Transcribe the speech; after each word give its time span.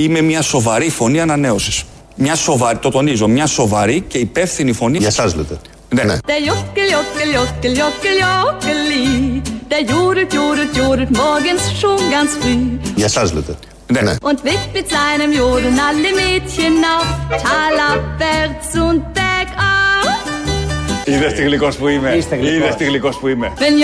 Είμαι 0.00 0.20
μια 0.20 0.42
σοβαρή 0.42 0.90
φωνή 0.90 1.20
ανανέωσης. 1.20 1.84
Μια 2.14 2.34
σοβαρή, 2.34 2.78
το 2.78 2.90
τονίζω, 2.90 3.28
μια 3.28 3.46
σοβαρή 3.46 4.04
και 4.08 4.18
υπεύθυνη 4.18 4.72
φωνή. 4.72 4.98
Για 4.98 5.06
εσά 5.06 5.24
λέτε. 5.36 5.58
Ναι. 5.88 6.02
ναι. 6.02 6.16
Der 6.26 6.30
Juckel, 6.48 6.88
Juckel, 6.94 7.30
Juckel, 7.36 7.72
Juckel, 7.80 8.16
Juckeli, 8.22 9.06
der 9.70 9.82
judelt, 9.92 10.32
judelt, 10.38 10.72
judelt 10.80 11.10
morgens 11.22 11.62
schon 11.80 11.98
ganz 12.14 12.30
früh. 12.40 12.90
Για 12.94 13.04
εσά 13.04 13.22
λέτε. 13.34 13.58
Ναι. 13.92 14.00
ναι. 14.00 14.14
Und 14.22 14.38
weckt 14.44 14.70
mit 14.74 14.86
seinem 14.88 15.32
Jodeln 15.38 15.78
alle 15.88 16.10
Mädchen 16.20 16.76
auf, 16.94 17.08
talabwärts 17.44 18.70
und 18.88 19.00
bergauf. 19.14 19.80
Είδες 21.04 21.32
τι 21.32 21.42
γλυκός 21.42 21.76
που 21.76 21.88
είμαι. 21.88 22.16
Είδες 22.40 22.74
τι 22.76 22.84
γλυκός 22.84 23.16
που 23.18 23.28
είμαι. 23.28 23.52
Wenn 23.56 23.76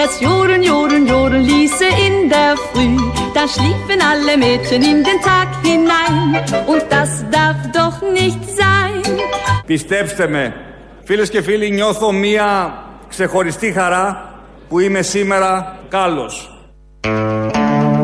das 0.00 0.12
Jodeln, 0.26 0.62
Jodeln, 0.70 1.04
Jodeln 1.12 1.44
ließe 1.52 1.88
in 2.06 2.16
der 2.34 2.52
Früh, 2.68 2.96
dann 3.36 3.48
schliefen 3.54 3.98
alle 4.10 4.34
Mädchen 4.44 4.82
in 4.92 4.98
den 5.08 5.18
Tag 5.28 5.48
hinein. 5.66 6.18
Und 6.72 6.84
das 6.94 7.10
darf 7.36 7.58
doch 7.78 7.96
nicht 8.18 8.42
sein. 8.60 9.02
Πιστέψτε 9.66 10.28
με, 10.28 10.54
φίλες 11.04 11.30
και 11.30 11.42
φίλοι, 11.42 11.70
νιώθω 11.70 12.12
μία 12.12 12.72
ξεχωριστή 13.08 13.72
χαρά 13.72 14.32
που 14.68 14.78
είμαι 14.78 15.02
σήμερα 15.02 15.78
κάλος. 15.88 16.52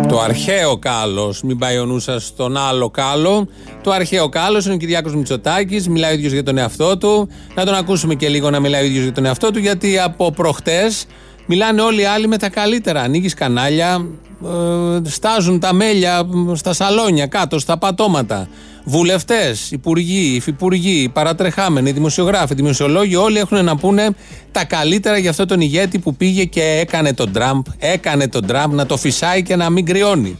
Το 0.08 0.20
αρχαίο 0.20 0.78
κάλος, 0.78 1.42
μην 1.42 1.58
πάει 1.58 1.78
ο 1.78 1.84
νους 1.84 2.02
σας 2.02 2.24
στον 2.24 2.56
άλλο 2.56 2.90
κάλο. 2.90 3.48
Το 3.82 3.90
αρχαίο 3.90 4.28
κάλος 4.28 4.64
είναι 4.64 4.74
ο 4.74 4.76
Κυριάκος 4.76 5.14
Μητσοτάκης, 5.14 5.88
μιλάει 5.88 6.10
ο 6.10 6.14
ίδιος 6.14 6.32
για 6.32 6.42
τον 6.42 6.58
εαυτό 6.58 6.98
του. 6.98 7.28
Να 7.54 7.64
τον 7.64 7.74
ακούσουμε 7.74 8.14
και 8.14 8.28
λίγο 8.28 8.50
να 8.50 8.60
μιλάει 8.60 8.82
ο 8.82 8.86
ίδιος 8.86 9.02
για 9.02 9.12
τον 9.12 9.24
εαυτό 9.24 9.50
του, 9.50 9.58
γιατί 9.58 9.98
από 9.98 10.30
προχτές 10.30 11.06
μιλάνε 11.46 11.80
όλοι 11.80 12.00
οι 12.00 12.04
άλλοι 12.04 12.28
με 12.28 12.38
τα 12.38 12.48
καλύτερα. 12.48 13.00
Ανοίγεις 13.00 13.34
κανάλια, 13.34 14.06
ε, 14.44 15.08
στάζουν 15.08 15.60
τα 15.60 15.72
μέλια 15.72 16.28
στα 16.54 16.72
σαλόνια, 16.72 17.26
κάτω, 17.26 17.58
στα 17.58 17.78
πατώματα. 17.78 18.48
Βουλευτές, 18.86 19.70
υπουργοί, 19.70 20.34
υφυπουργοί, 20.34 21.10
παρατρεχάμενοι, 21.12 21.92
δημοσιογράφοι, 21.92 22.54
δημοσιολόγοι, 22.54 23.16
όλοι 23.16 23.38
έχουν 23.38 23.64
να 23.64 23.76
πούνε 23.76 24.08
τα 24.52 24.64
καλύτερα 24.64 25.18
για 25.18 25.30
αυτόν 25.30 25.46
τον 25.46 25.60
ηγέτη 25.60 25.98
που 25.98 26.14
πήγε 26.14 26.44
και 26.44 26.78
έκανε 26.80 27.12
τον 27.12 27.32
Τραμπ. 27.32 27.64
Έκανε 27.78 28.28
τον 28.28 28.46
Τραμπ 28.46 28.72
να 28.72 28.86
το 28.86 28.96
φυσάει 28.96 29.42
και 29.42 29.56
να 29.56 29.70
μην 29.70 29.84
κρυώνει. 29.84 30.38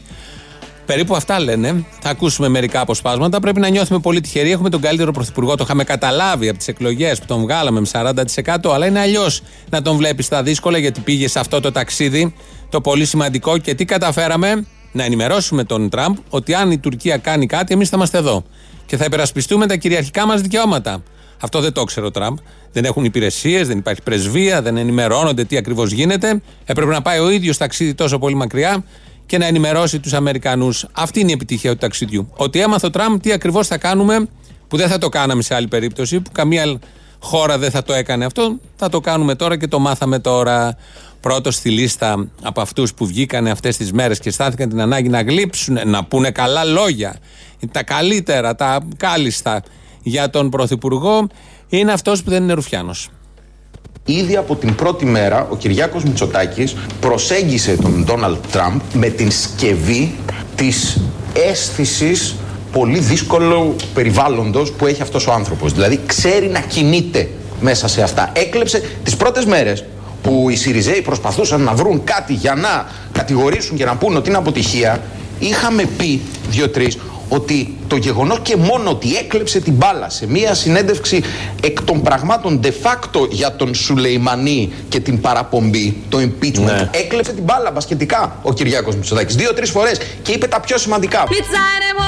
Περίπου 0.87 1.17
αυτά 1.17 1.41
λένε. 1.41 1.85
Θα 2.01 2.11
ακούσουμε 2.11 2.49
μερικά 2.49 2.81
αποσπάσματα. 2.81 3.41
Πρέπει 3.41 3.61
να 3.61 3.69
νιώθουμε 3.69 4.01
πολύ 4.01 4.21
τυχεροί. 4.21 4.51
Έχουμε 4.51 4.71
τον 4.71 4.81
καλύτερο 4.81 5.13
πρωθυπουργό. 5.13 5.55
Το 5.55 5.65
είχαμε 5.65 5.85
καταλάβει 5.85 6.49
από 6.49 6.59
τις 6.59 6.69
εκλογές 6.69 7.19
που 7.19 7.27
τον 7.27 7.41
βγάλαμε 7.41 7.81
με 7.81 7.87
40%. 7.93 8.71
Αλλά 8.75 8.87
είναι 8.87 9.01
αλλιώς 9.01 9.43
να 9.71 9.83
τον 9.83 9.97
βλέπεις 9.97 10.27
στα 10.27 10.43
δύσκολα 10.43 10.79
γιατί 10.79 11.01
πήγε 11.01 11.29
σε 11.29 11.39
αυτό 11.39 11.61
το 11.61 11.73
ταξίδι. 11.73 12.35
Το 12.71 12.81
πολύ 12.81 13.05
σημαντικό. 13.05 13.59
Και 13.59 13.75
τι 13.75 13.85
καταφέραμε, 13.85 14.67
να 14.93 15.05
ενημερώσουμε 15.05 15.65
τον 15.65 15.89
Τραμπ 15.89 16.17
ότι 16.29 16.55
αν 16.55 16.71
η 16.71 16.79
Τουρκία 16.79 17.17
κάνει 17.17 17.47
κάτι, 17.47 17.75
εμείς 17.75 17.89
θα 17.89 17.97
είμαστε 17.97 18.19
εδώ. 18.19 18.45
Και 18.87 18.97
θα 18.97 19.05
υπερασπιστούμε 19.05 19.67
τα 19.67 19.77
κυριαρχικά 19.77 20.27
μας 20.27 20.41
δικαιώματα. 20.41 21.03
Αυτό 21.41 21.61
δεν 21.61 21.73
το 21.73 21.85
ξέρει 21.85 22.07
ο 22.07 22.11
Τραμπ. 22.11 22.37
Δεν 22.73 22.85
έχουν 22.85 23.05
υπηρεσίες, 23.05 23.69
δεν 23.69 23.79
υπάρχει 23.79 24.03
πρεσβεία, 24.03 24.63
δεν 24.63 24.77
ενημερώνονται 24.77 25.45
τι 25.45 25.57
ακριβώς 25.57 25.91
γίνεται. 25.91 26.43
Έπρεπε 26.65 26.93
να 26.93 27.03
πάει 27.03 27.19
ο 27.19 27.31
ίδιος 27.31 27.57
ταξίδι 27.57 27.95
τόσο 27.95 28.19
πολύ 28.19 28.35
μακριά 28.35 28.85
και 29.27 29.39
να 29.39 29.47
ενημερώσει 29.47 30.01
τους 30.01 30.13
Αμερικανούς. 30.13 30.87
Αυτή 30.93 31.21
είναι 31.21 31.31
η 31.31 31.35
επιτυχία 31.35 31.71
του 31.71 31.79
ταξιδιού. 31.79 32.29
Ότι 32.37 32.61
έμαθε 32.61 32.87
ο 32.87 32.91
Τραμπ 32.91 33.21
τι 33.21 33.33
ακριβώς 33.33 33.67
θα 33.67 33.79
κάνουμε, 33.79 34.29
που 34.69 34.77
δεν 34.77 34.89
θα 34.89 34.99
το 34.99 35.09
κάναμε 35.09 35.43
σε 35.43 35.55
άλλη 35.55 35.69
περίπτωση, 35.69 36.21
που 36.21 36.31
καμία 36.33 36.79
χώρα 37.19 37.59
δεν 37.59 37.71
θα 37.71 37.83
το 37.83 37.93
έκανε 37.93 38.25
αυτό. 38.25 38.57
Θα 38.77 38.89
το 38.89 39.01
κάνουμε 39.01 39.35
τώρα 39.35 39.57
και 39.57 39.69
το 39.69 39.79
μάθαμε 39.79 40.19
τώρα. 40.19 40.77
Πρώτος 41.21 41.55
στη 41.55 41.71
λίστα 41.71 42.29
από 42.43 42.61
αυτούς 42.61 42.95
που 42.95 43.07
βγήκαν 43.07 43.47
αυτές 43.47 43.77
τις 43.77 43.93
μέρες 43.93 44.19
και 44.19 44.31
στάθηκαν 44.31 44.69
την 44.69 44.81
ανάγκη 44.81 45.09
να 45.09 45.23
γλύψουν, 45.23 45.79
να 45.85 46.05
πούνε 46.05 46.31
καλά 46.31 46.65
λόγια, 46.65 47.17
τα 47.73 47.83
καλύτερα, 47.83 48.55
τα 48.55 48.81
κάλλιστα 48.97 49.63
για 50.03 50.31
τον 50.31 50.51
Πρωθυπουργό, 50.51 51.27
είναι 51.69 51.93
αυτός 51.93 52.23
που 52.23 52.31
δεν 52.31 52.43
είναι 52.43 52.53
Ρουφιάνος. 52.53 53.09
Ήδη 54.07 54.37
από 54.37 54.57
την 54.57 54.75
πρώτη 54.75 55.05
μέρα 55.05 55.47
ο 55.51 55.57
Κυριάκος 55.57 56.05
Μητσοτάκης 56.05 56.77
προσέγγισε 57.01 57.77
τον 57.77 58.05
Ντόναλτ 58.05 58.47
Τραμπ 58.53 58.81
με 58.93 59.09
την 59.09 59.31
σκευή 59.31 60.15
της 60.55 61.01
αίσθησης 61.51 62.35
πολύ 62.73 62.99
δύσκολου 62.99 63.77
περιβάλλοντος 63.95 64.73
που 64.73 64.87
έχει 64.87 65.03
αυτός 65.03 65.27
ο 65.27 65.33
άνθρωπος. 65.33 65.73
Δηλαδή 65.73 66.01
ξέρει 66.07 66.47
να 66.47 66.61
κινείται 66.61 67.29
μέσα 67.61 67.89
σε 67.89 68.03
αυτά. 68.03 68.33
Έκλεψε 68.33 68.83
τις 69.03 69.17
πρώτες 69.17 69.45
μέρες 69.45 69.85
που 70.23 70.47
οι 70.51 70.57
Σιριζέοι 70.57 71.03
προσπαθούσαν 71.03 71.61
να 71.61 71.75
βρουν 71.75 72.05
κάτι 72.05 72.33
για 72.33 72.55
να 72.55 72.87
κατηγορήσουν 73.13 73.77
και 73.77 73.85
να 73.85 73.97
πούν 73.97 74.17
ότι 74.17 74.29
είναι 74.29 74.39
αποτυχία, 74.39 75.03
είχαμε 75.39 75.85
πει 75.97 76.21
δύο-τρεις 76.49 76.99
ότι 77.29 77.77
το 77.89 77.97
γεγονός 77.97 78.39
και 78.43 78.57
μόνο 78.57 78.91
ότι 78.91 79.17
έκλεψε 79.17 79.61
την 79.61 79.73
μπάλα 79.73 80.11
σε 80.11 80.27
μία 80.27 80.55
συνέντευξη 80.55 81.23
εκ 81.63 81.83
των 81.83 82.03
πραγμάτων 82.03 82.61
de 82.63 82.67
facto 82.83 83.29
για 83.31 83.57
τον 83.57 83.75
Σουλεϊμανί 83.75 84.73
και 84.89 85.01
την 85.01 85.21
παραπομπή, 85.21 85.97
το 86.09 86.19
impeachment, 86.19 86.61
Ναι. 86.65 86.91
έκλεψε 86.93 87.33
την 87.33 87.43
μπάλα 87.43 87.71
μπασκετικά 87.71 88.37
ο 88.43 88.53
Κυριάκος 88.53 88.95
Μητσοτάκης 88.97 89.35
δύο-τρεις 89.35 89.71
φορές 89.71 89.99
και 90.23 90.33
είπε 90.33 90.47
τα 90.47 90.61
πιο 90.61 90.79
σημαντικά. 90.79 91.25
Mit 91.29 91.31
seinem 91.57 91.99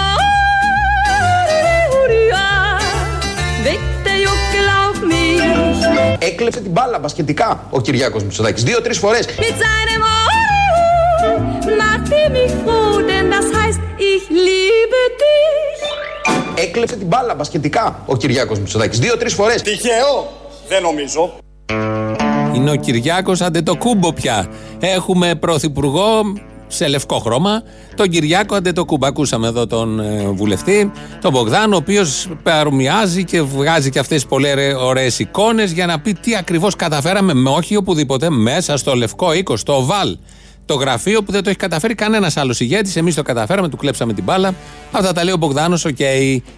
Hurra 1.93 2.49
weckt 3.67 4.07
der 4.07 4.19
Juckel 4.27 4.69
auf 4.83 4.99
mich. 5.11 6.19
Έκλεψε 6.19 6.61
την 6.61 6.71
μπάλα 6.71 6.99
μπασκετικά 6.99 7.67
ο 7.71 7.81
Κυριάκος 7.81 8.23
Μητσοτάκης 8.23 8.63
δύο-τρεις 8.63 8.99
φορές 8.99 9.25
dich. 16.77 16.83
έκλεψε 16.83 16.97
την 16.97 17.07
μπάλα 17.07 17.35
μπασκετικά 17.35 18.03
ο 18.07 18.17
Κυριάκος 18.17 18.59
Μητσοτάκης 18.59 18.99
δύο-τρεις 18.99 19.35
φορές 19.35 19.63
Τυχαίο, 19.63 20.33
δεν 20.69 20.83
νομίζω. 20.83 21.33
Είναι 22.55 22.71
ο 22.71 22.77
Κυριάκος 22.77 23.41
Αντετοκούμπο 23.41 24.13
πια. 24.13 24.47
Έχουμε 24.81 25.35
πρωθυπουργό 25.35 26.23
σε 26.67 26.89
λευκό 26.89 27.19
χρώμα, 27.19 27.63
τον 27.95 28.09
Κυριάκο 28.09 28.55
Αντετοκούνμπο. 28.55 29.07
Ακούσαμε 29.07 29.47
εδώ 29.47 29.67
τον 29.67 30.01
ε, 30.01 30.31
βουλευτή, 30.31 30.93
τον 31.21 31.33
Μπογδάνο, 31.33 31.73
ο 31.73 31.77
οποίος 31.77 32.29
παρομοιάζει 32.43 33.25
και 33.25 33.43
βγάζει 33.43 33.91
και 33.91 33.99
αυτές 33.99 34.23
τι 34.23 34.29
πολύ 34.29 34.75
ωραίες 34.75 35.19
εικόνες 35.19 35.73
για 35.73 35.87
να 35.87 36.01
πει 36.01 36.13
τι 36.13 36.37
ακριβώς 36.37 36.77
καταφέραμε 36.77 37.35
με 37.35 37.51
όχι 37.51 37.77
οπουδήποτε, 37.77 38.31
μέσα 38.31 38.77
στο 38.77 38.95
λευκό 38.95 39.33
οίκο, 39.33 39.57
στο 39.57 39.77
οβάλ 39.77 40.17
το 40.67 40.75
γραφείο 40.75 41.23
που 41.23 41.33
δεν 41.33 41.43
το 41.43 41.49
έχει 41.49 41.59
καταφέρει 41.59 41.95
κανένας 41.95 42.37
άλλος 42.37 42.61
ηγέτης. 42.61 42.97
Εμείς 42.97 43.15
το 43.15 43.23
καταφέραμε, 43.23 43.69
του 43.69 43.77
κλέψαμε 43.77 44.13
την 44.13 44.25
μπάλα. 44.25 44.55
Αυτά 44.93 45.13
τα 45.13 45.25
λέει 45.25 45.33
ο 45.33 45.37
Μπογδάνος. 45.37 45.85
Οκ, 45.85 45.99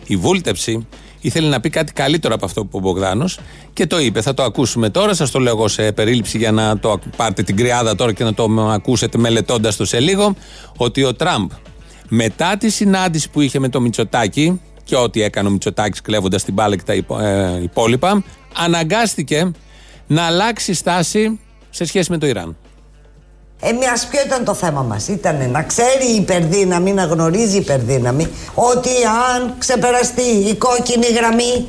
η 0.06 0.16
Βούλτεψη 0.16 0.86
ήθελε 1.20 1.48
να 1.48 1.60
πει 1.60 1.70
κάτι 1.70 1.92
καλύτερο 1.92 2.34
από 2.34 2.44
αυτό 2.44 2.64
που 2.64 2.78
ο 2.78 2.80
Μπογδάνος 2.80 3.38
και 3.72 3.86
το 3.86 3.98
είπε. 4.00 4.20
Θα 4.20 4.34
το 4.34 4.42
ακούσουμε 4.42 4.90
τώρα. 4.90 5.14
Σας 5.14 5.30
το 5.30 5.38
λέω 5.38 5.52
εγώ 5.52 5.68
σε 5.68 5.92
περίληψη 5.92 6.38
για 6.38 6.52
να 6.52 6.78
το 6.78 6.98
πάρετε 7.16 7.42
την 7.42 7.56
κρυάδα 7.56 7.94
τώρα 7.94 8.12
και 8.12 8.24
να 8.24 8.34
το 8.34 8.44
ακούσετε 8.70 9.18
μελετώντας 9.18 9.76
το 9.76 9.84
σε 9.84 10.00
λίγο. 10.00 10.34
Ότι 10.76 11.04
ο 11.04 11.14
Τραμπ 11.14 11.50
μετά 12.08 12.56
τη 12.56 12.70
συνάντηση 12.70 13.30
που 13.30 13.40
είχε 13.40 13.58
με 13.58 13.68
το 13.68 13.80
Μητσοτάκι 13.80 14.60
και 14.84 14.96
ό,τι 14.96 15.22
έκανε 15.22 15.48
ο 15.48 15.50
Μητσοτάκης 15.50 16.00
κλέβοντας 16.00 16.44
την 16.44 16.54
μπάλα 16.54 16.76
και 16.76 16.82
τα 16.86 16.94
υπο- 16.94 17.18
ε, 17.20 17.60
υπόλοιπα, 17.62 18.24
αναγκάστηκε 18.56 19.50
να 20.06 20.22
αλλάξει 20.22 20.74
στάση 20.74 21.40
σε 21.70 21.84
σχέση 21.84 22.10
με 22.10 22.18
το 22.18 22.26
Ιράν. 22.26 22.56
Εμείς 23.60 24.06
ποιο 24.10 24.20
ήταν 24.26 24.44
το 24.44 24.54
θέμα 24.54 24.82
μας. 24.82 25.08
Ήταν 25.08 25.50
να 25.50 25.62
ξέρει 25.62 26.12
η 26.12 26.14
υπερδύναμη, 26.14 26.92
να 26.92 27.04
γνωρίζει 27.04 27.54
η 27.54 27.58
υπερδύναμη 27.58 28.28
Ότι 28.54 28.90
αν 29.34 29.54
ξεπεραστεί 29.58 30.22
η 30.22 30.54
κόκκινη 30.54 31.06
γραμμή 31.06 31.66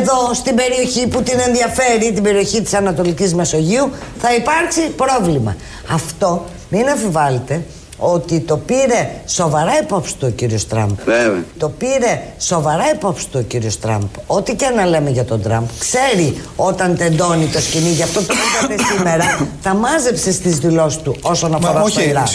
Εδώ 0.00 0.34
στην 0.34 0.54
περιοχή 0.54 1.06
που 1.06 1.22
την 1.22 1.38
ενδιαφέρει 1.46 2.12
Την 2.12 2.22
περιοχή 2.22 2.62
της 2.62 2.74
Ανατολικής 2.74 3.34
Μεσογείου 3.34 3.90
Θα 4.18 4.34
υπάρξει 4.34 4.80
πρόβλημα. 4.80 5.56
Αυτό 5.92 6.44
μην 6.68 6.88
αμφιβάλλετε 6.88 7.64
ότι 8.02 8.40
το 8.40 8.56
πήρε 8.56 9.10
σοβαρά 9.26 9.78
υπόψη 9.82 10.16
του 10.16 10.26
ο 10.30 10.30
κύριος 10.30 10.66
Τραμπ. 10.66 10.90
Βέβαια. 11.04 11.44
Το 11.58 11.68
πήρε 11.68 12.22
σοβαρά 12.38 12.90
υπόψη 12.94 13.28
του 13.28 13.38
ο 13.42 13.42
κύριος 13.42 13.78
Τραμπ. 13.78 14.02
Ό,τι 14.26 14.54
και 14.54 14.68
να 14.76 14.86
λέμε 14.86 15.10
για 15.10 15.24
τον 15.24 15.42
Τραμπ, 15.42 15.66
ξέρει 15.78 16.42
όταν 16.56 16.96
τεντώνει 16.96 17.46
το 17.46 17.60
σκηνή. 17.60 17.88
Γι' 17.88 18.02
αυτό 18.02 18.22
το 18.22 18.34
είπατε 18.34 18.82
σήμερα, 18.94 19.48
τα 19.62 19.74
μάζεψε 19.74 20.32
στις 20.32 20.58
δηλώσεις 20.58 21.02
του 21.02 21.16
όσον 21.22 21.54
αφορά 21.54 21.86
στο 21.86 22.00
Ιράν. 22.00 22.26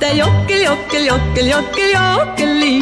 Der 0.00 0.14
Juckel, 0.20 0.60
Juckel, 0.68 1.04
Juckel, 1.10 1.46
Juckel, 1.54 1.90
Juckeli, 1.98 2.76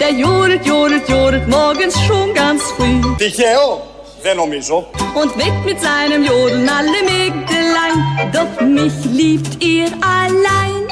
der 0.00 0.12
jodelt, 0.22 0.64
jodelt, 0.70 1.06
jodelt 1.14 1.46
morgens 1.56 1.94
schon 2.06 2.26
ganz 2.40 2.60
früh. 2.76 3.14
Τυχαίο, 3.16 3.86
δεν 4.22 4.36
νομίζω. 4.36 4.76
Und 5.20 5.30
weckt 5.42 5.62
mit 5.70 5.78
seinem 5.88 6.22
Jodeln 6.30 6.68
alle 6.78 7.00
Mägdelein, 7.12 7.98
doch 8.36 8.54
mich 8.78 8.96
liebt 9.18 9.52
ihr 9.74 9.88
allein. 10.20 10.82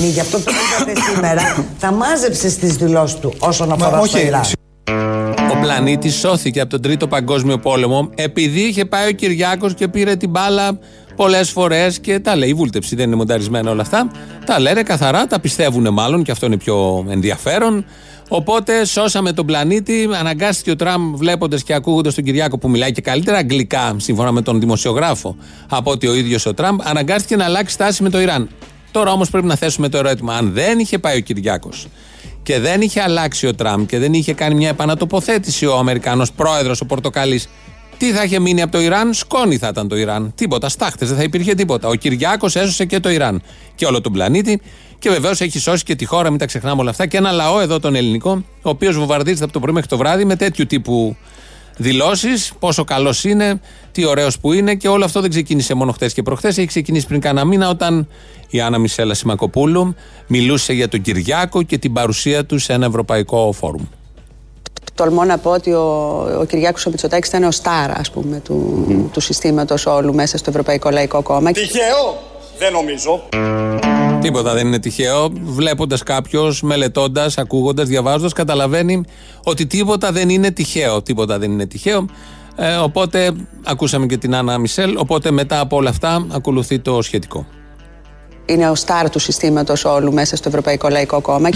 Γι' 0.00 0.20
αυτό 0.20 0.38
το 0.40 0.50
είπατε 0.50 1.00
σήμερα, 1.00 1.66
τα 1.80 1.92
μάζεψε 1.92 2.48
στις 2.48 2.76
δηλώσεις 2.76 3.18
του 3.18 3.34
όσον 3.38 3.72
αφορά 3.72 4.04
στο 4.04 4.18
Ιράν. 4.18 4.42
Ο 5.52 5.58
πλανήτη 5.60 6.10
σώθηκε 6.10 6.60
από 6.60 6.70
τον 6.70 6.82
Τρίτο 6.82 7.08
Παγκόσμιο 7.08 7.58
Πόλεμο 7.58 8.10
επειδή 8.14 8.60
είχε 8.60 8.84
πάει 8.84 9.08
ο 9.08 9.12
Κυριάκος 9.12 9.74
και 9.74 9.88
πήρε 9.88 10.16
την 10.16 10.30
μπάλα 10.30 10.78
πολλές 11.16 11.50
φορές 11.50 11.98
και 11.98 12.18
τα 12.18 12.36
λέει 12.36 12.48
η 12.48 12.54
βούλτεψη, 12.54 12.96
δεν 12.96 13.06
είναι 13.06 13.16
μονταρισμένα 13.16 13.70
όλα 13.70 13.82
αυτά. 13.82 14.10
Τα 14.46 14.60
λένε 14.60 14.82
καθαρά, 14.82 15.26
τα 15.26 15.40
πιστεύουν 15.40 15.92
μάλλον 15.92 16.22
και 16.22 16.30
αυτό 16.30 16.46
είναι 16.46 16.56
πιο 16.56 17.06
ενδιαφέρον. 17.08 17.84
Οπότε 18.28 18.84
σώσαμε 18.84 19.32
τον 19.32 19.46
πλανήτη. 19.46 20.08
Αναγκάστηκε 20.18 20.70
ο 20.70 20.76
Τραμπ, 20.76 21.14
βλέποντας 21.14 21.62
και 21.62 21.74
ακούγοντας 21.74 22.14
τον 22.14 22.24
Κυριάκο 22.24 22.58
που 22.58 22.70
μιλάει 22.70 22.92
και 22.92 23.00
καλύτερα 23.00 23.36
αγγλικά, 23.36 23.96
σύμφωνα 23.96 24.32
με 24.32 24.42
τον 24.42 24.60
δημοσιογράφο, 24.60 25.36
από 25.68 25.90
ότι 25.90 26.06
ο 26.06 26.14
ίδιος 26.14 26.46
ο 26.46 26.54
Τραμπ, 26.54 26.80
αναγκάστηκε 26.82 27.36
να 27.36 27.44
αλλάξει 27.44 27.74
στάση 27.74 28.02
με 28.02 28.10
το 28.10 28.20
Ιράν. 28.20 28.48
Τώρα 28.94 29.12
όμως 29.12 29.30
πρέπει 29.30 29.46
να 29.46 29.56
θέσουμε 29.56 29.88
το 29.88 29.98
ερώτημα. 29.98 30.34
Αν 30.34 30.52
δεν 30.52 30.78
είχε 30.78 30.98
πάει 30.98 31.16
ο 31.16 31.20
Κυριάκος 31.20 31.86
και 32.42 32.58
δεν 32.58 32.80
είχε 32.80 33.00
αλλάξει 33.00 33.46
ο 33.46 33.54
Τραμπ 33.54 33.86
και 33.86 33.98
δεν 33.98 34.12
είχε 34.12 34.32
κάνει 34.32 34.54
μια 34.54 34.68
επανατοποθέτηση 34.68 35.66
ο 35.66 35.76
Αμερικανός 35.76 36.32
πρόεδρος, 36.32 36.80
ο 36.80 36.86
Πορτοκαλής, 36.86 37.48
τι 37.98 38.12
θα 38.12 38.24
είχε 38.24 38.38
μείνει 38.38 38.62
από 38.62 38.72
το 38.72 38.80
Ιράν, 38.80 39.14
σκόνη 39.14 39.56
θα 39.56 39.68
ήταν 39.68 39.88
το 39.88 39.96
Ιράν. 39.96 40.32
Τίποτα, 40.34 40.68
στάχτες, 40.68 41.08
δεν 41.08 41.16
θα 41.16 41.22
υπήρχε 41.22 41.54
τίποτα. 41.54 41.88
Ο 41.88 41.94
Κυριάκος 41.94 42.56
έσωσε 42.56 42.84
και 42.84 43.00
το 43.00 43.10
Ιράν 43.10 43.42
και 43.74 43.86
όλο 43.86 44.00
τον 44.00 44.12
πλανήτη 44.12 44.60
και 44.98 45.10
βεβαίως 45.10 45.40
έχει 45.40 45.58
σώσει 45.58 45.84
και 45.84 45.94
τη 45.94 46.04
χώρα, 46.04 46.30
μην 46.30 46.38
τα 46.38 46.46
ξεχνάμε 46.46 46.80
όλα 46.80 46.90
αυτά, 46.90 47.06
και 47.06 47.16
ένα 47.16 47.32
λαό 47.32 47.60
εδώ 47.60 47.80
τον 47.80 47.94
ελληνικό, 47.94 48.44
ο 48.62 48.70
οποίος 48.70 48.96
βομβαρδίζεται 48.96 49.44
από 49.44 49.52
το 49.52 49.60
πρωί 49.60 49.74
μέχρι 49.74 49.88
το 49.88 49.96
βράδυ 49.96 50.24
με 50.24 50.36
τέτοιου 50.36 50.66
τύπου 50.66 51.16
δηλώσεις, 51.76 52.52
πόσο 52.58 52.84
καλός 52.84 53.24
είναι, 53.24 53.60
τι 53.92 54.04
ωραίος 54.04 54.38
που 54.38 54.52
είναι 54.52 54.74
και 54.74 54.88
όλο 54.88 55.04
αυτό 55.04 55.20
δεν 55.20 55.30
ξεκίνησε 55.30 55.74
μόνο 55.74 55.92
χθε 55.92 56.10
και 56.14 56.22
προχθές. 56.22 56.58
Έχει 56.58 56.66
ξεκινήσει 56.66 57.06
πριν 57.06 57.20
κάνα 57.20 57.44
μήνα 57.44 57.68
όταν 57.68 58.08
η 58.48 58.60
Άννα 58.60 58.78
Μισέλα 58.78 59.14
Σιμακοπούλου 59.14 59.94
μιλούσε 60.26 60.72
για 60.72 60.88
τον 60.88 61.00
Κυριάκο 61.00 61.62
και 61.62 61.78
την 61.78 61.92
παρουσία 61.92 62.44
του 62.44 62.58
σε 62.58 62.72
ένα 62.72 62.86
ευρωπαϊκό 62.86 63.52
φόρουμ. 63.52 63.82
Τολμώ 64.94 65.24
να 65.24 65.38
πω 65.38 65.50
ότι 65.50 65.72
ο, 65.72 65.82
ο 66.40 66.44
Κυριάκος 66.44 66.86
ο 66.86 66.90
Μητσοτάκης 66.90 67.28
ήταν 67.28 67.42
ο 67.44 67.50
στάρα 67.50 67.94
ας 67.98 68.10
πούμε, 68.10 68.40
του, 68.44 68.86
mm. 68.88 69.10
του 69.12 69.20
συστήματος 69.20 69.86
όλου 69.86 70.14
μέσα 70.14 70.38
στο 70.38 70.50
Ευρωπαϊκό 70.50 70.90
Λαϊκό 70.90 71.22
Κόμμα. 71.22 71.50
Τυχαίο, 71.50 72.22
δεν 72.58 72.72
νομίζω. 72.72 73.22
Τίποτα 74.24 74.54
δεν 74.54 74.66
είναι 74.66 74.78
τυχαίο. 74.78 75.32
Βλέποντας 75.42 76.02
κάποιος, 76.02 76.62
μελετώντας, 76.62 77.38
ακούγοντας, 77.38 77.88
διαβάζοντας, 77.88 78.32
καταλαβαίνει 78.32 79.04
ότι 79.44 79.66
τίποτα 79.66 80.12
δεν 80.12 80.28
είναι 80.28 80.50
τυχαίο. 80.50 81.02
Τίποτα 81.02 81.38
δεν 81.38 81.50
είναι 81.50 81.66
τυχαίο. 81.66 82.06
Ε, 82.56 82.74
οπότε 82.74 83.32
ακούσαμε 83.64 84.06
και 84.06 84.16
την 84.16 84.34
Άννα 84.34 84.58
Μισελ. 84.58 84.96
Οπότε 84.96 85.30
μετά 85.30 85.60
από 85.60 85.76
όλα 85.76 85.90
αυτά 85.90 86.26
ακολουθεί 86.30 86.78
το 86.78 87.02
σχετικό. 87.02 87.46
Είναι 88.46 88.70
ο 88.70 88.74
στάρ 88.74 89.10
του 89.10 89.18
συστήματος 89.18 89.84
όλου 89.84 90.12
μέσα 90.12 90.36
στο 90.36 90.48
Ευρωπαϊκό 90.48 90.88
Λαϊκό 90.88 91.20
Κόμμα. 91.20 91.48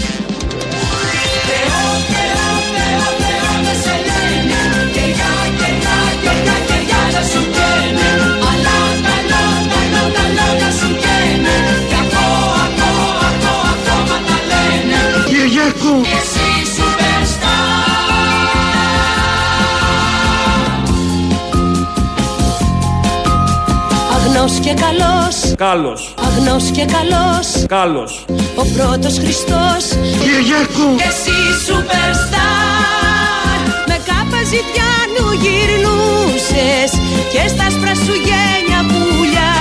Και 24.69 24.81
καλός. 24.85 25.35
Κάλος. 25.57 26.13
Αγνός 26.25 26.63
και 26.71 26.85
καλός. 26.95 27.47
Κάλος. 27.67 28.25
Ο 28.55 28.63
πρώτος 28.75 29.17
Χριστός. 29.23 29.83
Κυριάκο 30.23 30.87
Και 31.01 31.09
εσύ 31.13 31.37
superstar. 31.67 33.59
Με 33.89 33.97
κάπα 34.09 34.39
ζητιάνου 34.53 35.27
γυρνούσες 35.43 36.91
Και 37.33 37.43
στα 37.53 37.67
σπρα 37.75 37.95
σου 38.05 38.15
γένια 38.27 38.81
πουλιά. 38.89 39.53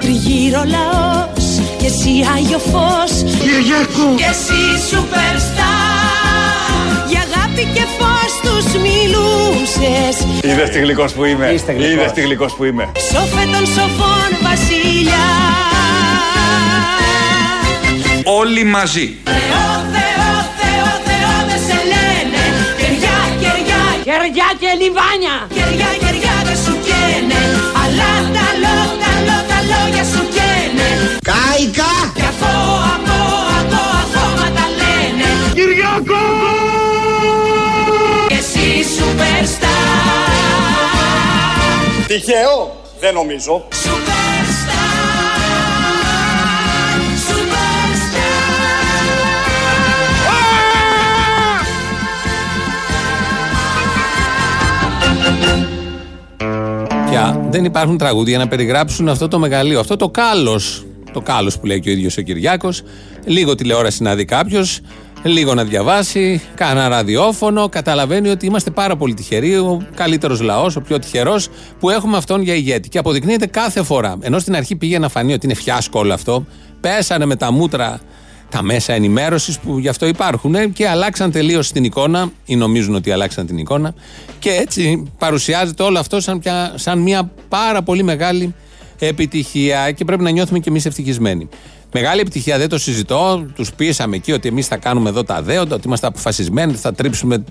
Τριγύρω 0.00 0.62
λαός 0.74 1.46
Και 1.78 1.86
εσύ 1.86 2.12
Άγιο 2.34 2.60
Φως. 2.70 3.12
Κυριάκο 3.42 4.06
Και 4.20 4.28
εσύ 4.34 4.62
superstar. 4.90 5.70
Για 7.10 7.22
αγάπη 7.28 7.64
και 7.74 7.84
φως 7.98 8.19
τους 8.50 8.72
μιλούσες. 8.84 10.14
Είδες 10.42 10.70
τι 10.70 10.78
γλυκός 10.78 11.12
που 11.12 11.24
είμαι. 11.24 11.46
Είδες 11.78 12.12
τι 12.12 12.20
γλυκός 12.20 12.52
που 12.54 12.64
είμαι. 12.64 12.92
Σώφε 13.12 13.44
των 13.52 13.66
σοφών 13.66 14.30
βασιλιά 14.42 15.26
Όλοι 18.24 18.64
μαζί. 18.64 19.16
Θεό, 19.24 19.68
Θεό, 19.94 20.30
Θεό, 20.60 20.88
Θεό 21.08 21.32
δεν 21.48 21.60
σε 21.66 21.78
λένε. 21.92 22.42
Κεριά, 22.80 23.18
κεριά, 23.42 23.82
Κεριά 24.08 24.48
και 24.60 24.70
λιβάνια. 24.80 25.34
κεριά, 25.56 25.90
κεριά 26.02 26.34
δεν 26.48 26.58
σου 26.64 26.74
καίνε. 26.88 27.40
Αλλά 27.82 28.10
τα 28.36 28.46
λό, 28.62 28.76
τα 29.02 29.12
λό, 29.26 29.38
τα 29.50 29.58
λόγια 29.70 30.04
σου 30.12 30.22
καίνε. 30.36 30.88
Κάικα! 31.30 31.92
Κι 32.18 32.26
αυτό, 32.32 32.52
αυτό, 32.94 33.18
αυτό, 33.60 33.80
ακόμα 34.02 34.46
τα 34.56 34.64
λένε. 34.80 35.28
Κυριάκο! 35.56 36.22
Και 37.72 37.96
εσύ 37.96 37.99
superstar 39.00 39.80
Τυχαίο, 42.06 42.80
δεν 43.00 43.14
νομίζω. 43.14 43.64
Superstar 43.70 44.90
Superstar 47.28 47.80
Και 57.10 57.16
α, 57.16 57.40
δεν 57.50 57.64
υπάρχουν 57.64 57.98
τραγούδια 57.98 58.38
να 58.38 58.48
περιγράψουν 58.48 59.08
αυτό 59.08 59.28
το 59.28 59.38
μεγαλείο, 59.38 59.80
αυτό 59.80 59.96
το 59.96 60.08
κάλος. 60.08 60.84
Το 61.12 61.20
κάλος 61.20 61.58
που 61.58 61.66
λέει 61.66 61.80
και 61.80 61.88
ο 61.88 61.92
ίδιος 61.92 62.16
ο 62.16 62.22
Κυριάκος. 62.22 62.82
Λίγο 63.24 63.54
τηλεόραση 63.54 64.02
να 64.02 64.14
δει 64.14 64.24
κάποιος, 64.24 64.80
λίγο 65.22 65.54
να 65.54 65.64
διαβάσει, 65.64 66.42
κάνα 66.54 66.88
ραδιόφωνο. 66.88 67.68
Καταλαβαίνει 67.68 68.28
ότι 68.28 68.46
είμαστε 68.46 68.70
πάρα 68.70 68.96
πολύ 68.96 69.14
τυχεροί. 69.14 69.56
Ο 69.56 69.86
καλύτερος 69.94 70.40
λαός, 70.40 70.76
ο 70.76 70.80
πιο 70.80 70.98
τυχερός 70.98 71.48
που 71.80 71.90
έχουμε 71.90 72.16
αυτόν 72.16 72.42
για 72.42 72.54
ηγέτη. 72.54 72.88
Και 72.88 72.98
αποδεικνύεται 72.98 73.46
κάθε 73.46 73.82
φορά. 73.82 74.16
Ενώ 74.20 74.38
στην 74.38 74.56
αρχή 74.56 74.76
πήγε 74.76 74.98
να 74.98 75.08
φανεί 75.08 75.32
ότι 75.32 75.46
είναι 75.46 75.54
φιάσκο 75.54 75.98
όλο 75.98 76.14
αυτό, 76.14 76.44
πέσανε 76.80 77.24
με 77.24 77.36
τα 77.36 77.52
μούτρα 77.52 78.00
τα 78.50 78.62
μέσα 78.62 78.92
ενημέρωσης 78.92 79.58
που 79.58 79.78
γι' 79.78 79.88
αυτό 79.88 80.06
υπάρχουν 80.06 80.72
και 80.72 80.88
αλλάξαν 80.88 81.30
τελείως 81.30 81.72
την 81.72 81.84
εικόνα, 81.84 82.32
ή 82.44 82.56
νομίζουν 82.56 82.94
ότι 82.94 83.10
αλλάξαν 83.10 83.46
την 83.46 83.58
εικόνα, 83.58 83.94
και 84.38 84.50
έτσι 84.50 85.12
παρουσιάζεται 85.18 85.82
όλο 85.82 85.98
αυτό 85.98 86.20
σαν, 86.20 86.38
πια- 86.38 86.72
σαν 86.74 86.98
μια 86.98 87.30
πάρα 87.48 87.82
πολύ 87.82 88.02
μεγάλη 88.02 88.54
επιτυχία 88.98 89.90
και 89.90 90.04
πρέπει 90.04 90.22
να 90.22 90.30
νιώθουμε 90.30 90.58
κι 90.58 90.68
εμείς 90.68 90.86
ευτυχισμένοι. 90.86 91.48
Μεγάλη 91.92 92.20
επιτυχία 92.20 92.58
δεν 92.58 92.68
το 92.68 92.78
συζητώ. 92.78 93.46
Τους 93.54 93.72
πείσαμε 93.72 94.16
εκεί 94.16 94.32
ότι 94.32 94.48
εμείς 94.48 94.66
θα 94.66 94.76
κάνουμε 94.76 95.08
εδώ 95.08 95.24
τα 95.24 95.42
δέοντα, 95.42 95.74
ότι 95.74 95.86
είμαστε 95.86 96.06
αποφασισμένοι, 96.06 96.74
θα 96.74 96.92
τρίψουμε 96.92 97.44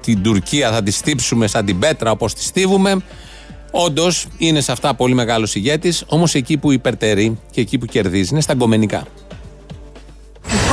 την 0.00 0.22
Τουρκία, 0.22 0.72
θα 0.72 0.82
τη 0.82 0.90
στύψουμε 0.90 1.46
σαν 1.46 1.64
την 1.64 1.78
πέτρα 1.78 2.10
όπως 2.10 2.34
τη 2.34 2.42
στίβουμε. 2.42 2.96
Όντως 3.70 4.26
είναι 4.38 4.60
σε 4.60 4.72
αυτά 4.72 4.94
πολύ 4.94 5.14
μεγάλος 5.14 5.54
ηγέτης, 5.54 6.04
όμως 6.06 6.34
εκεί 6.34 6.56
που 6.56 6.72
υπερτερεί 6.72 7.38
και 7.50 7.60
εκεί 7.60 7.78
που 7.78 7.86
κερδίζει 7.86 8.28
είναι 8.32 8.40
στα 8.40 8.54
γκομενικά. 8.54 9.06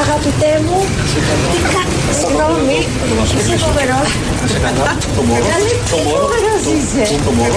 Αγαπητέ 0.03 0.51
μου, 0.65 0.77
τι 1.51 1.59
κα- 1.73 1.85
Συγγνώμη, 2.19 2.77
είσαι 3.37 3.55
φοβερός. 3.65 4.09
Καλή, 5.51 5.73
τι 5.89 5.97
φοβερός 6.15 6.63
είσαι. 6.75 7.03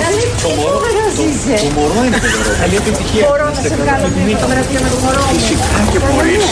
Καλή, 0.04 0.24
τι 0.40 0.48
φοβερός 0.58 1.14
είσαι. 1.26 1.54
Το 1.64 1.70
μωρό 1.76 2.00
είναι 2.06 2.18
φοβερό. 2.24 2.50
Καλή 2.62 2.76
επιτυχία. 2.82 3.22
Μπορώ 3.26 3.46
να 3.56 3.60
σε 3.68 3.74
βγάλω 3.82 4.06
μια 4.26 4.36
φωτογραφία 4.42 4.80
με 4.84 4.88
το 4.94 4.98
μωρό 5.04 5.22
μου. 5.30 5.38
Φυσικά 5.38 5.78
και 5.92 5.98
μπορείς. 6.04 6.46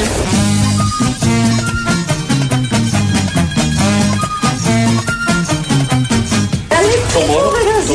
Καλή, 6.69 6.97
τι 7.13 7.19
φοβερός 7.29 7.87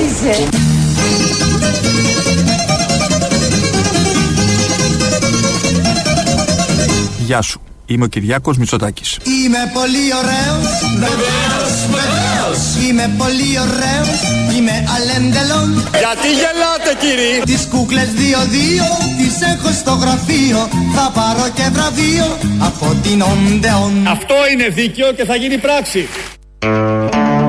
Γεια 7.31 7.41
σου. 7.41 7.61
Είμαι 7.85 8.03
ο 8.03 8.07
Κυριάκος 8.07 8.57
Μητσοτάκης. 8.57 9.19
Είμαι 9.23 9.71
πολύ 9.73 10.05
ωραίος 10.21 10.69
Βεβαίως, 11.05 11.73
βεβαίως 11.97 12.59
Είμαι 12.88 13.05
πολύ 13.17 13.50
ωραίος 13.65 14.19
Είμαι 14.55 14.75
αλέντελον 14.95 15.67
Γιατί 16.03 16.29
γελάτε 16.41 16.91
κύριοι. 17.00 17.33
Τις 17.45 17.67
κούκλες 17.71 18.09
δύο-δύο 18.21 18.88
Τις 19.19 19.35
έχω 19.53 19.69
στο 19.81 19.91
γραφείο 19.91 20.59
Θα 20.95 21.11
πάρω 21.17 21.45
και 21.53 21.65
βραβείο 21.75 22.27
Από 22.69 22.95
την 23.03 23.21
Οντεόν 23.21 24.07
Αυτό 24.07 24.35
είναι 24.51 24.67
δίκαιο 24.67 25.13
και 25.13 25.25
θα 25.25 25.35
γίνει 25.35 25.57
πράξη. 25.57 26.07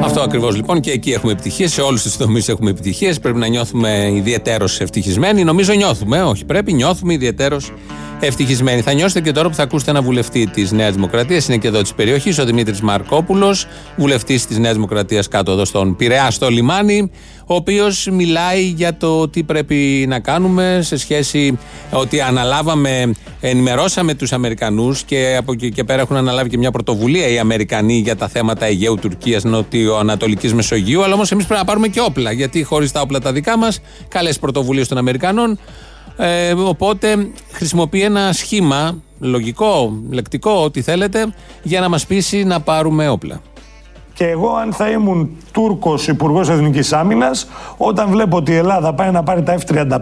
Αυτό 0.05 0.21
ακριβώς 0.21 0.57
λοιπόν 0.57 0.81
και 0.81 0.91
εκεί 0.91 1.11
έχουμε 1.13 1.33
επιτυχίες. 1.33 1.73
Σε 1.73 1.81
όλους 1.81 2.03
τους 2.03 2.17
τομείς 2.17 2.49
έχουμε 2.49 2.71
επιτυχίες. 2.71 3.19
Πρέπει 3.19 3.39
να 3.39 3.47
νιώθουμε 3.47 4.11
ιδιαίτερως 4.15 4.81
ευτυχισμένοι. 4.81 5.45
Νομίζω 5.45 5.73
νιώθουμε, 5.73 6.23
όχι 6.23 6.45
πρέπει, 6.45 6.73
νιώθουμε 6.73 7.13
ιδιαίτερως 7.13 7.73
ευτυχισμένοι. 8.27 8.81
Θα 8.81 8.93
νιώσετε 8.93 9.21
και 9.21 9.33
τώρα 9.33 9.49
που 9.49 9.55
θα 9.55 9.63
ακούσετε 9.63 9.91
ένα 9.91 10.03
βουλευτή 10.03 10.47
της 10.47 10.73
Νέας 10.73 10.95
Δημοκρατίας, 10.95 11.49
είναι 11.49 11.57
και 11.57 11.69
εδώ 11.69 11.83
της 11.83 11.95
περιοχής, 11.95 12.39
ο 12.39 12.45
Δημήτρης 12.45 12.81
Μαρκόπουλος, 12.81 13.67
βουλευτής 13.97 14.47
της 14.47 14.59
Νέας 14.59 14.75
Δημοκρατίας 14.75 15.29
κάτω 15.29 15.53
εδώ 15.53 15.65
στον 15.65 15.97
Πειραιά, 15.97 16.31
στο 16.31 16.49
λιμάνι, 16.49 17.11
ο 17.47 17.55
οποίος 17.55 18.09
μιλάει 18.13 18.63
για 18.63 18.97
το 18.97 19.29
τι 19.29 19.43
πρέπει 19.43 20.05
να 20.09 20.21
κάνουμε 20.21 20.79
σε 20.83 20.97
σχέση 20.97 21.59
ότι 21.91 22.21
αναλάβαμε, 22.21 23.13
ενημερώσαμε 23.41 24.15
τους 24.15 24.33
Αμερικανούς 24.33 25.03
και 25.03 25.37
από 25.39 25.53
εκεί 25.53 25.71
και 25.71 25.85
πέρα 25.85 26.01
έχουν 26.01 26.17
αναλάβει 26.17 26.49
και 26.49 26.59
μια 26.59 26.71
πρωτοβουλία 26.71 27.29
οι 27.29 27.39
Αμερικανοί 27.39 27.95
για 27.95 28.17
τα 28.17 28.29
θέματα 28.29 28.67
Αιγαίου 28.67 28.95
Τουρκίας, 29.01 29.45
Νοτιοανατολική 29.45 30.55
Μεσογείου. 30.55 31.03
Αλλά 31.03 31.15
όμως 31.15 31.33
εμείς 31.33 31.45
πρέπει 31.45 31.61
να 31.61 31.67
πάρουμε 31.67 31.89
και 31.89 32.01
όπλα, 32.01 32.33
γιατί 32.33 32.63
χωρίς 32.63 32.93
τα 32.93 33.01
όπλα 33.01 33.19
τα 33.19 33.33
δικά 33.33 33.59
μας, 33.59 33.81
καλές 34.09 34.39
πρωτοβουλίες 34.39 34.89
των 34.89 34.99
Αμερικανών. 34.99 35.59
Ε, 36.17 36.53
οπότε 36.53 37.29
χρησιμοποιεί 37.53 38.03
ένα 38.03 38.33
σχήμα 38.33 39.03
λογικό, 39.19 39.93
λεκτικό, 40.11 40.51
ό,τι 40.51 40.83
θέλετε, 40.83 41.35
για 41.63 41.81
να 41.81 41.89
μας 41.89 42.07
πείσει 42.07 42.45
να 42.45 42.61
πάρουμε 42.61 43.09
όπλα. 43.09 43.41
Και 44.15 44.29
εγώ, 44.29 44.55
αν 44.55 44.73
θα 44.73 44.89
ήμουν 44.89 45.37
Τούρκος 45.53 46.09
Υπουργός 46.09 46.49
Εθνικής 46.49 46.93
Άμυνας, 46.93 47.49
όταν 47.77 48.11
βλέπω 48.11 48.37
ότι 48.37 48.53
η 48.53 48.57
Ελλάδα 48.57 48.95
πάει 48.95 49.11
να 49.11 49.23
πάρει 49.23 49.43
τα 49.43 49.59
F-35, 49.59 49.99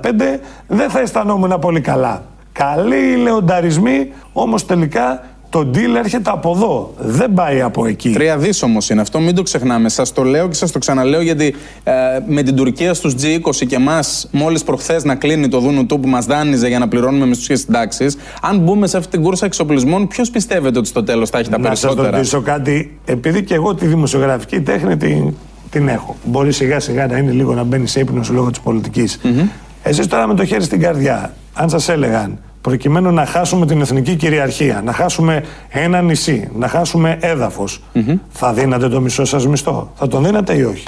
δεν 0.67 0.91
θα 0.91 1.01
αισθανόμουν 1.01 1.59
πολύ 1.61 1.81
καλά. 1.81 2.25
Καλοί 2.53 3.17
λεονταρισμοί, 3.17 4.13
όμως 4.33 4.67
τελικά 4.67 5.25
το 5.51 5.71
deal 5.75 5.97
έρχεται 5.99 6.31
από 6.31 6.51
εδώ. 6.57 6.95
Δεν 6.99 7.35
πάει 7.35 7.61
από 7.61 7.87
εκεί. 7.87 8.11
Τρία 8.11 8.37
δις 8.37 8.63
όμως 8.63 8.91
είναι 8.91 9.01
αυτό, 9.01 9.21
μην 9.21 9.35
το 9.35 9.43
ξεχνάμε. 9.43 9.89
Σας 9.89 10.13
το 10.13 10.23
λέω 10.23 10.49
και 10.49 10.55
σας 10.55 10.73
το 10.73 10.79
ξαναλέω 10.79 11.21
γιατί 11.21 11.55
ε, 11.85 11.93
με 12.27 12.43
την 12.43 12.57
Τουρκία 12.57 12.95
στους 12.95 13.15
G20 13.15 13.67
και 13.67 13.75
εμάς, 13.75 14.29
μόλις 14.31 14.63
προχθές 14.63 15.05
να 15.05 15.15
κλείνει 15.15 15.49
το 15.49 15.59
δούνο 15.59 15.85
του 15.85 16.01
που 16.01 16.09
μας 16.09 16.27
δάνειζε 16.27 16.69
για 16.69 16.79
να 16.79 16.89
πληρώνουμε 16.89 17.27
μισθού 17.27 17.47
και 17.47 17.57
συντάξεις, 17.57 18.17
αν 18.43 18.59
μπούμε 18.59 18.87
σε 18.87 18.97
αυτή 18.97 19.11
την 19.11 19.23
κούρσα 19.23 19.47
εξοπλισμών, 19.47 20.09
ποιος 20.09 20.31
πιστεύετε 20.31 20.79
ότι 20.79 20.89
στο 20.89 21.03
τέλος 21.03 21.31
θα 21.31 21.39
έχει 21.39 21.51
τα 21.51 21.59
να 21.59 21.63
περισσότερα; 21.63 22.03
Να 22.03 22.11
σα 22.11 22.17
ρωτήσω 22.17 22.41
κάτι, 22.41 22.99
επειδή 23.05 23.45
και 23.45 23.55
εγώ 23.55 23.75
τη 23.75 23.87
δημοσιογραφική 23.87 24.61
τέχνη 24.61 24.97
την, 24.97 25.35
την 25.71 25.89
έχω. 25.89 26.17
Μπορεί 26.25 26.53
σιγά 26.53 26.81
σιγά 26.81 27.07
να 27.07 27.17
είναι 27.17 27.31
λίγο 27.31 27.55
να 27.55 27.65
μπαίνει 27.65 27.87
σε 27.87 28.01
ύπνος 28.01 28.31
λόγω 28.31 28.51
της 28.51 28.61
πολιτικής. 28.61 29.21
Mm-hmm. 29.23 29.49
Εσείς 29.83 30.07
τώρα 30.07 30.27
με 30.27 30.35
το 30.35 30.45
χέρι 30.45 30.63
στην 30.63 30.81
καρδιά, 30.81 31.35
αν 31.55 31.71
σας 31.71 31.89
έλεγαν 31.89 32.39
προκειμένου 32.61 33.13
να 33.13 33.27
χάσουμε 33.27 33.67
την 33.67 33.81
εθνική 33.81 34.15
κυριαρχία, 34.17 34.83
να 34.85 34.93
χάσουμε 34.93 35.45
ένα 35.69 36.01
νησί, 36.03 36.51
να 36.57 36.69
χάσουμε 36.69 37.19
έδαφος, 37.21 37.83
θα 38.31 38.53
δίνατε 38.53 38.89
το 38.89 39.01
μισό 39.01 39.25
σας 39.25 39.47
μισθό; 39.47 39.93
Θα 39.95 40.09
τον 40.09 40.25
δίνατε 40.25 40.57
ή 40.57 40.63
όχι; 40.63 40.85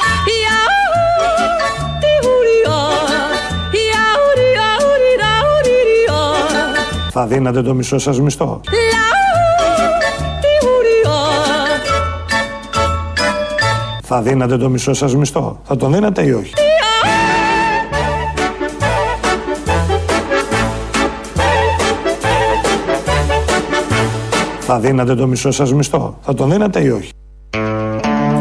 Θα 7.15 7.27
δίνατε 7.27 7.63
το 7.63 7.75
μισό 7.75 7.99
σας 7.99 8.21
μισθό; 8.21 8.61
Θα 14.03 14.23
δίνατε 14.23 14.57
το 14.57 14.69
μισό 14.69 14.93
σας 14.93 15.17
μισθό; 15.17 15.61
Θα 15.65 15.77
τον 15.77 15.93
δίνατε 15.93 16.27
ή 16.27 16.33
όχι; 16.33 16.53
Θα 24.65 24.81
δίνατε 24.81 25.15
το 25.15 25.27
μισό 25.27 25.51
σας 25.51 25.73
μισθό. 25.73 26.19
Θα 26.23 26.35
τον 26.35 26.51
δίνατε 26.51 26.85
ή 26.85 26.89
όχι; 26.89 27.11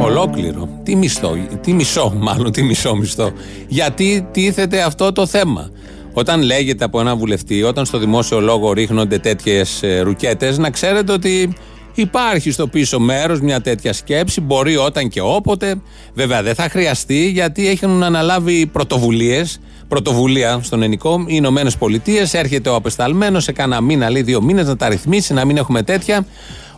Ολόκληρο. 0.01 0.70
Τι 0.84 0.96
μισθό, 0.96 1.38
τι 1.62 1.74
μισό 1.74 2.13
μάλλον, 2.25 2.51
τι 2.51 2.63
μισό 2.63 2.96
μισθό. 2.96 3.32
Γιατί 3.68 4.28
τίθεται 4.32 4.82
αυτό 4.82 5.12
το 5.12 5.25
θέμα. 5.25 5.70
Όταν 6.13 6.42
λέγεται 6.42 6.84
από 6.84 7.00
ένα 7.00 7.16
βουλευτή, 7.16 7.63
όταν 7.63 7.86
στο 7.86 7.98
δημόσιο 7.98 8.40
λόγο 8.40 8.74
ρίχνονται 8.74 9.18
τέτοιες 9.18 9.82
ρουκέτες, 10.04 10.58
να 10.58 10.70
ξέρετε 10.70 11.12
ότι 11.12 11.54
υπάρχει 11.96 12.51
στο 12.51 12.68
πίσω 12.68 13.00
μέρος 13.00 13.40
μια 13.42 13.62
τέτοια 13.62 13.94
σκέψη. 13.94 14.42
Μπορεί 14.42 14.78
όταν 14.78 15.10
και 15.10 15.22
όποτε. 15.22 15.82
Βέβαια 16.13 16.44
δεν 16.44 16.56
θα 16.56 16.70
χρειαστεί 16.70 17.30
γιατί 17.30 17.68
έχουν 17.68 18.04
αναλάβει 18.04 18.66
πρωτοβουλίες. 18.66 19.60
Πρωτοβουλία 19.92 20.60
στον 20.64 20.82
Ενικό, 20.82 21.20
οι 21.20 21.26
Ηνωμένες 21.28 21.78
Πολιτείες. 21.78 22.34
Έρχεται 22.34 22.70
ο 22.70 22.76
απεσταλμένος 22.76 23.44
σε 23.44 23.52
κάνα 23.52 23.82
μήνα, 23.82 24.10
λέει 24.10 24.22
δύο 24.22 24.42
μήνες, 24.42 24.68
να 24.68 24.76
τα 24.76 24.90
ρυθμίσει, 24.90 25.34
να 25.34 25.46
μην 25.46 25.58
έχουμε 25.58 25.84
τέτοια. 25.84 26.26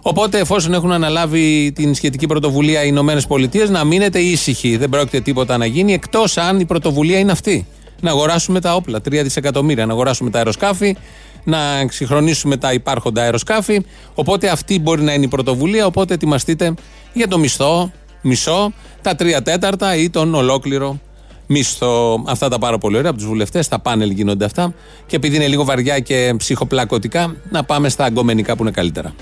Οπότε, 0.01 0.39
εφόσον 0.39 0.73
έχουν 0.73 0.91
αναλάβει 0.91 1.71
την 1.75 1.95
σχετική 1.95 2.27
πρωτοβουλία 2.27 2.83
οι 2.83 2.87
Ηνωμένες 2.89 3.27
Πολιτείες, 3.27 3.69
να 3.69 3.83
μείνετε 3.83 4.19
ήσυχοι. 4.19 4.77
Δεν 4.77 4.89
πρόκειται 4.89 5.19
τίποτα 5.19 5.57
να 5.57 5.65
γίνει, 5.65 5.93
εκτός 5.93 6.37
αν 6.37 6.59
η 6.59 6.65
πρωτοβουλία 6.65 7.19
είναι 7.19 7.31
αυτή. 7.31 7.65
Να 8.01 8.09
αγοράσουμε 8.09 8.59
τα 8.59 8.75
όπλα, 8.75 9.01
3 9.01 9.23
δισεκατομμύρια, 9.23 9.85
να 9.85 9.93
αγοράσουμε 9.93 10.29
τα 10.29 10.37
αεροσκάφη, 10.37 10.95
να 11.43 11.77
εξυγχρονίσουμε 11.77 12.57
τα 12.57 12.73
υπάρχοντα 12.73 13.21
αεροσκάφη. 13.21 13.85
Οπότε 14.13 14.49
αυτή 14.49 14.79
μπορεί 14.79 15.01
να 15.01 15.13
είναι 15.13 15.25
η 15.25 15.27
πρωτοβουλία. 15.27 15.85
Οπότε 15.85 16.13
ετοιμαστείτε 16.13 16.73
για 17.13 17.27
το 17.27 17.37
μισθό, 17.37 17.91
μισό, 18.21 18.73
τα 19.01 19.15
τρία 19.15 19.41
τέταρτα 19.41 19.95
ή 19.95 20.09
τον 20.09 20.35
ολόκληρο 20.35 20.99
μισθό. 21.47 22.23
Αυτά 22.27 22.49
τα 22.49 22.59
πάρα 22.59 22.77
πολύ 22.77 22.97
ωραία 22.97 23.09
από 23.09 23.19
τους 23.19 23.27
βουλευτές. 23.27 23.67
Τα 23.67 23.79
πάνελ 23.79 24.09
γίνονται 24.09 24.45
αυτά. 24.45 24.73
Και 25.05 25.15
επειδή 25.15 25.35
είναι 25.35 25.47
λίγο 25.47 25.63
βαριά 25.63 25.99
και 25.99 26.33
ψυχοπλακωτικά, 26.37 27.35
να 27.49 27.63
πάμε 27.63 27.89
στα 27.89 28.05
αγκομενικά 28.05 28.55
που 28.55 28.61
είναι 28.61 28.71
καλύτερα. 28.71 29.13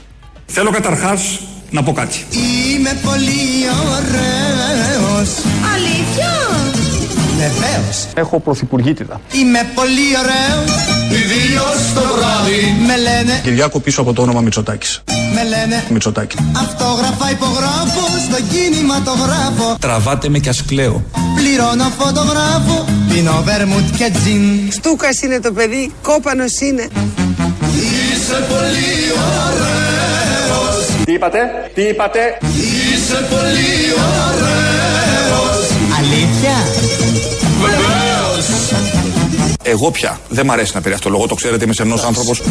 Θέλω 0.45 0.71
καταρχάς 0.71 1.39
να 1.69 1.83
πω 1.83 1.91
κάτι. 1.91 2.25
Είμαι 2.75 2.99
πολύ 3.03 3.67
ωραίος 3.95 5.29
Αλήθεια! 5.73 6.60
Βεβαίως 7.41 8.07
Έχω 8.13 8.39
πρωθυπουργήτητα. 8.39 9.21
Είμαι 9.31 9.59
πολύ 9.75 10.07
ωραίος 10.21 10.77
Ιδίως 11.09 11.93
το 11.93 12.01
βράδυ 12.15 12.75
Με 12.87 12.97
λένε, 12.97 13.39
Κυριάκο 13.43 13.79
πίσω 13.79 14.01
από 14.01 14.13
το 14.13 14.21
όνομα 14.21 14.41
Μητσοτάκης. 14.41 15.03
με 15.33 15.43
λένε 15.43 15.83
Μητσοτάκη. 15.89 16.35
Αυτόγραφα 16.57 17.31
υπογράφω 17.31 18.07
στο 18.29 18.37
κινηματογράφο 18.51 19.77
Τραβάτε 19.79 20.29
με 20.29 20.39
κι 20.39 20.49
ας 20.49 20.63
κλαίω. 20.65 21.03
Πληρώνω 21.35 21.91
φωτογράφο 21.97 22.85
Πίνω 23.09 23.41
βερμούτ 23.45 23.95
και 23.97 24.11
τζιν 24.13 24.71
Στούκας 24.71 25.21
είναι 25.21 25.39
το 25.39 25.51
παιδί, 25.51 25.91
κόπανος 26.01 26.59
είναι. 26.59 26.87
Είσαι 27.75 28.45
πολύ 28.49 28.93
ωραίος 29.45 30.85
Τι 31.05 31.13
είπατε, 31.13 31.39
τι 31.73 31.81
είπατε; 31.81 32.19
Είσαι 32.55 33.27
πολύ 33.29 33.73
ωραίος 34.07 34.90
Αλήθεια; 36.21 36.55
Βεβαίως 37.61 38.71
Εγώ 39.63 39.91
πια. 39.91 40.19
Δεν 40.29 40.45
μ' 40.45 40.51
αρέσει 40.51 40.71
να 40.73 40.81
πει 40.81 40.89
αυτό 40.91 41.03
το 41.03 41.09
λόγο, 41.09 41.27
το 41.27 41.35
ξέρετε, 41.35 41.63
είμαι 41.63 41.73
σεμνός 41.73 42.03
άνθρωπος. 42.03 42.41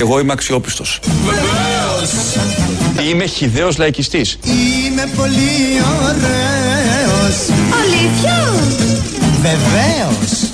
Εγώ 0.00 0.18
είμαι 0.18 0.32
αξιόπιστος. 0.32 1.00
Είμαι 3.10 3.26
χιδαίος 3.26 3.78
λαϊκιστής. 3.78 4.38
Είμαι 4.44 5.10
πολύ 5.16 5.80
ωραίος 6.02 7.36
Αλήθεια! 7.82 8.52
Βεβαίως 9.40 10.50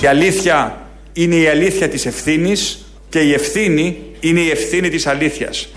Η 0.00 0.06
αλήθεια 0.06 0.78
είναι 1.12 1.34
η 1.34 1.48
αλήθεια 1.48 1.88
της 1.88 2.06
ευθύνης 2.06 2.83
και 3.14 3.20
η 3.20 3.32
ευθύνη 3.32 3.96
είναι 4.20 4.40
η 4.40 4.50
ευθύνη 4.50 4.88
της 4.88 5.06
αλήθειας. 5.06 5.68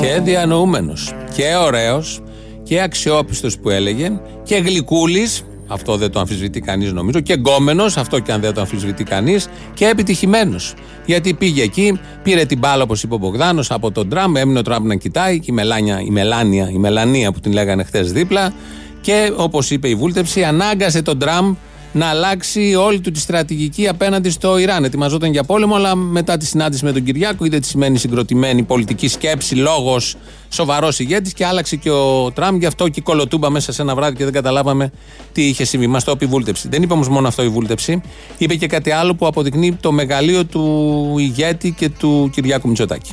Και 0.00 0.20
διανοούμενος. 0.22 1.14
Και 1.34 1.54
ωραίος. 1.64 2.20
Και 2.62 2.80
αξιόπιστος 2.80 3.58
που 3.58 3.70
έλεγε. 3.70 4.20
Και 4.42 4.56
γλυκούλης. 4.56 5.44
Αυτό 5.66 5.96
δεν 5.96 6.10
το 6.10 6.20
αμφισβητεί 6.20 6.60
κανείς 6.60 6.92
νομίζω. 6.92 7.20
Και 7.20 7.34
γκόμενος. 7.34 7.96
Αυτό 7.96 8.18
και 8.18 8.32
αν 8.32 8.40
δεν 8.40 8.54
το 8.54 8.60
αμφισβητεί 8.60 9.04
κανείς. 9.04 9.48
Και 9.74 9.86
επιτυχημένος. 9.86 10.74
Γιατί 11.06 11.34
πήγε 11.34 11.62
εκεί, 11.62 12.00
πήρε 12.22 12.44
την 12.44 12.58
μπάλα 12.58 12.82
όπως 12.82 13.02
είπε 13.02 13.14
ο 13.14 13.18
Μπογδάνος 13.18 13.70
από 13.70 13.90
τον 13.90 14.08
Τραμπ. 14.08 14.36
Έμεινε 14.36 14.58
ο 14.58 14.62
Τραμπ 14.62 14.86
να 14.86 14.94
κοιτάει. 14.94 15.38
Και 15.38 15.50
η, 15.50 15.54
Μελάνια, 15.54 16.00
η, 16.00 16.10
Μελάνια, 16.10 16.70
η 16.70 16.78
Μελανία 16.78 17.32
που 17.32 17.40
την 17.40 17.52
λέγανε 17.52 17.84
χθες 17.84 18.12
δίπλα. 18.12 18.52
Και 19.00 19.32
όπως 19.36 19.70
είπε 19.70 19.88
η 19.88 19.94
βούλτεψη, 19.94 20.44
ανάγκασε 20.44 21.02
τον 21.02 21.18
Τραμπ 21.18 21.54
να 21.96 22.06
αλλάξει 22.06 22.74
όλη 22.74 23.00
του 23.00 23.10
τη 23.10 23.20
στρατηγική 23.20 23.88
απέναντι 23.88 24.30
στο 24.30 24.58
Ιράν. 24.58 24.84
Ετοιμαζόταν 24.84 25.30
για 25.30 25.44
πόλεμο, 25.44 25.74
αλλά 25.74 25.94
μετά 25.94 26.36
τη 26.36 26.46
συνάντηση 26.46 26.84
με 26.84 26.92
τον 26.92 27.02
Κυριάκο 27.02 27.44
είδε 27.44 27.58
τι 27.58 27.66
σημαίνει 27.66 27.98
συγκροτημένη 27.98 28.62
πολιτική 28.62 29.08
σκέψη, 29.08 29.54
λόγος, 29.54 30.16
σοβαρός 30.48 30.98
ηγέτης 30.98 31.32
και 31.32 31.46
άλλαξε 31.46 31.76
και 31.76 31.90
ο 31.90 32.30
Τραμπ. 32.32 32.58
Γι' 32.58 32.66
αυτό 32.66 32.88
και 32.88 33.00
κολοτούμπα 33.00 33.50
μέσα 33.50 33.72
σε 33.72 33.82
ένα 33.82 33.94
βράδυ 33.94 34.16
και 34.16 34.24
δεν 34.24 34.32
καταλάβαμε 34.32 34.90
τι 35.32 35.42
είχε 35.42 35.64
συμβεί. 35.64 35.86
Μας 35.86 36.04
το 36.04 36.10
είπε 36.10 36.24
η 36.24 36.28
βούλτεψη. 36.28 36.68
Δεν 36.68 36.82
είπε 36.82 36.92
όμως 36.92 37.08
μόνο 37.08 37.28
αυτό 37.28 37.42
η 37.42 37.48
βούλτεψη. 37.48 38.00
Είπε 38.38 38.54
και 38.54 38.66
κάτι 38.66 38.90
άλλο 38.90 39.14
που 39.14 39.26
αποδεικνύει 39.26 39.72
το 39.72 39.92
μεγαλείο 39.92 40.44
του 40.44 41.14
ηγέτη 41.18 41.74
και 41.78 41.88
του 41.88 42.30
Κυριάκου 42.32 42.68
Μητσοτάκη. 42.68 43.12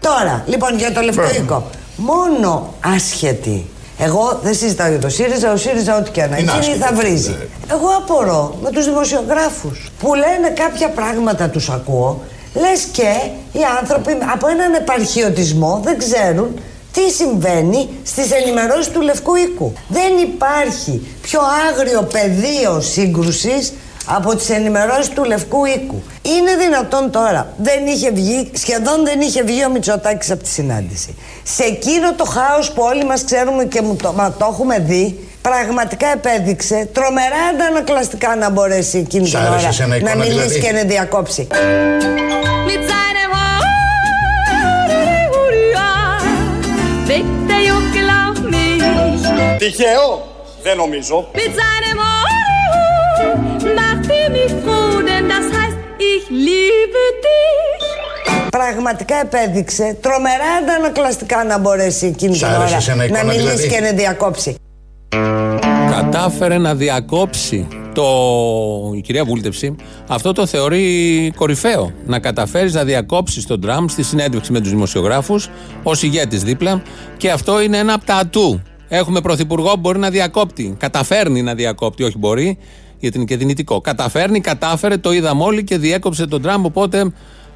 Τώρα, 0.00 0.44
λοιπόν, 0.48 0.78
για 0.78 0.92
το 0.92 1.00
λευκό 1.00 1.70
Μόνο 1.96 2.74
άσχετη. 2.80 3.64
Εγώ 3.98 4.40
δεν 4.42 4.54
συζητάω 4.54 4.88
για 4.88 4.98
το 4.98 5.08
ΣΥΡΙΖΑ, 5.08 5.52
ο 5.52 5.56
ΣΥΡΙΖΑ 5.56 5.96
ό,τι 5.96 6.10
και 6.10 6.22
αν 6.22 6.30
γίνει 6.36 6.76
θα 6.76 6.92
βρίζει. 6.94 7.36
Εγώ 7.70 7.88
απορώ 7.98 8.58
με 8.62 8.70
τους 8.70 8.84
δημοσιογράφους 8.84 9.90
που 10.00 10.14
λένε 10.14 10.48
κάποια 10.54 10.88
πράγματα 10.88 11.48
τους 11.48 11.68
ακούω, 11.68 12.20
λες 12.54 12.82
και 12.92 13.30
οι 13.52 13.60
άνθρωποι 13.80 14.18
από 14.32 14.48
έναν 14.48 14.74
επαρχιωτισμό 14.74 15.80
δεν 15.84 15.98
ξέρουν 15.98 16.60
τι 16.92 17.10
συμβαίνει 17.10 17.88
στις 18.02 18.30
ενημερώσεις 18.30 18.88
του 18.92 19.00
Λευκού 19.00 19.34
Οίκου. 19.34 19.72
Δεν 19.88 20.16
υπάρχει 20.22 21.06
πιο 21.22 21.40
άγριο 21.70 22.02
πεδίο 22.02 22.80
σύγκρουσης 22.80 23.72
από 24.06 24.36
τις 24.36 24.50
ενημερώσεις 24.50 25.08
του 25.08 25.24
Λευκού 25.24 25.64
Οίκου. 25.64 26.02
Είναι 26.22 26.56
δυνατόν 26.56 27.10
τώρα, 27.10 27.52
δεν 27.56 27.86
είχε 27.86 28.10
βγει, 28.10 28.50
σχεδόν 28.54 29.04
δεν 29.04 29.20
είχε 29.20 29.42
βγει 29.42 29.64
ο 29.64 29.70
Μητσοτάκης 29.70 30.30
από 30.30 30.42
τη 30.42 30.48
συνάντηση. 30.48 31.14
Σε 31.42 31.62
εκείνο 31.62 32.14
το 32.14 32.24
χάος 32.24 32.72
που 32.72 32.82
όλοι 32.82 33.04
μας 33.04 33.24
ξέρουμε 33.24 33.64
και 33.64 33.80
μου 33.82 33.96
το, 33.96 34.12
μα 34.12 34.32
το 34.32 34.48
έχουμε 34.50 34.78
δει, 34.78 35.28
πραγματικά 35.42 36.06
επέδειξε 36.06 36.88
τρομερά 36.92 37.42
αντανακλαστικά 37.54 38.36
να 38.36 38.50
μπορέσει 38.50 38.98
εκείνη 38.98 39.26
Σ' 39.26 39.30
την 39.30 39.38
άρεσε 39.38 39.56
ώρα 39.56 39.68
εσένα 39.68 39.96
η 39.96 40.02
να 40.02 40.10
εικόνα, 40.10 40.24
μιλήσει 40.24 40.48
δηλαδή; 40.48 40.60
και 40.60 40.72
να 40.72 40.82
διακόψει. 40.82 41.46
Mit 42.68 42.82
seinem 42.92 43.32
Hurra 45.34 45.92
weckt 47.08 47.36
der 47.50 47.62
Juckel 47.68 48.08
auch 48.20 48.40
mich. 48.52 49.58
Τυχαίο, 49.58 50.26
δεν 50.62 50.76
νομίζω. 50.76 51.28
Mich 54.30 54.52
froh, 54.62 54.96
denn 55.08 55.24
das 55.34 55.46
heißt, 55.58 55.76
ich 56.12 56.24
liebe 56.30 57.02
dich. 57.24 57.82
Πραγματικά 58.50 59.14
επέδειξε 59.20 59.96
τρομερά 60.00 60.50
αντανακλαστικά 60.62 61.44
να 61.44 61.58
μπορέσει 61.58 62.06
εκείνη 62.06 62.34
Σ' 62.36 62.38
την 62.38 62.46
άρεσε 62.46 62.64
ώρα 62.64 62.76
εσένα 62.76 63.04
η 63.04 63.10
να 63.10 63.18
εικόνα, 63.18 63.32
μιλήσει 63.32 63.56
δηλαδή; 63.56 63.68
και 63.68 63.80
να 63.80 63.90
διακόψει. 63.92 64.54
Κατάφερε 65.90 66.58
να 66.58 66.74
διακόψει 66.74 67.68
το, 67.94 68.04
η 68.96 69.00
κυρία 69.00 69.24
Βούλτεψη 69.24 69.74
αυτό 70.08 70.32
το 70.32 70.46
θεωρεί 70.46 71.32
κορυφαίο. 71.36 71.92
Να 72.06 72.18
καταφέρεις 72.18 72.74
να 72.74 72.84
διακόψεις 72.84 73.46
τον 73.46 73.60
Τραμπ 73.60 73.88
στη 73.88 74.02
συνέντευξη 74.02 74.52
με 74.52 74.60
τους 74.60 74.70
δημοσιογράφους 74.70 75.48
ως 75.82 76.02
ηγέτης 76.02 76.42
δίπλα 76.42 76.82
και 77.16 77.30
αυτό 77.30 77.60
είναι 77.62 77.78
ένα 77.78 77.92
από 77.94 78.04
τα 78.04 78.14
ατού. 78.14 78.62
Έχουμε 78.88 79.20
πρωθυπουργό 79.20 79.70
που 79.70 79.80
μπορεί 79.80 79.98
να 79.98 80.10
διακόπτει. 80.10 80.76
Καταφέρνει 80.78 81.42
να 81.42 81.54
διακόπτει, 81.54 82.02
όχι 82.02 82.18
μπορεί, 82.18 82.58
γιατί 83.04 83.16
είναι 83.16 83.26
και 83.26 83.36
δυνητικό. 83.36 83.80
Καταφέρνει, 83.80 84.40
κατάφερε, 84.40 84.96
το 84.96 85.12
είδαμε 85.12 85.42
όλοι 85.42 85.64
και 85.64 85.78
διέκοψε 85.78 86.26
τον 86.26 86.42
Τραμπ. 86.42 86.64
Οπότε 86.64 87.12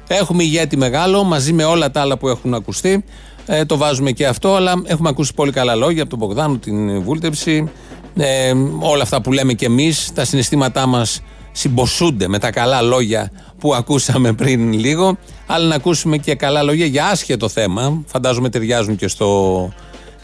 έχουμε 0.07 0.43
ηγέτη 0.43 0.77
μεγάλο 0.77 1.23
μαζί 1.23 1.53
με 1.53 1.63
όλα 1.63 1.91
τα 1.91 2.01
άλλα 2.01 2.17
που 2.17 2.27
έχουν 2.27 2.53
ακουστεί. 2.53 3.03
Ε, 3.45 3.65
το 3.65 3.77
βάζουμε 3.77 4.11
και 4.11 4.27
αυτό, 4.27 4.55
αλλά 4.55 4.73
έχουμε 4.85 5.09
ακούσει 5.09 5.33
πολύ 5.33 5.51
καλά 5.51 5.75
λόγια 5.75 6.01
από 6.01 6.09
τον 6.09 6.19
Μπογδάνο, 6.19 6.57
την 6.57 7.01
Βούλτεψη. 7.01 7.71
Ε, 8.17 8.53
όλα 8.79 9.03
αυτά 9.03 9.21
που 9.21 9.31
λέμε 9.31 9.53
κι 9.53 9.65
εμείς, 9.65 10.11
τα 10.13 10.25
συναισθήματά 10.25 10.85
μας 10.85 11.21
συμποσούνται 11.51 12.27
με 12.27 12.39
τα 12.39 12.51
καλά 12.51 12.81
λόγια 12.81 13.31
που 13.59 13.73
ακούσαμε 13.75 14.33
πριν 14.33 14.73
λίγο. 14.73 15.17
Αλλά 15.45 15.67
να 15.67 15.75
ακούσουμε 15.75 16.17
και 16.17 16.35
καλά 16.35 16.63
λόγια 16.63 16.85
για 16.85 17.07
άσχετο 17.07 17.49
θέμα. 17.49 18.03
Φαντάζομαι 18.05 18.49
ταιριάζουν 18.49 18.95
και 18.95 19.07
στο 19.07 19.71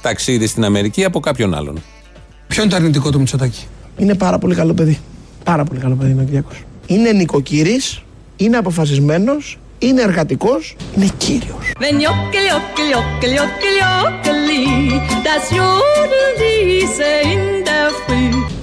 ταξίδι 0.01 0.48
στην 0.48 0.65
Αμερική 0.65 1.03
από 1.03 1.20
κάποιον 1.20 1.53
άλλον. 1.53 1.84
Ποιο 2.48 2.62
είναι 2.62 2.72
το 2.72 2.77
αρνητικό 2.77 3.10
του 3.10 3.20
Μητσοτάκη; 3.20 3.67
Είναι 3.98 4.15
πάρα 4.15 4.38
πολύ 4.38 4.55
καλό 4.55 4.74
παιδί. 4.74 5.00
Πάρα 5.45 5.63
πολύ 5.63 5.79
καλό 5.79 5.95
παιδί 5.95 6.11
είναι 6.11 6.21
ο 6.21 6.55
Είναι 6.85 7.11
νοικοκύρης, 7.11 8.01
είναι 8.37 8.57
αποφασισμένος, 8.57 9.59
είναι 9.79 10.01
εργατικός, 10.01 10.75
είναι 10.95 11.09
κύριος. 11.17 11.71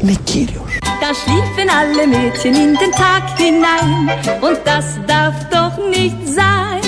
Είναι 0.02 0.16
κύριος. 0.24 0.60
Τα 1.02 1.10
schliefen 1.20 1.68
alle 1.80 2.04
Mädchen 2.14 2.54
in 2.64 2.72
den 2.80 2.92
Tag 3.00 3.24
hinein 3.38 3.96
das 4.68 4.86
darf 5.10 5.36
doch 5.54 5.74
nicht 5.94 6.20
sein. 6.38 6.82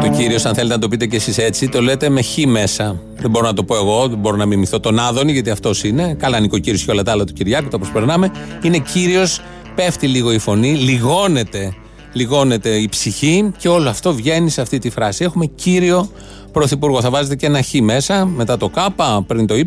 Το 0.00 0.08
κύριος, 0.16 0.44
αν 0.44 0.54
θέλετε 0.54 0.74
να 0.74 0.80
το 0.80 0.88
πείτε 0.88 1.06
κι 1.06 1.16
εσείς 1.16 1.38
έτσι, 1.38 1.68
το 1.68 1.82
λέτε 1.82 2.08
με 2.08 2.22
χ 2.22 2.36
μέσα. 2.46 3.00
Δεν 3.16 3.30
μπορώ 3.30 3.46
να 3.46 3.54
το 3.54 3.64
πω 3.64 3.76
εγώ, 3.76 4.08
δεν 4.08 4.18
μπορώ 4.18 4.36
να 4.36 4.46
μιμηθώ 4.46 4.80
τον 4.80 4.98
Άδωνη, 4.98 5.32
γιατί 5.32 5.50
αυτός 5.50 5.84
είναι. 5.84 6.14
Καλά, 6.18 6.40
νοικοκύριο 6.40 6.80
και 6.84 6.90
όλα 6.90 7.02
τα 7.02 7.12
άλλα 7.12 7.24
του 7.24 7.32
Κυριάκου, 7.32 7.68
τα 7.68 7.78
προσπερνάμε. 7.78 8.30
Είναι 8.62 8.78
κύριος, 8.78 9.40
πέφτει 9.74 10.06
λίγο 10.06 10.32
η 10.32 10.38
φωνή, 10.38 10.74
λιγώνεται, 10.74 11.74
λιγώνεται 12.12 12.68
η 12.68 12.88
ψυχή 12.88 13.52
και 13.58 13.68
όλο 13.68 13.88
αυτό 13.88 14.14
βγαίνει 14.14 14.50
σε 14.50 14.60
αυτή 14.60 14.78
τη 14.78 14.90
φράση. 14.90 15.24
Έχουμε 15.24 15.46
κύριο 15.46 16.10
πρωθυπουργό. 16.52 17.00
Θα 17.00 17.10
βάζετε 17.10 17.36
και 17.36 17.46
ένα 17.46 17.62
χ 17.62 17.72
μέσα, 17.82 18.24
μετά 18.24 18.56
το 18.56 18.68
Κ, 18.68 18.78
πριν 19.26 19.46
το 19.46 19.54
Y 19.54 19.64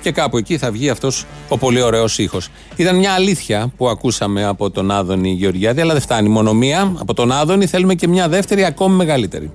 και 0.00 0.12
κάπου 0.12 0.36
εκεί 0.36 0.58
θα 0.58 0.70
βγει 0.70 0.90
αυτός 0.90 1.26
ο 1.48 1.58
πολύ 1.58 1.82
ωραίος 1.82 2.18
ήχος. 2.18 2.48
Ήταν 2.76 2.96
μια 2.96 3.12
αλήθεια 3.12 3.72
που 3.76 3.88
ακούσαμε 3.88 4.44
από 4.44 4.70
τον 4.70 4.90
Άδωνη 4.90 5.30
Γεωργιάδη, 5.30 5.80
αλλά 5.80 5.92
δεν 5.92 6.02
φτάνει 6.02 6.28
μόνο 6.28 6.52
μία. 6.52 6.92
Από 6.98 7.14
τον 7.14 7.32
Άδωνη 7.32 7.66
θέλουμε 7.66 7.94
και 7.94 8.08
μια 8.08 8.28
δεύτερη 8.28 8.64
ακόμη 8.64 8.96
μεγαλύτερη. 8.96 9.50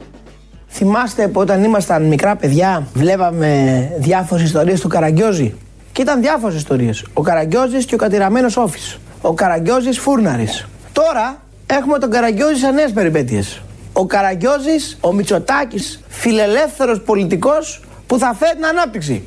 Θυμάστε 0.68 1.28
που 1.28 1.40
όταν 1.40 1.64
ήμασταν 1.64 2.04
μικρά 2.04 2.36
παιδιά 2.36 2.88
βλέπαμε 2.94 3.90
διάφορες 4.00 4.44
ιστορίες 4.44 4.80
του 4.80 4.88
Καραγκιόζη; 4.88 5.54
Και 5.92 6.02
ήταν 6.02 6.22
διάφορες 6.22 6.56
ιστορίες. 6.56 7.06
Ο 7.14 7.22
Καραγκιόζης 7.22 7.86
και 7.86 7.96
ο 7.96 7.98
κατηραμένος 7.98 8.58
Όφης. 8.58 8.98
Ο 9.22 9.34
Καραγκιόζης 9.34 10.00
Φούρναρης. 10.00 10.68
Τώρα 10.94 11.42
έχουμε 11.66 12.00
τον 12.00 12.10
Καραγκιόζης 12.10 12.60
σε 12.60 12.70
νέες 12.72 12.92
περιπέτειες. 12.92 13.62
Ο 13.94 14.06
Καραγκιόζης, 14.06 14.98
ο 15.02 15.14
Μητσοτάκης, 15.14 16.04
φιλελεύθερος 16.08 17.02
πολιτικός 17.02 17.82
που 18.08 18.18
θα 18.18 18.36
φέρει 18.40 18.56
την 18.56 18.66
ανάπτυξη. 18.66 19.24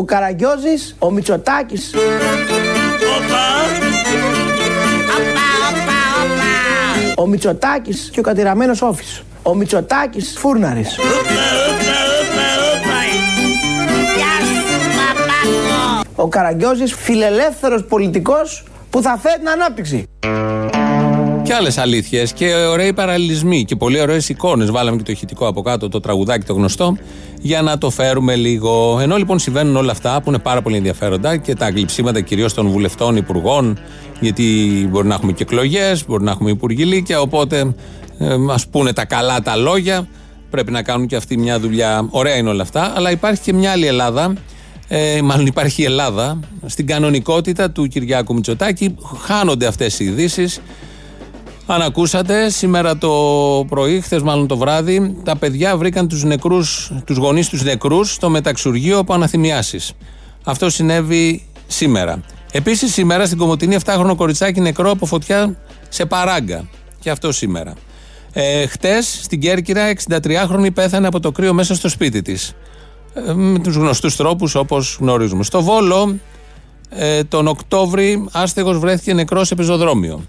Ο 0.00 0.04
Καραγκιόζης, 0.04 0.96
ο 0.98 1.10
Μητσοτάκης. 1.10 1.94
Ο 7.16 7.26
Μητσοτάκης 7.26 8.10
και 8.12 8.20
ο 8.20 8.22
κατηραμένος 8.22 8.82
Όφης. 8.82 9.22
Ο 9.42 9.54
Μητσοτάκης 9.54 10.34
Φούρναρης. 10.38 10.98
Ο 16.14 16.28
Καραγκιόζης 16.28 16.94
φιλελεύθερος 16.94 17.84
πολιτικός 17.84 18.64
που 18.90 19.02
θα 19.02 19.18
φέρει 19.22 19.38
την 19.38 19.48
ανάπτυξη. 19.48 20.06
Και 21.50 21.56
άλλες 21.56 21.78
αλήθειες 21.78 22.32
και 22.32 22.54
ωραίοι 22.54 22.92
παραλληλισμοί 22.92 23.64
και 23.64 23.76
πολύ 23.76 24.00
ωραίες 24.00 24.28
εικόνες. 24.28 24.70
Βάλαμε 24.70 24.96
και 24.96 25.02
το 25.02 25.12
ηχητικό 25.12 25.46
από 25.46 25.62
κάτω, 25.62 25.88
το 25.88 26.00
τραγουδάκι 26.00 26.46
το 26.46 26.52
γνωστό, 26.52 26.96
για 27.40 27.62
να 27.62 27.78
το 27.78 27.90
φέρουμε 27.90 28.36
λίγο. 28.36 28.98
Ενώ 29.00 29.16
λοιπόν 29.16 29.38
συμβαίνουν 29.38 29.76
όλα 29.76 29.92
αυτά 29.92 30.22
που 30.22 30.28
είναι 30.28 30.38
πάρα 30.38 30.62
πολύ 30.62 30.76
ενδιαφέροντα 30.76 31.36
και 31.36 31.54
τα 31.54 31.66
αγλυψίματα 31.66 32.20
κυρίως 32.20 32.54
των 32.54 32.68
βουλευτών, 32.68 33.16
υπουργών, 33.16 33.78
γιατί 34.20 34.44
μπορεί 34.90 35.06
να 35.06 35.14
έχουμε 35.14 35.32
και 35.32 35.42
εκλογές, 35.42 36.06
μπορεί 36.06 36.24
να 36.24 36.30
έχουμε 36.30 36.50
υπουργηλίκια, 36.50 37.20
οπότε 37.20 37.74
ε, 38.18 38.36
μας 38.36 38.66
πούνε 38.68 38.92
τα 38.92 39.04
καλά 39.04 39.42
τα 39.42 39.56
λόγια. 39.56 40.08
Πρέπει 40.50 40.70
να 40.70 40.82
κάνουν 40.82 41.06
και 41.06 41.16
αυτή 41.16 41.36
μια 41.36 41.60
δουλειά. 41.60 42.06
Ωραία 42.10 42.36
είναι 42.36 42.48
όλα 42.48 42.62
αυτά, 42.62 42.92
αλλά 42.96 43.10
υπάρχει 43.10 43.42
και 43.42 43.52
μια 43.52 43.70
άλλη 43.70 43.86
Ελλάδα. 43.86 44.32
Ε, 44.88 45.22
μάλλον 45.22 45.46
υπάρχει 45.46 45.82
η 45.82 45.84
Ελλάδα 45.84 46.40
στην 46.66 46.86
κανονικότητα 46.86 47.70
του 47.70 47.86
Κυριάκου 47.86 48.34
Μητσοτάκη. 48.34 48.94
Χάνονται 49.26 49.66
αυτές 49.66 49.98
οι 50.00 50.04
ειδήσεις. 50.04 50.60
Αν 51.72 51.82
ακούσατε, 51.82 52.50
σήμερα 52.50 52.98
το 52.98 53.10
πρωί, 53.68 54.00
χθες 54.00 54.22
μάλλον 54.22 54.46
το 54.46 54.56
βράδυ, 54.56 55.16
τα 55.24 55.36
παιδιά 55.36 55.76
βρήκαν 55.76 56.08
τους, 56.08 56.24
νεκρούς, 56.24 56.92
τους 57.04 57.16
γονείς 57.16 57.48
τους 57.48 57.62
νεκρούς 57.62 58.12
στο 58.12 58.30
μεταξουργείο 58.30 58.98
από 58.98 59.14
αναθυμιάσεις. 59.14 59.92
Αυτό 60.44 60.70
συνέβη 60.70 61.46
σήμερα. 61.66 62.22
Επίσης 62.52 62.92
σήμερα 62.92 63.26
στην 63.26 63.38
Κομωτινή 63.38 63.76
7χρονο 63.84 64.14
κοριτσάκι 64.16 64.60
νεκρό 64.60 64.90
από 64.90 65.06
φωτιά 65.06 65.56
σε 65.88 66.06
παράγκα. 66.06 66.68
Και 67.00 67.10
αυτό 67.10 67.32
σήμερα. 67.32 67.72
Ε, 68.32 68.66
χτες 68.66 69.20
στην 69.22 69.40
Κέρκυρα 69.40 69.92
63χρονη 70.08 70.74
πέθανε 70.74 71.06
από 71.06 71.20
το 71.20 71.32
κρύο 71.32 71.54
μέσα 71.54 71.74
στο 71.74 71.88
σπίτι 71.88 72.22
της. 72.22 72.52
Ε, 73.14 73.32
με 73.32 73.58
τους 73.58 73.74
γνωστούς 73.74 74.16
τρόπους 74.16 74.54
όπως 74.54 74.96
γνωρίζουμε. 75.00 75.44
Στο 75.44 75.62
Βόλο 75.62 76.18
ε, 76.90 77.24
τον 77.24 77.46
Οκτώβρη 77.46 78.28
άστεγος 78.32 78.78
βρέθηκε 78.78 79.14
νεκρός 79.14 79.46
σε 79.46 79.54
πεζοδρόμιο. 79.54 80.24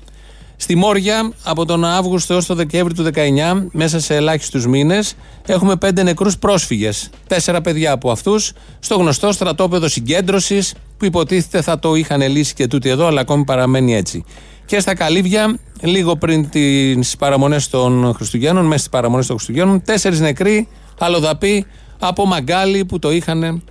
Στη 0.61 0.75
Μόρια, 0.75 1.31
από 1.43 1.65
τον 1.65 1.85
Αύγουστο 1.85 2.33
έως 2.33 2.45
το 2.45 2.55
Δεκέμβρη 2.55 2.93
του 2.93 3.03
19, 3.03 3.67
μέσα 3.71 3.99
σε 3.99 4.15
ελάχιστους 4.15 4.67
μήνες, 4.67 5.15
έχουμε 5.45 5.75
πέντε 5.75 6.03
νεκρούς 6.03 6.37
πρόσφυγες. 6.37 7.09
Τέσσερα 7.27 7.61
παιδιά 7.61 7.91
από 7.91 8.11
αυτούς, 8.11 8.53
στο 8.79 8.95
γνωστό 8.95 9.31
στρατόπεδο 9.31 9.87
συγκέντρωσης, 9.87 10.73
που 10.97 11.05
υποτίθεται 11.05 11.61
θα 11.61 11.79
το 11.79 11.95
είχαν 11.95 12.21
λύσει 12.21 12.53
και 12.53 12.67
τούτοι 12.67 12.89
εδώ, 12.89 13.07
αλλά 13.07 13.21
ακόμη 13.21 13.43
παραμένει 13.43 13.95
έτσι. 13.95 14.23
Και 14.65 14.79
στα 14.79 14.95
Καλύβια, 14.95 15.57
λίγο 15.81 16.15
πριν 16.15 16.49
τις 16.49 17.15
παραμονές 17.17 17.69
των 17.69 18.13
Χριστουγέννων, 18.15 18.63
μέσα 18.65 18.77
στις 18.77 18.89
παραμονές 18.89 19.27
των 19.27 19.35
Χριστουγέννων, 19.35 19.81
τέσσερις 19.83 20.19
νεκροί, 20.19 20.67
αλλοδαποί, 20.99 21.65
από 21.99 22.25
μαγκάλι 22.25 22.85
που 22.85 22.99
το 22.99 23.11
είχαν 23.11 23.63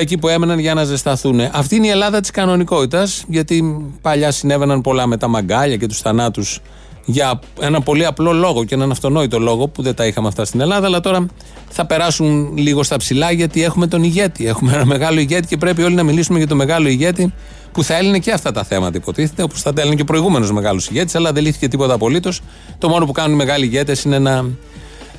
εκεί 0.00 0.18
που 0.18 0.28
έμεναν 0.28 0.58
για 0.58 0.74
να 0.74 0.84
ζεσταθούν. 0.84 1.40
Αυτή 1.52 1.76
είναι 1.76 1.86
η 1.86 1.90
Ελλάδα 1.90 2.20
της 2.20 2.30
κανονικότητας, 2.30 3.24
γιατί 3.28 3.86
παλιά 4.02 4.30
συνέβαιναν 4.30 4.80
πολλά 4.80 5.06
με 5.06 5.16
τα 5.16 5.28
μαγκάλια 5.28 5.76
και 5.76 5.86
τους 5.86 6.00
θανάτους 6.00 6.60
Για 7.04 7.40
ένα 7.60 7.80
πολύ 7.80 8.06
απλό 8.06 8.32
λόγο 8.32 8.64
και 8.64 8.74
έναν 8.74 8.90
αυτονόητο 8.90 9.38
λόγο 9.38 9.68
που 9.68 9.82
δεν 9.82 9.94
τα 9.94 10.06
είχαμε 10.06 10.28
αυτά 10.28 10.44
στην 10.44 10.60
Ελλάδα, 10.60 10.86
αλλά 10.86 11.00
τώρα 11.00 11.26
θα 11.68 11.86
περάσουν 11.86 12.56
λίγο 12.56 12.82
στα 12.82 12.96
ψηλά 12.96 13.30
γιατί 13.30 13.62
έχουμε 13.62 13.86
τον 13.86 14.02
ηγέτη. 14.02 14.46
Έχουμε 14.46 14.72
ένα 14.72 14.84
μεγάλο 14.86 15.20
ηγέτη 15.20 15.46
και 15.46 15.56
πρέπει 15.56 15.82
όλοι 15.82 15.94
να 15.94 16.02
μιλήσουμε 16.02 16.38
για 16.38 16.46
τον 16.46 16.56
μεγάλο 16.56 16.88
ηγέτη 16.88 17.32
που 17.72 17.82
θα 17.84 17.96
έλυνε 17.96 18.18
και 18.18 18.32
αυτά 18.32 18.52
τα 18.52 18.64
θέματα, 18.64 18.96
υποτίθεται, 18.96 19.42
όπως 19.42 19.62
θα 19.62 19.72
τα 19.72 19.80
έλυνε 19.80 19.96
και 19.96 20.02
ο 20.02 20.04
προηγούμενος 20.04 20.52
μεγάλος 20.52 20.88
ηγέτης, 20.88 21.14
αλλά 21.14 21.32
δεν 21.32 21.42
λύθηκε 21.42 21.68
τίποτα 21.68 21.94
απολύτως. 21.94 22.40
Το 22.78 22.88
μόνο 22.88 23.06
που 23.06 23.12
κάνουν 23.12 23.32
οι 23.32 23.36
μεγάλοι 23.36 23.64
ηγέτες 23.64 24.02
είναι 24.02 24.18
να 24.18 24.44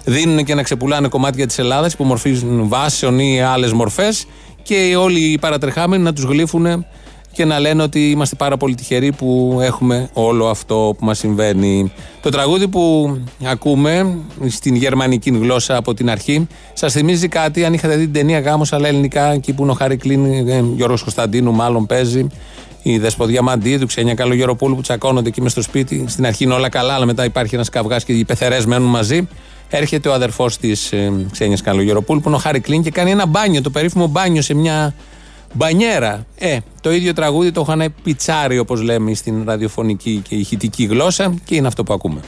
δίνουν 0.06 0.44
και 0.44 0.56
να 0.56 0.63
ξεπουλάνε 0.63 1.08
κομμάτια 1.08 1.48
της 1.48 1.58
Ελλάδας 1.58 1.94
υπό 1.94 2.04
μορφή 2.04 2.42
βάσεων 2.46 3.20
ή 3.20 3.42
άλλες 3.42 3.74
μορφές 3.74 4.26
και 4.63 4.95
όλοι 4.95 5.19
οι 5.19 5.38
παρατρεχάμενοι 5.39 6.04
να 6.04 6.13
τους 6.13 6.24
γλύφουν 6.24 6.86
και 7.32 7.45
να 7.45 7.60
λένε 7.60 7.84
ότι 7.84 8.10
είμαστε 8.10 8.36
πάρα 8.36 8.58
πολύ 8.58 8.76
τυχεροί 8.76 9.12
που 9.12 9.60
έχουμε 9.62 10.10
όλο 10.13 10.48
αυτό 10.48 10.95
που 10.98 11.06
μας 11.06 11.17
συμβαίνει. 11.17 11.91
Το 12.22 12.30
τραγούδι 12.30 12.67
που 12.67 13.17
ακούμε 13.45 14.17
στην 14.48 14.76
γερμανική 14.76 15.30
γλώσσα 15.30 15.76
από 15.76 15.93
την 15.93 16.10
αρχή 16.10 16.48
σας 16.74 16.93
θυμίζει 16.93 17.28
κάτι 17.28 17.65
αν 17.65 17.74
είχατε 17.74 17.95
δει 17.95 18.04
την 18.04 18.13
ταινία 18.13 18.39
Γάμος 18.39 18.74
αλλά 18.74 18.88
ελληνικά 18.88 19.32
εκεί 19.32 19.54
που 19.54 19.62
είναι 19.62 19.72
ο 19.72 19.74
Χάρη 19.74 19.98
Κλίν, 19.98 20.48
ε, 20.48 20.63
Γιώργος 20.76 21.02
Κωνσταντίνου 21.02 21.54
μάλλον 21.54 21.86
παίζει 21.86 22.28
η 22.82 22.98
Δεσποδιά 22.98 23.41
Μαντίδου, 23.41 23.86
Ξένια 23.86 24.13
Καλογεροπούλου 24.13 24.76
που 24.76 24.82
τσακώνονται 24.82 25.28
εκεί 25.28 25.41
μες 25.41 25.52
στο 25.52 25.62
σπίτι. 25.62 26.06
Στην 26.08 26.26
αρχή 26.26 26.43
είναι 26.43 26.54
όλα 26.54 26.69
καλά, 26.69 26.93
αλλά 26.93 27.06
μετά 27.06 27.26
υπάρχει 27.26 27.56
ένας 27.56 27.69
καυγάς 27.69 28.04
και 28.04 28.12
οι 28.13 28.26
πεθερές 28.26 28.65
μένουν 28.65 28.89
μαζί. 28.89 29.28
Έρχεται 29.69 30.10
ο 30.10 30.13
αδερφός 30.13 30.58
της 30.58 30.91
ε, 30.91 31.25
Ξένιας 31.32 31.62
Καλογεροπούλου 31.62 32.21
που 32.21 32.27
είναι 32.27 32.38
ο 32.38 32.39
Χάρη 32.39 32.60
Κλίν 32.60 32.84
και 32.84 32.91
κάνει 32.91 33.12
ένα 33.12 33.25
μπάνιο, 33.25 33.62
το 33.62 33.69
περίφημο 33.69 34.08
μπάνιο 34.08 34.41
σε 34.41 34.53
μια 34.53 34.93
Μπανιέρα. 35.53 36.25
Ε, 36.38 36.58
το 36.82 36.91
ίδιο 36.91 37.13
τραγούδι 37.13 37.51
το 37.51 37.62
είχαν 37.67 37.93
πιτσάρει 38.03 38.60
όπως 38.60 38.82
λέμε 38.82 39.13
στην 39.13 39.43
ραδιοφωνική 39.45 40.21
και 40.27 40.36
ηχητική 40.36 40.84
γλώσσα 40.84 41.34
και 41.45 41.55
είναι 41.55 41.67
αυτό 41.67 41.84
που 41.84 41.93
ακούμε. 41.93 42.21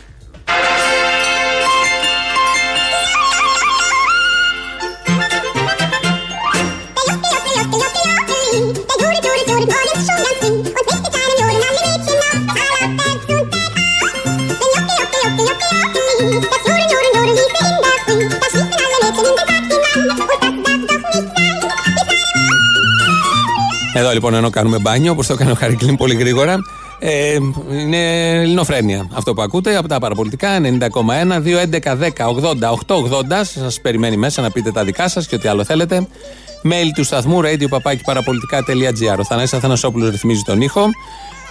Εδώ 23.93 24.11
λοιπόν 24.11 24.33
ενώ 24.33 24.49
κάνουμε 24.49 24.79
μπάνιο, 24.79 25.11
όπως 25.11 25.27
το 25.27 25.33
έκανε 25.33 25.51
ο 25.51 25.55
Χαρικλίν 25.55 25.95
πολύ 25.95 26.15
γρήγορα, 26.15 26.57
ε, 26.99 27.37
είναι 27.71 28.29
ελληνοφρένεια. 28.41 29.07
Αυτό 29.13 29.33
που 29.33 29.41
ακούτε 29.41 29.77
από 29.77 29.87
τα 29.87 29.99
παραπολιτικά 29.99 30.59
90,1, 30.59 31.41
2, 31.41 31.59
11, 31.59 31.95
10, 31.95 32.27
80, 32.27 32.71
8, 32.71 32.95
80. 32.95 33.43
Σας 33.43 33.81
περιμένει 33.81 34.17
μέσα 34.17 34.41
να 34.41 34.51
πείτε 34.51 34.71
τα 34.71 34.83
δικά 34.83 35.07
σας 35.07 35.27
και 35.27 35.35
ό,τι 35.35 35.47
άλλο 35.47 35.63
θέλετε. 35.63 36.07
Mail 36.63 36.91
του 36.95 37.03
σταθμού 37.03 37.41
radio 37.41 37.67
Ο 39.19 39.23
Θανάσης 39.23 39.53
Αθανασόπουλος 39.53 40.09
ρυθμίζει 40.09 40.41
τον 40.41 40.61
ήχο. 40.61 40.89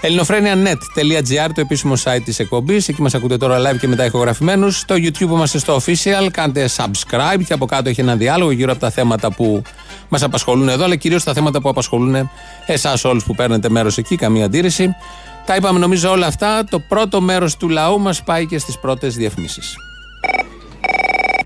ελληνοφρένια.net.gr 0.01 1.51
το 1.55 1.61
επίσημο 1.61 1.95
site 2.05 2.21
της 2.25 2.39
εκπομπής. 2.39 2.89
Εκεί 2.89 3.03
μας 3.03 3.15
ακούτε 3.15 3.37
τώρα 3.37 3.59
live 3.59 3.79
και 3.81 3.89
μετά 3.89 4.05
ηχογραφημένους. 4.05 4.79
Στο 4.79 4.95
YouTube 4.95 5.21
είμαστε 5.21 5.59
στο 5.59 5.77
official. 5.77 6.29
Κάντε 6.31 6.69
subscribe 6.77 7.43
και 7.47 7.53
από 7.53 7.67
κάτω 7.67 7.89
έχει 7.89 8.01
ένα 8.01 8.17
διάλογο 8.17 8.51
γύρω 8.51 8.73
από 8.73 8.81
τα 8.81 8.91
θέματα 8.91 9.33
που 9.33 9.63
μας 10.09 10.23
απασχολούν 10.23 10.69
εδώ, 10.69 10.85
αλλά 10.85 10.97
κυρίως 10.97 11.25
τα 11.25 11.33
θέματα 11.33 11.61
που 11.61 11.69
απασχολούν 11.69 12.31
εσάς 12.67 13.05
όλους 13.05 13.25
που 13.25 13.35
παίρνετε 13.35 13.69
μέρος 13.69 13.99
εκεί. 13.99 14.17
Καμία 14.17 14.45
αντίρρηση. 14.45 14.95
Τα 15.47 15.57
είπαμε 15.57 15.79
νομίζω 15.79 16.11
όλα 16.11 16.27
αυτά. 16.27 16.65
Το 16.65 16.79
πρώτο 16.79 17.21
μέρος 17.21 17.57
του 17.57 17.69
λαού 17.69 18.01
μας 18.01 18.23
πάει 18.23 18.47
και 18.47 18.59
στις 18.59 18.79
πρώτες 18.79 19.15
διαφημίσεις. 19.15 19.75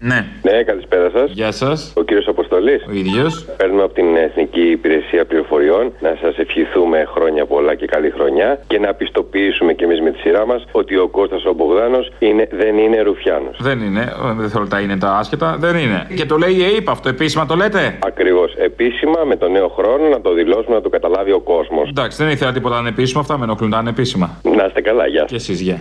Ναι. 0.00 0.26
Ναι, 0.42 0.62
καλησπέρα 0.62 1.10
σας. 1.10 1.30
Γεια 1.30 1.52
σας. 1.52 1.92
Ο 1.96 2.02
κύριος 2.02 2.26
Αποστολής. 2.28 2.84
Ο 2.88 2.92
ίδιος. 2.92 3.44
Παίρνουμε 3.56 3.82
από 3.82 3.94
την 3.94 4.16
Εθνική 4.16 4.70
Υπηρεσία 4.70 5.24
Πληροφοριών 5.24 5.92
να 6.00 6.16
σας 6.20 6.38
ευχηθούμε 6.38 7.08
χρόνια 7.14 7.46
πολλά 7.46 7.74
και 7.74 7.86
καλή 7.86 8.10
χρονιά 8.10 8.60
και 8.66 8.78
να 8.78 8.94
πιστοποιήσουμε 8.94 9.72
κι 9.72 9.84
εμείς 9.84 10.00
με 10.00 10.10
τη 10.10 10.18
σειρά 10.18 10.46
μας 10.46 10.64
ότι 10.72 10.96
ο 10.96 11.08
Κώστας 11.08 11.44
ο 11.44 11.52
Μπογδάνος 11.52 12.12
δεν 12.50 12.78
είναι 12.78 13.02
Ρουφιάνος. 13.02 13.56
Δεν 13.60 13.80
είναι. 13.80 14.12
Δεν 14.36 14.48
θέλω 14.48 14.66
τα 14.66 14.80
είναι 14.80 14.96
τα 14.98 15.16
άσχετα. 15.16 15.56
Δεν 15.58 15.76
είναι. 15.76 16.06
Και 16.14 16.24
το 16.24 16.36
λέει 16.36 16.56
η 16.56 16.62
ΑΕΠ 16.62 16.88
αυτό. 16.90 17.08
Επίσημα 17.08 17.46
το 17.46 17.54
λέτε; 17.54 17.98
Ακριβώς. 18.06 18.54
Επίσημα 18.54 19.24
με 19.26 19.36
τον 19.36 19.52
νέο 19.52 19.68
χρόνο 19.68 20.08
να 20.08 20.20
το 20.20 20.32
δηλώσουμε 20.32 20.74
να 20.74 20.80
το 20.80 20.88
καταλάβει 20.88 21.32
ο 21.32 21.40
κόσμος. 21.40 21.88
Εντάξει, 21.88 22.22
δεν 22.22 22.32
ήθελα 22.32 22.52
τίποτα 22.52 22.76
ανεπίσημα. 22.76 23.20
Αυτά 23.20 23.38
με 23.38 23.44
ενοχλούν 23.44 23.70
τα 23.70 23.78
ανεπίσημα. 23.78 24.40
Να 24.56 24.64
είστε 24.64 24.80
καλά, 24.80 25.06
γεια. 25.06 25.24
Και 25.24 25.34
εσείς, 25.34 25.60
γεια. 25.60 25.78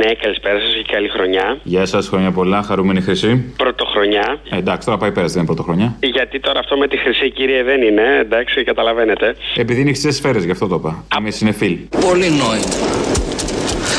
Ναι, 0.00 0.14
καλησπέρα 0.14 0.58
σας 0.60 0.74
και 0.74 0.92
καλή 0.92 1.08
χρονιά. 1.08 1.58
Γεια 1.62 1.84
σας, 1.86 2.08
χρόνια 2.08 2.30
πολλά, 2.30 2.62
χαρούμενη 2.62 3.00
χρυσή. 3.00 3.52
Πρωτοχρονιά. 3.56 4.38
Ε, 4.50 4.56
εντάξει, 4.56 4.86
τώρα 4.86 4.98
πάει 4.98 5.12
πέρα, 5.12 5.26
δεν 5.26 5.36
είναι 5.36 5.46
πρωτοχρονιά. 5.46 5.96
Γιατί 6.00 6.40
τώρα 6.40 6.58
αυτό 6.58 6.76
με 6.76 6.88
τη 6.88 6.96
χρυσή 6.96 7.30
κύριε 7.30 7.62
δεν 7.62 7.82
είναι, 7.82 8.18
εντάξει, 8.20 8.64
καταλαβαίνετε. 8.64 9.36
Επειδή 9.56 9.80
είναι 9.80 9.90
χρυσέ 9.90 10.10
σφαίρες, 10.10 10.44
γι' 10.44 10.50
αυτό 10.50 10.66
το 10.66 10.74
είπα. 10.74 11.04
Εμεί 11.18 11.30
είναι 11.42 11.52
φίλοι. 11.52 11.88
Πολύ 12.00 12.28
νόημα. 12.28 12.74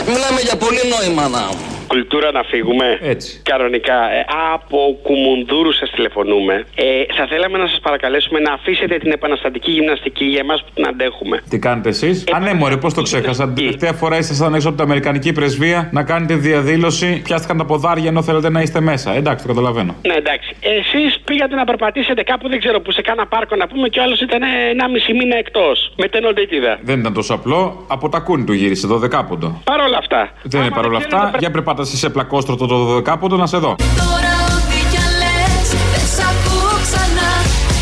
Μιλάμε 0.07 0.39
για 0.41 0.57
πολύ 0.57 0.79
νόημα 0.95 1.27
να 1.27 1.39
μου. 1.39 1.74
Κουλτούρα 1.87 2.31
να 2.31 2.43
φύγουμε. 2.43 2.99
Έτσι. 3.01 3.41
Κανονικά. 3.43 4.11
Ε, 4.11 4.25
από 4.53 4.99
Κουμουνδούρου 5.03 5.73
σας 5.73 5.89
τηλεφωνούμε. 5.89 6.65
Ε, 6.75 6.83
θα 7.17 7.25
θέλαμε 7.27 7.57
να 7.57 7.67
σας 7.67 7.79
παρακαλέσουμε 7.79 8.39
να 8.39 8.53
αφήσετε 8.53 8.97
την 8.97 9.11
επαναστατική 9.11 9.71
γυμναστική 9.71 10.25
για 10.25 10.39
εμάς 10.39 10.63
που 10.63 10.69
την 10.73 10.87
αντέχουμε. 10.87 11.41
Τι 11.49 11.59
κάνετε 11.59 11.89
εσείς; 11.89 12.23
Α, 12.35 12.39
ναι, 12.39 12.53
μωρέ, 12.53 12.77
πώς 12.77 12.93
το 12.93 13.01
ξέχασα. 13.01 13.45
Την 13.45 13.55
τελευταία 13.55 13.93
φορά 13.93 14.17
ήσασταν 14.17 14.53
έξω 14.53 14.67
από 14.67 14.77
την 14.77 14.85
Αμερικανική 14.85 15.31
πρεσβεία 15.33 15.89
να 15.91 16.03
κάνετε 16.03 16.33
διαδήλωση. 16.35 17.21
Πιάστηκαν 17.23 17.57
τα 17.57 17.65
ποδάρια 17.65 18.07
ενώ 18.07 18.21
θέλετε 18.21 18.49
να 18.49 18.61
είστε 18.61 18.79
μέσα. 18.79 19.15
Εντάξει, 19.15 19.45
το 19.45 19.53
καταλαβαίνω. 19.53 19.95
Ναι, 20.07 20.13
εντάξει. 20.13 20.55
Εσείς 20.59 21.19
πήγατε 21.25 21.55
να 21.55 21.63
περπατήσετε 21.63 22.23
κάπου, 22.23 22.49
δεν 22.49 22.59
ξέρω 22.59 22.79
που, 22.81 22.91
σε 22.91 23.01
κάνα 23.01 23.25
πάρκο 23.27 23.55
να 23.55 23.67
πούμε 23.67 23.87
και 23.87 23.99
ο 23.99 24.03
άλλος 24.03 24.21
ήταν 24.21 24.41
ένα 24.71 24.89
μισή 24.89 25.13
μήνα 25.13 25.37
εκτός. 25.37 25.93
Με 25.97 26.07
τενοντίτιδα. 26.07 26.79
Δεν 26.81 26.99
ήταν 26.99 27.13
τόσο 27.13 27.33
απλό. 27.33 27.85
Από 27.87 28.09
τα 28.09 28.19
κούνη 28.19 28.43
του 28.43 28.53
γύρισε, 28.53 28.87
δωδεκάποντο. 28.87 29.61
Παρ' 29.63 29.79
όλα 29.81 29.97
αυτά. 29.97 30.29
Δεν 30.43 30.61
είναι 30.61 30.69
παρόλα 30.69 30.97
αυτά. 30.97 31.31
Για 31.39 31.51
περπάτα 31.51 31.74
εσύ 31.81 31.97
σε 31.97 32.09
πλακόστρωτο 32.09 32.65
το 32.65 32.77
δωδεκάποντο 32.77 33.35
να 33.35 33.47
σε 33.47 33.57
δω. 33.57 33.75
Τώρα 33.77 34.33
ό,τι 34.55 34.79
κι 34.91 34.97
αν 35.05 35.11
λες 35.21 35.69
δεν 35.91 36.05
σ' 36.15 36.21
ακούω 36.31 36.73
ξανά 36.85 37.31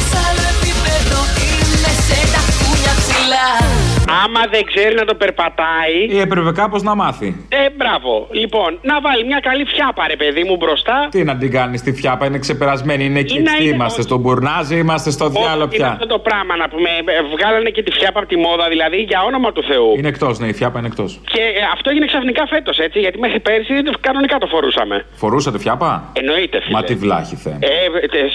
Σ' 0.10 0.16
άλλο 0.26 0.44
επίπεδο 0.56 1.20
είμαι 1.46 1.92
σε 2.08 2.20
τα 2.34 2.42
κούνια 2.58 2.94
ψηλά 3.00 3.48
Άμα 4.24 4.42
δεν 4.52 4.64
ξέρει 4.64 4.96
να 4.96 5.06
το 5.06 5.16
περπατάει. 5.16 5.96
Ή 6.10 6.20
έπρεπε 6.20 6.52
κάπως 6.52 6.82
να 6.84 6.96
μάθει. 6.96 7.46
Ε, 7.50 7.70
μπράβο. 7.78 8.28
Λοιπόν, 8.32 8.80
να 8.82 9.02
βάλει 9.02 9.26
μια 9.26 9.40
καλή 9.40 9.66
φιάπα, 9.66 10.08
ρε 10.08 10.16
παιδί 10.16 10.44
μου, 10.44 10.56
μπροστά. 10.56 11.08
Τι 11.12 11.24
να 11.24 11.36
την 11.38 11.52
κάνεις 11.52 11.80
στη 11.80 11.92
φιάπα, 11.94 12.26
είναι 12.26 12.38
ξεπερασμένη, 12.40 13.06
είναι 13.06 13.20
εκεί. 13.20 13.40
να 13.42 13.54
Τι 13.56 13.64
είναι- 13.66 13.74
είμαστε, 13.76 14.02
στον 14.02 14.20
μπουρνάζι, 14.20 14.78
είμαστε 14.78 15.10
στο 15.12 15.30
διάλογο 15.30 15.64
Είναι 15.64 15.76
πια. 15.76 15.88
αυτό 15.88 16.08
το 16.08 16.20
πράγμα 16.20 16.56
να 16.56 16.68
πούμε. 16.70 16.90
Ε, 17.06 17.22
Βγάλανε 17.36 17.70
και 17.70 17.84
τη 17.84 17.92
φιάπα 17.92 18.20
από 18.20 18.28
τη 18.28 18.38
μόδα, 18.38 18.68
δηλαδή, 18.70 18.98
για 18.98 19.24
όνομα 19.24 19.52
του 19.52 19.64
Θεού. 19.64 19.94
Είναι 19.98 20.08
εκτός, 20.08 20.40
ναι, 20.40 20.48
η 20.48 20.54
φιάπα 20.54 20.78
είναι 20.80 20.88
εκτός. 20.88 21.20
Και 21.34 21.42
ε, 21.42 21.62
αυτό 21.74 21.90
έγινε 21.90 22.06
ξαφνικά 22.06 22.48
φέτος, 22.48 22.78
έτσι, 22.78 23.00
γιατί 23.00 23.20
μέχρι 23.20 23.40
πέρσι 23.40 23.74
κανονικά 24.00 24.38
το 24.38 24.48
φορούσαμε. 24.48 25.06
Φορούσατε 25.12 25.60
φιάπα; 25.60 26.10
Εννοείται, 26.14 26.62
φίλε. 26.62 26.74
Μα 26.78 26.84
τι 26.84 26.96
βλάχη 26.96 27.36
θε. 27.36 27.50
Ε, 27.50 27.68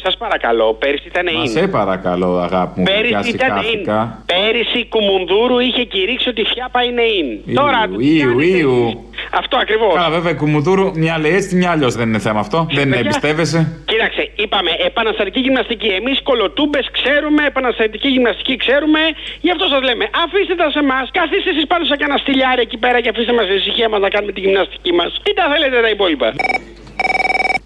σας 0.02 0.16
παρακαλώ, 0.16 0.74
πέρσι 0.74 1.04
ήταν 1.06 1.26
Μα 1.34 1.42
in. 1.44 1.48
σε 1.48 1.68
παρακαλώ, 1.68 2.38
αγάπη 2.38 2.80
μου, 2.80 2.84
Πέρυσι 2.84 3.10
πια 3.10 3.46
ήταν 3.46 3.58
in. 3.58 3.64
σηκάθηκα. 3.64 4.22
Πέρυσι 4.26 4.86
Κουμουνδούρου 4.88 5.57
είχε 5.58 5.84
κηρύξει 5.84 6.28
ότι 6.28 6.40
η 6.40 6.44
φιάπα 6.44 6.80
είναι 6.84 7.02
in. 7.18 7.54
Τώρα 7.54 7.80
Ιου, 7.98 8.38
Ιου, 8.40 8.40
Ιου. 8.40 9.02
Αυτό 9.40 9.56
ακριβώς. 9.56 9.94
Καλά, 9.94 10.10
βέβαια, 10.10 10.32
η 10.32 10.34
Κουμουνδούρου 10.34 10.90
μια 10.94 11.18
λέει 11.18 11.34
έτσι, 11.34 11.56
μια 11.56 11.70
αλλιώς 11.70 11.94
δεν 11.94 12.08
είναι 12.08 12.18
θέμα 12.18 12.40
αυτό. 12.40 12.66
Δεν 12.70 12.88
παιδιά. 12.88 12.98
εμπιστεύεσαι. 12.98 13.82
Κοίταξε, 13.84 14.30
είπαμε 14.34 14.70
επαναστατική 14.86 15.40
γυμναστική. 15.40 15.88
Εμείς 16.00 16.22
κολοτούμπες 16.22 16.86
ξέρουμε, 16.92 17.42
επαναστατική 17.46 18.08
γυμναστική 18.08 18.56
ξέρουμε. 18.56 19.00
Γι' 19.40 19.50
αυτό 19.50 19.64
σας 19.72 19.82
λέμε, 19.82 20.04
αφήστε 20.24 20.54
τα 20.54 20.70
σε 20.70 20.78
εμάς. 20.78 21.10
Καθίστε 21.12 21.50
εσείς 21.50 21.66
πάνω 21.66 21.84
σε 21.84 21.96
κανένα 21.96 22.18
στυλιάρι 22.18 22.60
εκεί 22.60 22.78
πέρα 22.84 23.00
και 23.00 23.08
αφήστε 23.08 23.32
μας 23.32 23.46
την 23.46 23.56
ησυχία 23.56 23.88
μα 23.88 23.98
να 23.98 24.08
κάνουμε 24.14 24.32
τη 24.32 24.40
γυμναστική 24.40 24.92
μας. 24.92 25.10
Τι 25.22 25.30
τα 25.34 25.44
θέλετε 25.52 25.80
τα 25.80 25.90
υπόλοιπα; 25.96 26.28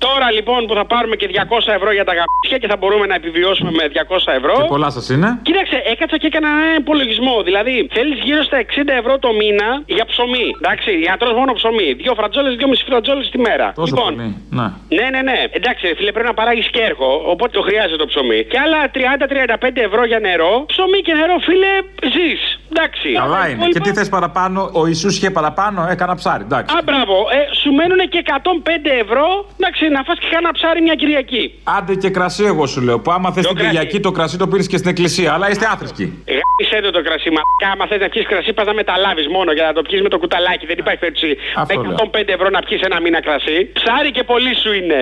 Τώρα 0.06 0.28
λοιπόν 0.38 0.60
που 0.68 0.74
θα 0.78 0.84
πάρουμε 0.92 1.16
και 1.20 1.26
200 1.32 1.74
ευρώ 1.78 1.90
για 1.98 2.04
τα 2.08 2.12
γαμπίσια 2.18 2.58
και 2.62 2.68
θα 2.72 2.76
μπορούμε 2.80 3.06
να 3.10 3.14
επιβιώσουμε 3.20 3.70
με 3.78 3.84
200 3.94 4.32
ευρώ. 4.38 4.54
Και 4.60 4.72
πολλά 4.76 4.90
σας 4.96 5.06
είναι. 5.14 5.28
Κοίταξε, 5.48 5.76
έκατσα 5.92 6.16
και 6.22 6.26
έκανα 6.32 6.48
ένα 6.68 6.74
υπολογισμό. 6.84 7.36
Δηλαδή, 7.48 7.74
θέλεις 7.96 8.18
γύρω 8.26 8.42
στα 8.48 8.56
60 8.58 8.92
ευρώ 9.00 9.12
το 9.24 9.30
μήνα 9.40 9.68
για 9.96 10.04
ψωμί. 10.10 10.46
Εντάξει, 10.60 10.90
για 11.04 11.10
να 11.14 11.16
τρως 11.20 11.32
μόνο 11.40 11.52
ψωμί. 11.58 11.88
Δύο 12.02 12.12
φρατζόλες, 12.18 12.52
δύο 12.58 12.68
μισή 12.72 12.84
φρατζόλες 12.90 13.26
τη 13.34 13.38
μέρα. 13.48 13.66
Τόσο 13.80 13.86
λοιπόν, 13.94 14.10
πολύ. 14.14 14.28
Ναι. 14.58 14.66
ναι, 14.98 15.06
ναι, 15.14 15.20
ναι. 15.28 15.38
Εντάξει, 15.58 15.82
ρε 15.88 15.94
φίλε, 15.98 16.12
πρέπει 16.16 16.28
να 16.32 16.36
παράγεις 16.40 16.66
και 16.74 16.80
έργο, 16.90 17.08
οπότε 17.32 17.52
το 17.58 17.62
χρειάζεται 17.68 18.00
το 18.04 18.06
ψωμί. 18.12 18.40
Και 18.52 18.58
άλλα 18.64 18.80
30-35 18.96 19.80
ευρώ 19.88 20.02
για 20.10 20.18
νερό. 20.28 20.52
Ψωμί 20.72 20.98
και 21.06 21.14
νερό, 21.20 21.36
φίλε, 21.48 21.72
ζεις. 22.14 22.42
Εντάξει. 22.74 23.08
Καλά 23.22 23.38
Τα 23.40 23.44
είναι. 23.48 23.54
υπόλοιπα- 23.56 23.78
Και 23.78 23.80
τι 23.90 23.92
θες 23.98 24.08
παραπάνω, 24.16 24.58
ο 24.80 24.82
Ιησούς 24.86 25.12
είχε 25.16 25.30
παραπάνω, 25.38 25.78
έκανα 25.94 26.14
ψάρι. 26.20 26.42
Εντάξει. 26.48 26.76
Α, 26.76 26.80
μπράβο. 26.88 27.16
Ε, 27.38 27.40
σου 27.60 27.70
μένουν 27.78 28.00
και 28.12 28.18
105 28.18 28.90
ευρώ 29.04 29.26
Εντάξει, 29.60 29.84
να 29.96 30.02
φας 30.06 30.18
και 30.18 30.28
κάνα 30.34 30.50
ψάρι 30.52 30.80
μια 30.82 30.94
Κυριακή. 30.94 31.44
Άντε 31.76 31.94
και 31.94 32.10
κρασί, 32.16 32.44
εγώ 32.52 32.66
σου 32.66 32.80
λέω. 32.80 32.98
Που 32.98 33.10
άμα 33.16 33.32
θες 33.32 33.46
την 33.46 33.56
κρασί. 33.56 33.70
Κυριακή 33.70 34.00
το 34.00 34.10
κρασί 34.16 34.36
το 34.38 34.46
πήρες 34.50 34.66
και 34.66 34.76
στην 34.76 34.90
εκκλησία. 34.90 35.32
Αλλά 35.34 35.50
είστε 35.50 35.66
άθρησκοι. 35.72 36.04
Γάμισε 36.38 36.76
το 36.86 36.90
το 36.90 37.02
κρασί, 37.02 37.30
μα 37.36 37.40
άμα 37.72 37.86
θες 37.86 38.00
να 38.00 38.08
πιεις 38.08 38.26
κρασί, 38.26 38.52
πας 38.52 38.66
να 38.66 38.74
μεταλάβεις 38.74 39.26
μόνο 39.36 39.52
για 39.52 39.64
να 39.68 39.72
το 39.72 39.82
πιεις 39.82 40.02
με 40.02 40.08
το 40.08 40.18
κουταλάκι. 40.18 40.66
Δεν 40.66 40.78
υπάρχει 40.78 41.00
περίπτωση 41.00 41.36
Αυτό 41.56 41.80
με 41.80 41.94
105 42.12 42.32
ευρώ 42.36 42.48
να 42.56 42.60
πιεις 42.66 42.80
ένα 42.80 43.00
μήνα 43.00 43.20
κρασί. 43.26 43.58
Ψάρι 43.78 44.10
και 44.16 44.24
πολύ 44.32 44.52
σου 44.62 44.72
είναι. 44.72 45.00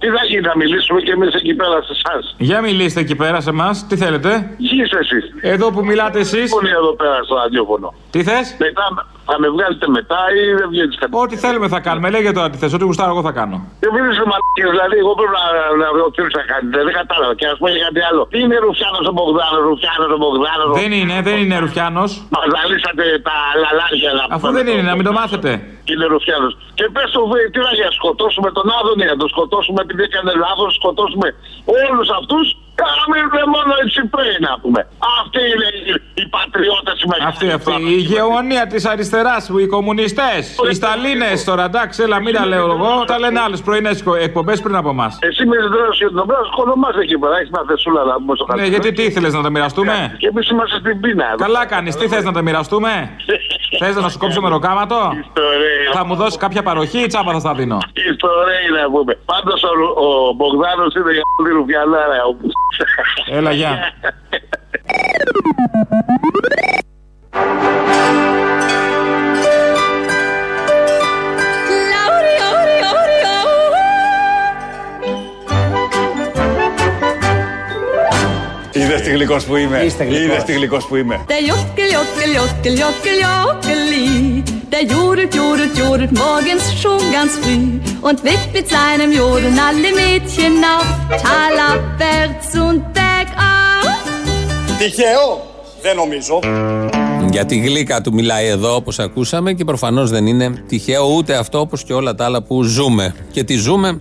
Τι 0.00 0.06
θα 0.06 0.24
γίνει, 0.28 0.40
να 0.40 0.56
μιλήσουμε 0.56 1.00
και 1.00 1.10
εμείς 1.10 1.34
εκεί 1.34 1.54
πέρα 1.54 1.82
σε 1.82 1.92
εσάς. 1.98 2.34
Για 2.38 2.60
μιλήστε 2.60 3.00
εκεί 3.00 3.16
πέρα 3.16 3.40
σε 3.40 3.50
εμάς. 3.50 3.86
Τι 3.88 3.96
θέλετε; 3.96 4.28
Ποιοι 4.56 4.80
είστε 4.82 4.98
εσείς. 4.98 5.24
Εδώ 5.40 5.70
που 5.72 5.84
μιλάτε 5.84 6.18
εσείς. 6.18 6.50
Πολύ 6.50 6.70
εδώ 6.70 6.92
πέρα 6.94 7.22
στο 7.24 7.34
ραδιόφωνο. 7.34 7.94
Τι 8.10 8.22
θες; 8.22 8.56
Μετά 8.58 8.82
θα 9.28 9.36
με 9.42 9.48
βγάλετε 9.54 9.86
μετά 9.98 10.20
ή 10.38 10.42
δεν 10.60 10.68
βγαίνει 10.72 10.94
κάτι. 11.00 11.12
Ό,τι 11.24 11.34
θέλουμε 11.44 11.66
θα 11.74 11.80
κάνουμε. 11.86 12.06
Λέγε 12.14 12.30
τώρα 12.38 12.48
τι 12.52 12.56
θε. 12.62 12.66
Ό,τι 12.76 12.84
γουστάρω 12.88 13.10
εγώ 13.14 13.22
θα 13.28 13.34
κάνω. 13.38 13.56
Και 13.82 13.88
μην 13.94 14.02
είσαι 14.10 14.24
μαλακίες, 14.30 14.70
δηλαδή, 14.74 14.96
εγώ 15.04 15.12
πρέπει 15.18 15.34
να, 15.40 15.44
να 15.82 15.88
βρω 15.94 16.04
τι 16.14 16.20
θα 16.38 16.42
κάνετε. 16.50 16.76
Δεν 16.86 16.94
κατάλαβα. 17.00 17.32
Και 17.38 17.46
ας 17.52 17.56
πούμε 17.58 17.70
για 17.74 17.82
κάτι 17.86 18.00
άλλο. 18.08 18.22
Τι 18.32 18.38
είναι 18.44 18.56
Ρουφιάνος 18.66 19.04
ο 19.10 19.12
Μπογδάνος, 19.16 19.60
Ρουφιάνος 19.70 20.10
ο 20.16 20.18
Μπογδάνος; 20.22 20.68
Δεν 20.80 20.90
είναι, 20.98 21.16
δεν 21.28 21.36
είναι 21.42 21.56
Ρουφιάνος. 21.64 22.10
Μα 22.34 22.40
ζαλίσατε 22.52 23.04
τα 23.28 23.36
λαλάρια 23.62 24.10
να 24.18 24.22
Αφού 24.36 24.46
δεν 24.56 24.64
είναι, 24.70 24.84
να 24.90 24.94
μην 24.98 25.04
το 25.08 25.12
μάθετε. 25.18 25.50
Είναι 25.90 26.06
Ρουφιάνος. 26.14 26.52
Και 26.78 26.86
πες 26.94 27.08
του 27.14 27.22
Β, 27.30 27.32
τι 27.52 27.60
να 27.66 27.72
για 27.80 27.90
σκοτώσουμε 27.98 28.48
τον 28.56 28.66
Άδωνη, 28.78 29.04
να 29.12 29.16
τον 29.22 29.28
σκοτώσουμε 29.34 29.78
επειδή 29.86 30.02
έκανε 30.08 30.32
λάθος, 30.44 30.70
σκοτώσουμε 30.80 31.28
όλους 31.90 32.08
αυτούς. 32.18 32.46
Να 32.84 33.02
μείνουμε 33.12 33.42
μόνο 33.54 33.72
οι 33.80 33.86
Τσιπρέοι 33.92 34.36
να 34.48 34.52
πούμε. 34.62 34.80
Αυτοί 35.20 35.40
είναι 35.52 35.68
οι, 35.78 35.92
οι 36.20 36.24
πατριώτε 36.36 36.92
οι 37.02 37.06
μεγάλοι. 37.12 37.28
Αυτή, 37.32 37.46
αυτή. 37.58 37.74
Η 37.98 38.00
γεωνία 38.12 38.66
της 38.72 38.84
αριστεράς, 38.92 39.42
οι 39.62 39.66
κομμουνιστές, 39.66 40.42
οι 40.70 40.74
Σταλίνες 40.74 41.44
τώρα, 41.44 41.64
εντάξει, 41.64 42.02
έλα, 42.02 42.20
μην 42.20 42.34
τα 42.34 42.46
λέω 42.46 42.66
εγώ. 42.76 43.04
Τα 43.06 43.18
λένε 43.18 43.40
άλλες 43.40 43.60
πρωινές 43.66 44.04
εκπομπές 44.20 44.60
πριν 44.60 44.76
από 44.76 44.88
εμάς. 44.88 45.18
Εσύ 45.20 45.46
με 45.46 45.56
δρόσο 45.74 45.98
για 46.04 46.08
τον 46.08 46.18
Ομπρά, 46.18 46.38
σκοτωμάσαι 46.52 47.00
εκεί 47.00 47.18
πέρα. 47.18 47.36
Έχεις 47.36 47.50
μια 47.50 47.64
θεσούλα 47.68 48.04
να 48.04 48.14
πούμε 48.14 48.34
στο 48.36 48.54
Ναι, 48.54 48.66
γιατί 48.66 48.92
τι 48.92 49.02
ήθελες 49.02 49.32
να 49.32 49.42
τα 49.42 49.50
μοιραστούμε; 49.50 50.16
Και 50.18 50.26
εμείς 50.26 50.48
είμαστε 50.50 50.78
στην 50.78 51.00
πείνα. 51.00 51.34
Καλά 51.36 51.66
κάνεις, 51.66 51.96
τι 51.96 52.08
θες 52.08 52.24
να 52.24 52.32
τα 52.32 52.42
μοιραστούμε; 52.42 53.16
Θες 53.78 53.96
να 53.96 54.08
σου 54.08 54.18
κόψω 54.18 54.40
μεροκάματο. 54.40 55.12
Θα 55.92 56.04
μου 56.04 56.14
δώσεις 56.14 56.36
κάποια 56.36 56.62
παροχή 56.62 56.98
ή 56.98 57.06
τσάμπα 57.06 57.32
θα 57.32 57.38
στα 57.38 57.54
δίνω; 57.54 57.78
Ιστορία 57.92 58.82
να 58.82 58.90
πούμε. 58.90 59.18
Πάντως 59.24 59.62
ο, 59.62 59.68
ο 60.06 60.32
Μπογδάνος 60.32 60.94
είναι 60.94 61.12
για 61.12 61.22
όλη 61.40 61.52
ρουφιανάρα. 61.52 62.16
Έλα, 63.30 63.52
γεια. 63.52 63.78
Είδες 78.96 79.08
τι 79.08 79.14
γλυκός 79.14 79.44
που 79.44 79.56
είμαι. 79.56 79.82
Είστε 79.84 80.04
γλυκός. 80.04 80.24
Είδες 80.24 80.44
τι 80.44 80.52
γλυκός 80.52 80.86
που 80.86 80.96
είμαι. 80.96 81.24
Der 81.28 81.50
Jockel, 81.50 81.88
Jockel, 81.96 82.30
Jockel, 82.38 82.74
Jockel, 82.82 83.18
Jockeli, 83.24 84.08
der 84.72 84.84
jodelt, 84.94 85.32
jodelt, 85.40 85.74
jodelt 85.82 86.12
morgens 86.24 86.64
schon 86.82 87.00
ganz 87.16 87.32
früh 87.42 87.66
und 88.08 88.16
weckt 88.28 88.50
mit 88.56 88.66
seinem 88.76 89.10
Jodeln 89.20 89.58
alle 89.68 89.90
Mädchen 90.00 90.54
auf. 90.74 90.88
Talabwärts 91.26 92.50
und 92.66 92.80
bergauf. 92.96 93.94
Τυχαίο, 94.78 95.46
δεν 95.82 95.96
νομίζω. 95.96 96.38
Για 97.30 97.46
τη 97.46 97.56
γλύκα 97.58 98.00
του 98.00 98.12
μιλάει 98.12 98.46
εδώ 98.46 98.74
όπως 98.74 98.98
ακούσαμε 98.98 99.52
και 99.52 99.64
προφανώς 99.64 100.10
δεν 100.10 100.26
είναι 100.26 100.64
τυχαίο 100.68 101.04
ούτε 101.16 101.36
αυτό 101.36 101.60
όπως 101.60 101.84
και 101.84 101.92
όλα 101.92 102.14
τα 102.14 102.24
άλλα 102.24 102.42
που 102.42 102.62
ζούμε. 102.62 103.14
Και 103.30 103.44
τι 103.44 103.54
ζούμε 103.54 104.00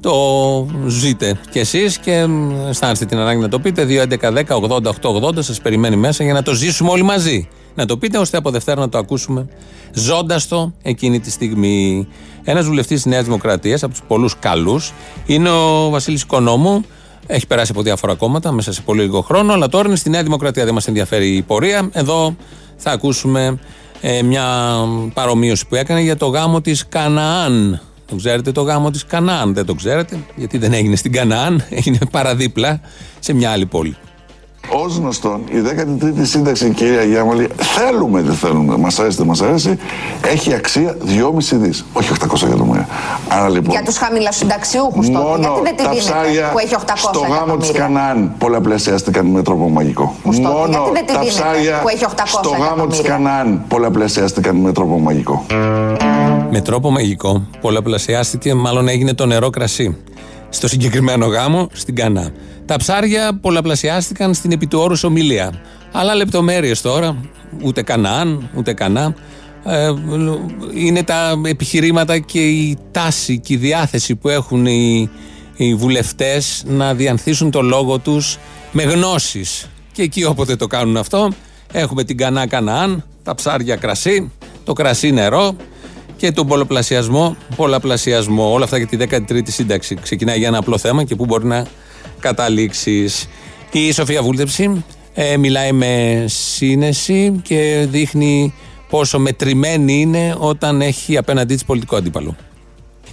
το 0.00 0.66
ζείτε 0.86 1.38
κι 1.50 1.58
εσείς 1.58 1.98
και 1.98 2.26
μ, 2.26 2.50
αισθάνεστε 2.68 3.04
την 3.04 3.18
ανάγκη 3.18 3.40
να 3.40 3.48
το 3.48 3.58
πείτε. 3.58 3.86
2.11.10.80.880 3.88 5.34
σας 5.38 5.60
περιμένει 5.60 5.96
μέσα 5.96 6.24
για 6.24 6.32
να 6.32 6.42
το 6.42 6.52
ζήσουμε 6.52 6.90
όλοι 6.90 7.02
μαζί. 7.02 7.48
Να 7.74 7.86
το 7.86 7.96
πείτε 7.96 8.18
ώστε 8.18 8.36
από 8.36 8.50
Δευτέρα 8.50 8.80
να 8.80 8.88
το 8.88 8.98
ακούσουμε 8.98 9.48
ζώντα 9.92 10.40
το 10.48 10.72
εκείνη 10.82 11.20
τη 11.20 11.30
στιγμή. 11.30 12.08
Ένας 12.44 12.66
βουλευτής 12.66 13.02
της 13.02 13.12
Νέας 13.12 13.24
Δημοκρατίας, 13.24 13.82
από 13.82 13.92
τους 13.92 14.02
πολλούς 14.08 14.38
καλούς, 14.38 14.92
είναι 15.26 15.50
ο 15.50 15.90
Βασίλης 15.90 16.22
Οικονόμου. 16.22 16.84
Έχει 17.26 17.46
περάσει 17.46 17.70
από 17.72 17.82
διάφορα 17.82 18.14
κόμματα 18.14 18.52
μέσα 18.52 18.72
σε 18.72 18.82
πολύ 18.82 19.02
λίγο 19.02 19.20
χρόνο, 19.20 19.52
αλλά 19.52 19.68
τώρα 19.68 19.88
είναι 19.88 19.96
στη 19.96 20.10
Νέα 20.10 20.22
Δημοκρατία. 20.22 20.64
Δεν 20.64 20.74
μας 20.74 20.86
ενδιαφέρει 20.86 21.28
η 21.28 21.42
πορεία. 21.42 21.88
Εδώ 21.92 22.36
θα 22.76 22.90
ακούσουμε 22.90 23.58
ε, 24.00 24.22
μια 24.22 24.44
παρομοίωση 25.14 25.66
που 25.66 25.74
έκανε 25.74 26.00
για 26.00 26.16
το 26.16 26.26
γάμο 26.26 26.60
της 26.60 26.88
Καναάν. 26.88 27.80
Το 28.06 28.16
ξέρετε 28.16 28.52
το 28.52 28.62
γάμο 28.62 28.90
της 28.90 29.06
Καναάν, 29.06 29.54
δεν 29.54 29.66
το 29.66 29.74
ξέρετε, 29.74 30.18
γιατί 30.34 30.58
δεν 30.58 30.72
έγινε 30.72 30.96
στην 30.96 31.12
Καναάν, 31.12 31.64
έγινε 31.70 31.98
παραδίπλα 32.10 32.80
σε 33.18 33.32
μια 33.32 33.50
άλλη 33.50 33.66
πόλη. 33.66 33.96
Ω 34.68 34.86
γνωστόν, 34.98 35.40
η 35.48 35.54
13η 36.02 36.22
σύνταξη, 36.22 36.70
κυρία 36.70 37.02
Γιάμαλη, 37.02 37.48
θέλουμε 37.56 38.20
δεν 38.22 38.34
θέλουμε, 38.34 38.76
μας 38.76 38.98
αρέσει 38.98 39.16
δεν 39.16 39.26
μας 39.26 39.42
αρέσει, 39.42 39.78
έχει 40.24 40.54
αξία 40.54 40.96
2,5 41.06 41.08
δις, 41.52 41.84
όχι 41.92 42.12
800 42.28 42.42
εκατομμύρια. 42.46 42.88
Άρα 43.28 43.48
λοιπόν. 43.48 43.70
Για 43.70 43.82
τους 43.82 43.96
χαμηλοσυνταξιούχου 43.96 45.00
τότε. 45.00 45.10
Μόνο 45.10 45.36
Γιατί 45.36 45.60
δεν 45.62 45.76
τη 45.76 45.82
τα 45.82 45.88
δίνετε 45.90 45.98
ψάρια 45.98 46.50
που 46.50 46.58
έχει 46.58 46.74
800 46.86 46.92
στο 46.96 47.20
γάμο 47.20 47.56
της 47.56 47.68
εκατομμύρια; 47.68 48.14
Κανaan 48.14 48.30
πολλαπλασιάστηκαν 48.38 49.26
με 49.26 49.42
τρόπο 49.42 49.68
μαγικό. 49.68 50.14
τότε, 50.22 50.40
Μόνο 50.40 50.66
γιατί 50.66 50.90
δεν 50.92 51.06
τη 51.06 51.12
τα 51.12 51.18
δίνετε 51.18 51.40
ψάρια 51.40 51.78
που 51.82 51.88
έχει 51.88 52.04
800 52.16 52.22
στο 52.26 52.50
γάμο 52.50 52.86
της 52.86 52.98
εκατομμύρια; 52.98 53.44
Κανaan 53.44 53.58
πολλαπλασιάστηκαν 53.68 54.56
με 54.56 54.72
τρόπο 54.72 54.98
μαγικό. 54.98 55.44
Με 56.56 56.62
τρόπο 56.62 56.90
μαγικό 56.90 57.48
πολλαπλασιάστηκε, 57.60 58.54
μάλλον 58.54 58.88
έγινε 58.88 59.14
το 59.14 59.26
νερό 59.26 59.50
κρασί. 59.50 59.96
Στο 60.48 60.68
συγκεκριμένο 60.68 61.26
γάμο 61.26 61.68
στην 61.72 61.94
Κανά. 61.94 62.30
Τα 62.64 62.76
ψάρια 62.76 63.38
πολλαπλασιάστηκαν 63.40 64.34
στην 64.34 64.52
επί 64.52 64.66
του 64.66 64.78
όρους 64.78 65.04
ομιλία. 65.04 65.52
Αλλά 65.92 66.14
λεπτομέρειες 66.14 66.80
τώρα, 66.80 67.16
ούτε 67.62 67.84
Κανaan, 67.86 68.38
ούτε 68.56 68.72
Κανά. 68.72 69.14
Ε, 69.64 69.92
είναι 70.74 71.02
τα 71.02 71.40
επιχειρήματα 71.44 72.18
και 72.18 72.46
η 72.46 72.78
τάση 72.90 73.38
και 73.38 73.52
η 73.52 73.56
διάθεση 73.56 74.16
που 74.16 74.28
έχουν 74.28 74.66
οι, 74.66 75.10
οι 75.56 75.74
βουλευτές 75.74 76.62
να 76.66 76.94
διανθίσουν 76.94 77.50
το 77.50 77.62
λόγο 77.62 77.98
τους 77.98 78.38
με 78.72 78.82
γνώσεις. 78.82 79.70
Και 79.92 80.02
εκεί 80.02 80.24
όποτε 80.24 80.56
το 80.56 80.66
κάνουν 80.66 80.96
αυτό, 80.96 81.32
έχουμε 81.72 82.04
την 82.04 82.16
Κανά 82.16 82.46
Καναάν, 82.46 83.04
τα 83.22 83.34
ψάρια 83.34 83.76
κρασί, 83.76 84.32
το 84.64 84.72
κρασί 84.72 85.10
νερό 85.10 85.56
και 86.16 86.32
τον 86.32 86.46
πολλαπλασιασμό, 86.46 87.36
πολλαπλασιασμό. 87.56 88.52
Όλα 88.52 88.64
αυτά 88.64 88.76
για 88.76 88.86
τη 88.86 88.96
13η 89.00 89.46
σύνταξη. 89.46 89.94
Ξεκινάει 89.94 90.38
για 90.38 90.48
ένα 90.48 90.58
απλό 90.58 90.78
θέμα 90.78 91.04
και 91.04 91.14
πού 91.14 91.24
μπορεί 91.24 91.46
να 91.46 91.66
καταλήξεις. 92.20 93.28
Η 93.72 93.92
Σοφία 93.92 94.22
Βούλτεψη 94.22 94.84
ε, 95.14 95.36
μιλάει 95.36 95.72
με 95.72 96.24
σύνεση 96.28 97.40
και 97.42 97.86
δείχνει 97.90 98.54
πόσο 98.88 99.18
μετρημένη 99.18 100.00
είναι 100.00 100.36
όταν 100.38 100.80
έχει 100.80 101.16
απέναντί 101.16 101.54
της 101.54 101.64
πολιτικό 101.64 101.96
αντίπαλο. 101.96 102.36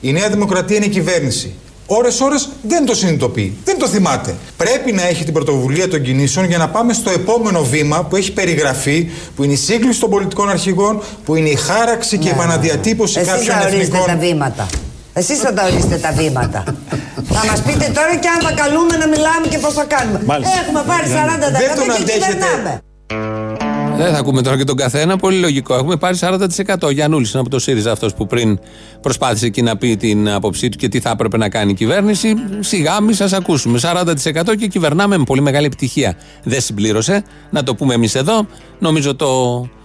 Η 0.01 0.11
Νέα 0.11 0.29
Δημοκρατία 0.29 0.75
είναι 0.75 0.85
η 0.85 0.89
κυβέρνηση. 0.89 1.53
Ώρε-ώρε 1.85 2.35
δεν 2.61 2.85
το 2.85 2.95
συνειδητοποιεί, 2.95 3.57
δεν 3.63 3.77
το 3.79 3.87
θυμάται. 3.87 4.35
Πρέπει 4.57 4.91
να 4.91 5.07
έχει 5.07 5.23
την 5.23 5.33
πρωτοβουλία 5.33 5.87
των 5.89 6.01
κινήσεων 6.01 6.45
για 6.45 6.57
να 6.57 6.69
πάμε 6.69 6.93
στο 6.93 7.09
επόμενο 7.09 7.63
βήμα 7.63 8.03
που 8.03 8.15
έχει 8.15 8.31
περιγραφεί, 8.33 9.09
που 9.35 9.43
είναι 9.43 9.53
η 9.53 9.55
σύγκληση 9.55 9.99
των 9.99 10.09
πολιτικών 10.09 10.49
αρχηγών, 10.49 11.01
που 11.25 11.35
είναι 11.35 11.49
η 11.49 11.55
χάραξη 11.55 12.17
και 12.17 12.27
η 12.27 12.31
επαναδιατύπωση 12.31 13.19
Εσείς 13.19 13.31
κάποιων 13.31 13.55
θα 13.55 13.61
ορίσετε 13.61 13.81
εθνικών. 13.83 14.05
τα 14.07 14.15
βήματα. 14.17 14.67
Εσείς 15.13 15.37
θα 15.39 15.53
τα 15.53 15.63
ορίσετε 15.65 15.95
τα 15.95 16.11
βήματα. 16.11 16.63
θα 17.31 17.45
μας 17.45 17.61
πείτε 17.61 17.91
τώρα 17.95 18.15
και 18.21 18.27
αν 18.27 18.41
θα 18.47 18.53
καλούμε 18.63 18.97
να 18.97 19.07
μιλάμε 19.07 19.47
και 19.49 19.57
πώς 19.57 19.73
θα 19.73 19.83
κάνουμε. 19.83 20.21
Μάλιστα. 20.25 20.53
Έχουμε 20.63 20.83
πάρει 20.87 21.07
40% 21.07 21.13
Δεν 21.59 21.75
τον 21.75 21.85
και 21.85 22.01
αντέχετε. 22.01 22.25
κυβερνάμε. 22.25 22.81
Δεν 23.97 24.13
θα 24.13 24.17
ακούμε 24.17 24.41
τώρα 24.41 24.57
και 24.57 24.63
τον 24.63 24.75
καθένα. 24.75 25.17
Πολύ 25.17 25.39
λογικό. 25.39 25.75
Έχουμε 25.75 25.95
πάρει 25.95 26.17
40%. 26.21 26.47
Ο 26.81 26.89
Γιανούλη 26.89 27.27
είναι 27.31 27.39
από 27.39 27.49
το 27.49 27.59
ΣΥΡΙΖΑ 27.59 27.91
αυτός 27.91 28.13
που 28.13 28.27
πριν 28.27 28.59
προσπάθησε 29.01 29.45
εκεί 29.45 29.61
να 29.61 29.77
πει 29.77 29.97
την 29.97 30.29
άποψή 30.29 30.69
του 30.69 30.77
και 30.77 30.87
τι 30.87 30.99
θα 30.99 31.09
έπρεπε 31.09 31.37
να 31.37 31.49
κάνει 31.49 31.71
η 31.71 31.73
κυβέρνηση. 31.73 32.33
Σιγά 32.59 33.01
μη 33.01 33.13
σας 33.13 33.33
ακούσουμε. 33.33 33.79
40% 33.81 34.55
και 34.57 34.67
κυβερνάμε 34.67 35.17
με 35.17 35.23
πολύ 35.23 35.41
μεγάλη 35.41 35.65
επιτυχία. 35.65 36.15
Δεν 36.43 36.61
συμπλήρωσε. 36.61 37.23
Να 37.49 37.63
το 37.63 37.75
πούμε 37.75 37.93
εμείς 37.93 38.15
εδώ. 38.15 38.47
Νομίζω 38.79 39.15
το 39.15 39.29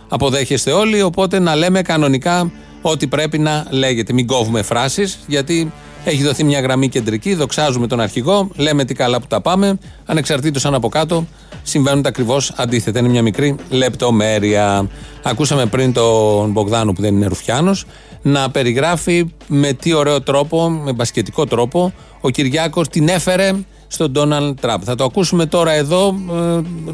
αποδέχεστε 0.09 0.73
όλοι. 0.73 1.03
Οπότε 1.03 1.39
να 1.39 1.57
λέμε 1.57 1.83
κανονικά 1.83 2.51
ό,τι 2.83 3.07
πρέπει 3.07 3.39
να 3.39 3.67
λέγεται. 3.71 4.13
Μην 4.13 4.27
κόβουμε 4.27 4.63
φράσεις 4.63 5.19
γιατί 5.27 5.73
έχει 6.11 6.23
δοθεί 6.23 6.45
μια 6.45 6.61
γραμμή 6.61 6.89
κεντρική. 6.89 7.35
Δοξάζουμε 7.35 7.87
τον 7.87 8.01
αρχηγό. 8.01 8.51
Λέμε 8.57 8.85
τι 8.85 8.95
καλά 8.95 9.21
που 9.21 9.27
τα 9.27 9.41
πάμε. 9.41 9.79
Ανεξαρτήτως 10.07 10.65
αν 10.65 10.75
από 10.75 10.89
κάτω 10.89 11.27
συμβαίνουν 11.63 12.03
τα 12.03 12.09
ακριβώς 12.09 12.53
αντίθετα. 12.57 12.99
Είναι 12.99 13.09
μια 13.09 13.23
μικρή 13.23 13.57
λεπτομέρεια. 13.71 14.89
Ακούσαμε 15.23 15.67
πριν 15.67 15.93
τον 15.93 16.51
Μπογδάνο 16.51 16.93
που 16.93 17.01
δεν 17.01 17.15
είναι 17.15 17.27
Ρουφιάνος 17.27 17.85
να 18.23 18.51
περιγράφει 18.51 19.35
με 19.47 19.73
τι 19.73 19.93
ωραίο 19.93 20.23
τρόπο, 20.23 20.71
με 20.71 20.93
μπασκετικό 20.93 21.47
τρόπο, 21.47 21.93
ο 22.21 22.31
Κυριάκος 22.31 22.89
την 22.89 23.09
έφερε 23.09 23.53
στον 23.87 24.11
Ντόναλντ 24.11 24.61
Τραμπ. 24.61 24.83
Θα 24.85 24.95
το 24.95 25.05
ακούσουμε 25.05 25.47
τώρα 25.47 25.73
εδώ, 25.73 26.15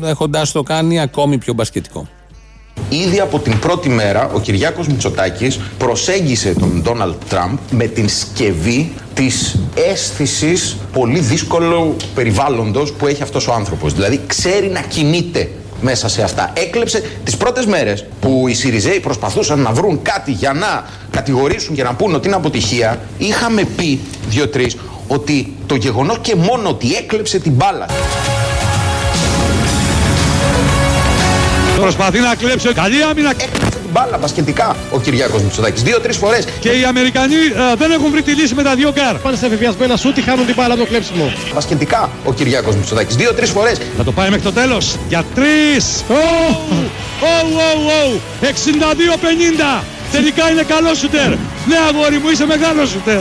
ε, 0.02 0.08
έχοντα 0.08 0.46
το 0.52 0.62
κάνει 0.62 1.00
ακόμη 1.00 1.38
πιο 1.38 1.52
μπασκετικό. 1.52 2.08
Ήδη 2.88 3.20
από 3.20 3.38
την 3.38 3.58
πρώτη 3.58 3.88
μέρα 3.88 4.30
ο 4.34 4.40
Κυριάκος 4.40 4.86
Μητσοτάκης 4.86 5.60
προσέγγισε 5.78 6.54
τον 6.54 6.82
Ντόναλτ 6.82 7.14
Τραμπ 7.28 7.58
με 7.70 7.86
την 7.86 8.08
σκευή 8.08 8.92
της 9.14 9.58
αίσθησης 9.90 10.76
πολύ 10.92 11.18
δύσκολου 11.18 11.96
περιβάλλοντος 12.14 12.92
που 12.92 13.06
έχει 13.06 13.22
αυτός 13.22 13.48
ο 13.48 13.52
άνθρωπος. 13.52 13.94
Δηλαδή 13.94 14.20
ξέρει 14.26 14.68
να 14.68 14.80
κινείται 14.80 15.50
μέσα 15.80 16.08
σε 16.08 16.22
αυτά. 16.22 16.52
Έκλεψε 16.56 17.02
τις 17.24 17.36
πρώτες 17.36 17.66
μέρες 17.66 18.04
που 18.20 18.44
οι 18.48 18.54
Σιριζέοι 18.54 19.00
προσπαθούσαν 19.00 19.60
να 19.60 19.72
βρουν 19.72 20.02
κάτι 20.02 20.32
για 20.32 20.52
να 20.52 20.84
κατηγορήσουν 21.10 21.74
και 21.74 21.82
να 21.82 21.94
πούν 21.94 22.14
ότι 22.14 22.26
είναι 22.26 22.36
αποτυχία. 22.36 23.00
Είχαμε 23.18 23.64
πει 23.76 24.00
δύο-τρεις 24.28 24.76
ότι 25.08 25.52
το 25.66 25.74
γεγονός 25.74 26.18
και 26.20 26.34
μόνο 26.34 26.68
ότι 26.68 26.94
έκλεψε 26.94 27.38
την 27.38 27.52
μπάλα 27.52 27.86
Προσπαθεί 31.84 32.20
να 32.20 32.34
κλέψει 32.34 32.72
καλή 32.72 33.02
άμυνα. 33.02 33.30
Έκλεψε 33.30 33.78
την 33.78 33.90
μπάλα 33.92 34.18
μπασκετικά 34.18 34.76
ο 34.90 35.00
Κυριάκος 35.00 35.42
Μητσοτάκης. 35.42 35.82
Δύο-τρεις 35.82 36.12
φορές. 36.12 36.44
Και 36.60 36.68
οι 36.68 36.84
Αμερικανοί 36.84 37.34
ε, 37.34 37.76
δεν 37.76 37.90
έχουν 37.90 38.10
βρει 38.10 38.22
τη 38.22 38.32
λύση 38.32 38.54
με 38.54 38.62
τα 38.62 38.74
δύο 38.74 38.92
γκαρντ. 38.92 39.16
Πάνε 39.18 39.36
σε 39.36 39.48
βεβιασμένα 39.48 39.96
σουτ, 39.96 40.18
χάνουν 40.24 40.46
την 40.46 40.54
μπάλα 40.54 40.74
από 40.74 40.82
το 40.82 40.88
κλέψιμο. 40.88 41.32
Μπασκετικά 41.54 42.10
ο 42.24 42.32
Κυριάκος 42.32 42.74
Μητσοτάκης. 42.76 43.16
Δύο-τρεις 43.16 43.46
φορές. 43.46 43.78
Θα 43.96 44.04
το 44.04 44.12
πάει 44.12 44.28
μέχρι 44.28 44.44
το 44.44 44.52
τέλος. 44.52 44.96
Για 45.08 45.24
τρεις. 45.34 46.04
Ω, 46.08 46.14
ω, 47.20 47.34
ω, 48.06 48.20
62-50. 48.40 49.84
Τελικά 50.12 50.50
είναι 50.50 50.62
καλό 50.62 50.94
σουτέρ. 50.94 51.28
Ναι 51.68 51.76
αγόρι 51.88 52.18
μου 52.18 52.28
είσαι 52.28 52.46
μεγάλος 52.46 52.88
σουτέρ. 52.88 53.20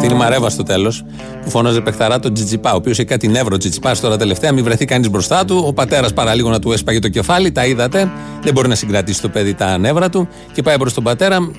Αυτή 0.00 0.12
είναι 0.12 0.22
η 0.22 0.24
Μαρέβα 0.24 0.50
στο 0.50 0.62
τέλος 0.62 1.04
που 1.42 1.50
φώναζε 1.50 1.80
παιχταρά 1.80 2.18
τον 2.18 2.34
Τζιτζιπά, 2.34 2.72
ο 2.72 2.76
οποίος 2.76 2.98
έχει 2.98 3.08
κάτι 3.08 3.28
νεύρο 3.28 3.56
Τζιτζιπάς 3.56 4.00
τώρα 4.00 4.16
τελευταία, 4.16 4.52
μην 4.52 4.64
βρεθεί 4.64 4.84
κανείς 4.84 5.10
μπροστά 5.10 5.44
του. 5.44 5.64
Ο 5.66 5.72
πατέρας 5.72 6.12
παραλίγο 6.12 6.50
να 6.50 6.58
του 6.58 6.72
έσπαγε 6.72 6.98
το 6.98 7.08
κεφάλι, 7.08 7.52
τα 7.52 7.66
είδατε. 7.66 8.10
Δεν 8.42 8.52
μπορεί 8.52 8.68
να 8.68 8.74
συγκρατήσει 8.74 9.20
το 9.20 9.28
παιδί 9.28 9.54
τα 9.54 9.78
νεύρα 9.78 10.08
του 10.10 10.28
και 10.52 10.62
πάει 10.62 10.78
προς 10.78 10.94
τον 10.94 11.04
πατέρα. 11.04 11.50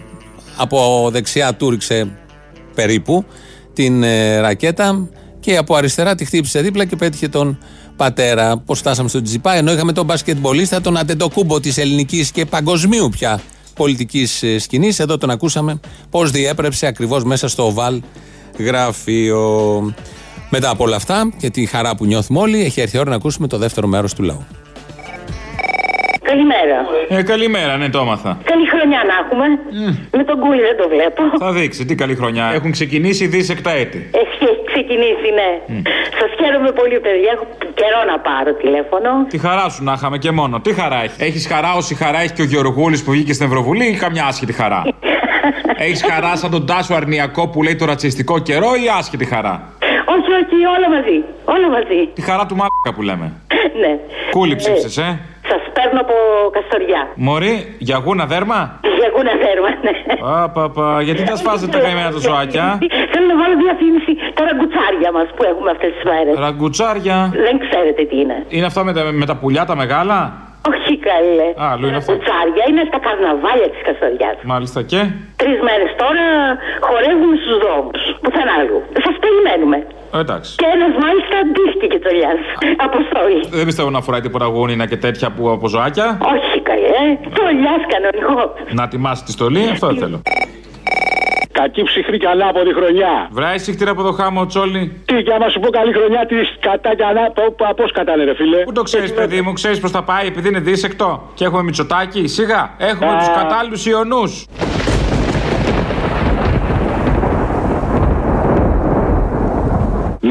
Από 0.57 1.09
δεξιά 1.11 1.53
του 1.53 1.69
ρίξε 1.69 2.11
περίπου 2.75 3.25
την 3.73 4.03
ε, 4.03 4.39
ρακέτα 4.39 5.09
και 5.39 5.57
από 5.57 5.75
αριστερά 5.75 6.15
τη 6.15 6.25
χτύπησε 6.25 6.61
δίπλα 6.61 6.85
και 6.85 6.95
πέτυχε 6.95 7.27
τον 7.27 7.57
πατέρα. 7.95 8.57
Πώς 8.57 8.79
φτάσαμε 8.79 9.09
στον 9.09 9.23
Τζιπά, 9.23 9.53
ενώ 9.53 9.71
είχαμε 9.71 9.91
τον 9.91 10.05
μπασκετμπολίστα, 10.05 10.81
τον 10.81 10.97
Αντετοκούμπο 10.97 11.59
της 11.59 11.77
ελληνικής 11.77 12.31
και 12.31 12.45
παγκοσμίου 12.45 13.09
πια 13.09 13.41
πολιτικής 13.81 14.43
σκηνής. 14.57 14.99
Εδώ 14.99 15.17
τον 15.17 15.29
ακούσαμε 15.29 15.79
πώς 16.09 16.31
διέπρεψε 16.31 16.87
ακριβώς 16.87 17.23
μέσα 17.23 17.47
στο 17.47 17.65
οβάλ 17.65 18.01
γραφείο. 18.59 19.39
Μετά 20.49 20.69
από 20.69 20.83
όλα 20.83 20.95
αυτά 20.95 21.33
και 21.37 21.49
τη 21.49 21.65
χαρά 21.65 21.95
που 21.95 22.05
νιώθουμε 22.05 22.39
όλοι, 22.39 22.63
έχει 22.63 22.81
έρθει 22.81 22.97
η 22.97 22.99
ώρα 22.99 23.09
να 23.09 23.15
ακούσουμε 23.15 23.47
το 23.47 23.57
δεύτερο 23.57 23.87
μέρος 23.87 24.13
του 24.13 24.23
λαού. 24.23 24.45
Καλημέρα. 26.21 26.77
Ε, 27.09 27.21
καλημέρα, 27.23 27.77
ναι, 27.77 27.89
το 27.89 27.99
έμαθα. 27.99 28.37
Καλή 28.43 28.65
χρονιά 28.73 29.01
να 29.09 29.15
έχουμε. 29.21 29.45
Με 30.17 30.23
τον 30.23 30.39
κούλι 30.39 30.61
δεν 30.61 30.77
το 30.77 30.87
βλέπω. 30.93 31.21
Θα 31.39 31.51
δείξει, 31.51 31.85
τι 31.85 31.95
καλή 31.95 32.15
χρονιά. 32.15 32.51
Έχουν 32.53 32.71
ξεκινήσει 32.71 33.27
δίσεκτα 33.27 33.71
έτη. 33.71 34.09
Έχει 34.23 34.45
ξεκινήσει, 34.91 35.29
ναι. 35.39 35.49
Σας 36.19 36.29
χαίρομαι 36.39 36.71
πολύ, 36.71 36.99
παιδιά. 36.99 37.31
Έχω 37.35 37.45
καιρό 37.73 37.99
να 38.11 38.19
πάρω 38.19 38.53
τηλέφωνο. 38.53 39.09
Τι 39.29 39.37
χαρά 39.37 39.69
σου 39.69 39.83
να 39.83 39.93
είχαμε 39.93 40.17
και 40.17 40.31
μόνο. 40.31 40.59
Τι 40.59 40.73
χαρά 40.73 41.03
έχεις; 41.03 41.19
Έχεις 41.19 41.47
χαρά 41.47 41.73
όση 41.73 41.95
χαρά 41.95 42.19
έχει 42.21 42.33
και 42.33 42.41
ο 42.41 42.45
Γεωργούλης 42.45 43.03
που 43.03 43.11
βγήκε 43.11 43.33
στην 43.33 43.45
Ευρωβουλή 43.47 43.85
ή 43.85 43.95
καμιά 43.95 44.25
άσχετη 44.25 44.53
χαρά; 44.53 44.81
έχεις 45.85 46.03
χαρά 46.09 46.35
σαν 46.35 46.51
τον 46.51 46.65
Τάσο 46.65 46.93
Αρνιακό 46.93 47.47
που 47.47 47.63
λέει 47.63 47.75
το 47.75 47.85
ρατσιστικό 47.85 48.39
καιρό 48.39 48.69
ή 48.83 48.85
άσχετη 48.97 49.25
χαρά; 49.25 49.55
Όχι, 50.13 50.29
όχι, 50.41 50.57
όλα 50.75 50.87
μαζί. 50.95 51.17
Όλα 51.45 51.69
μαζί. 51.69 52.07
Τη 52.13 52.21
χαρά 52.21 52.45
του 52.45 52.55
μαλάκα 52.55 52.91
που 52.95 53.01
λέμε. 53.01 53.33
ναι. 53.81 53.97
Κούλι 54.31 54.55
ψήψες, 54.55 54.97
ε; 54.97 55.19
Σας 55.51 55.63
παίρνω 55.75 55.99
από 56.05 56.15
Καστοριά. 56.55 57.01
Μωρή, 57.27 57.55
για 57.87 57.97
γούνα 58.03 58.25
δέρμα; 58.33 58.59
Για 58.99 59.09
γούνα 59.15 59.33
δέρμα, 59.43 59.69
ναι. 59.85 59.95
Α, 60.33 60.49
πα, 60.55 60.63
πα. 60.75 60.85
Γιατί 61.07 61.21
τα 61.31 61.35
σπάζετε 61.41 61.71
τα 61.75 61.79
καημένα 61.85 62.11
τα 62.15 62.21
ζωάκια. 62.27 62.65
Θέλω 63.11 63.25
να 63.33 63.37
βάλω 63.41 63.55
διαφήμιση 63.65 64.11
τα 64.37 64.41
ραγκουτσάρια 64.47 65.09
μας 65.17 65.27
που 65.35 65.43
έχουμε 65.51 65.69
αυτές 65.75 65.91
τις 65.95 66.03
μέρες. 66.11 66.33
Ραγκουτσάρια. 66.45 67.17
Δεν 67.47 67.55
ξέρετε 67.65 68.01
τι 68.09 68.15
είναι. 68.23 68.37
Είναι 68.55 68.67
αυτά 68.71 68.81
με 68.87 68.91
τα, 68.97 69.01
με 69.21 69.25
τα 69.29 69.35
πουλιά 69.41 69.63
τα 69.71 69.75
μεγάλα; 69.81 70.17
Όχι 70.73 70.93
καλέ. 71.09 71.49
Α, 71.63 71.65
αλλού 71.73 71.85
είναι 71.87 71.99
αυτό. 72.01 72.11
Ραγκουτσάρια 72.11 72.63
είναι 72.69 72.83
στα 72.89 72.99
καρναβάλια 73.05 73.69
της 73.73 73.81
Καστοριάς. 73.87 74.35
Μάλιστα 74.53 74.79
και; 74.91 75.01
Τρεις 75.41 75.57
μέρες 75.67 75.89
τώρα 76.03 76.25
χορεύουμε 76.87 77.35
στους 77.41 77.55
δρόμους. 77.63 78.01
Πουθενά 78.23 78.53
αλλού. 78.61 78.79
Σας 79.05 79.15
περιμένουμε. 79.23 79.77
Ε, 80.13 80.19
εντάξει. 80.19 80.55
Και 80.55 80.65
ένας 80.75 80.93
μάλιστα 81.03 81.35
αντίστοιχε 81.43 81.87
και 81.87 81.99
τσολιά. 81.99 82.31
Αποστολή. 82.87 83.39
Δεν 83.57 83.65
πιστεύω 83.65 83.89
να 83.89 84.01
φοράει 84.01 84.21
τίποτα 84.21 84.45
γούνινα 84.45 84.85
και 84.85 84.97
τέτοια 84.97 85.31
που 85.31 85.49
από 85.49 85.67
ζωάκια. 85.67 86.17
Όχι 86.33 86.61
καλέ. 86.69 87.03
Τσολιά 87.33 87.75
κανονικό. 87.93 88.53
Να 88.71 88.87
τιμάσει 88.87 89.23
τη 89.23 89.31
στολή, 89.31 89.69
αυτό 89.71 89.87
δεν 89.87 89.97
θέλω. 89.97 90.21
Κακή 91.51 91.83
ψυχρή 91.83 92.17
καλά 92.17 92.47
από 92.47 92.63
τη 92.63 92.73
χρονιά. 92.73 93.27
Βράει 93.31 93.57
σύχτηρα 93.57 93.91
από 93.91 94.03
το 94.03 94.11
χάμο, 94.11 94.45
Τσόλι. 94.45 95.01
Τι, 95.05 95.23
και 95.23 95.33
άμα 95.33 95.49
σου 95.49 95.59
πω 95.59 95.69
καλή 95.69 95.93
χρονιά, 95.93 96.25
τι 96.25 96.35
κατά 96.59 96.95
και 96.95 97.03
ανά. 97.03 97.31
Πώς 97.75 97.91
κατάνε, 97.91 98.23
ρε 98.23 98.35
φίλε. 98.35 98.57
Πού 98.63 98.71
το 98.71 98.81
ξέρεις, 98.81 99.13
παιδί 99.13 99.41
μου, 99.41 99.53
ξέρεις 99.53 99.79
πώς 99.79 99.91
θα 99.91 100.03
πάει 100.03 100.27
επειδή 100.27 100.47
είναι 100.47 100.59
δίσεκτο. 100.59 101.31
Και 101.33 101.45
έχουμε 101.45 101.63
μυτσοτάκι. 101.63 102.27
Σιγά, 102.27 102.75
έχουμε 102.77 103.15
τους 103.17 103.27
κατάλληλους 103.27 103.85
ιονού. 103.85 104.23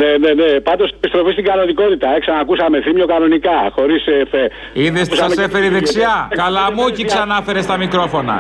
Ναι, 0.01 0.11
ναι, 0.23 0.31
ναι. 0.41 0.49
Πάντως 0.69 0.89
επιστροφή 0.99 1.33
στην 1.37 1.45
κανονικότητα. 1.51 2.07
Ε, 2.17 2.19
ξανακούσαμε 2.25 2.77
θύμιο 2.85 3.07
κανονικά. 3.15 3.57
Χωρίς 3.77 4.03
εφέ. 4.07 4.45
Είδες 4.73 5.09
που 5.09 5.17
σας 5.23 5.37
έφερε 5.45 5.65
η 5.71 5.73
δεξιά; 5.77 6.15
Καλαμούκι 6.43 7.05
ξανάφερε 7.11 7.61
στα 7.67 7.77
μικρόφωνα. 7.77 8.37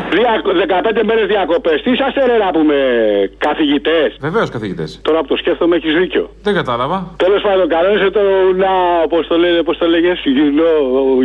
15 0.98 1.02
μέρες 1.08 1.26
διακοπές. 1.26 1.82
Τι 1.82 1.90
είσαστε, 1.90 2.20
ρε, 2.26 2.36
να 2.44 2.50
πούμε, 2.56 2.76
καθηγητές; 3.38 4.08
Βεβαίως 4.20 4.48
καθηγητές. 4.50 5.00
Τώρα 5.02 5.20
που 5.20 5.26
το 5.26 5.36
σκέφτομαι, 5.36 5.76
έχεις 5.76 5.94
δίκιο. 5.94 6.24
Δεν 6.42 6.54
κατάλαβα. 6.54 7.14
Τέλος 7.16 7.42
πάντων, 7.42 7.68
κανόνισε 7.68 8.10
το 8.10 8.20
να. 8.62 8.72
Πώς 9.12 9.26
το 9.26 9.36
λένε, 9.38 9.62
πώς 9.62 9.76
το 9.78 9.86
λέγες. 9.94 10.18
You 10.38 10.48
know, 10.58 10.78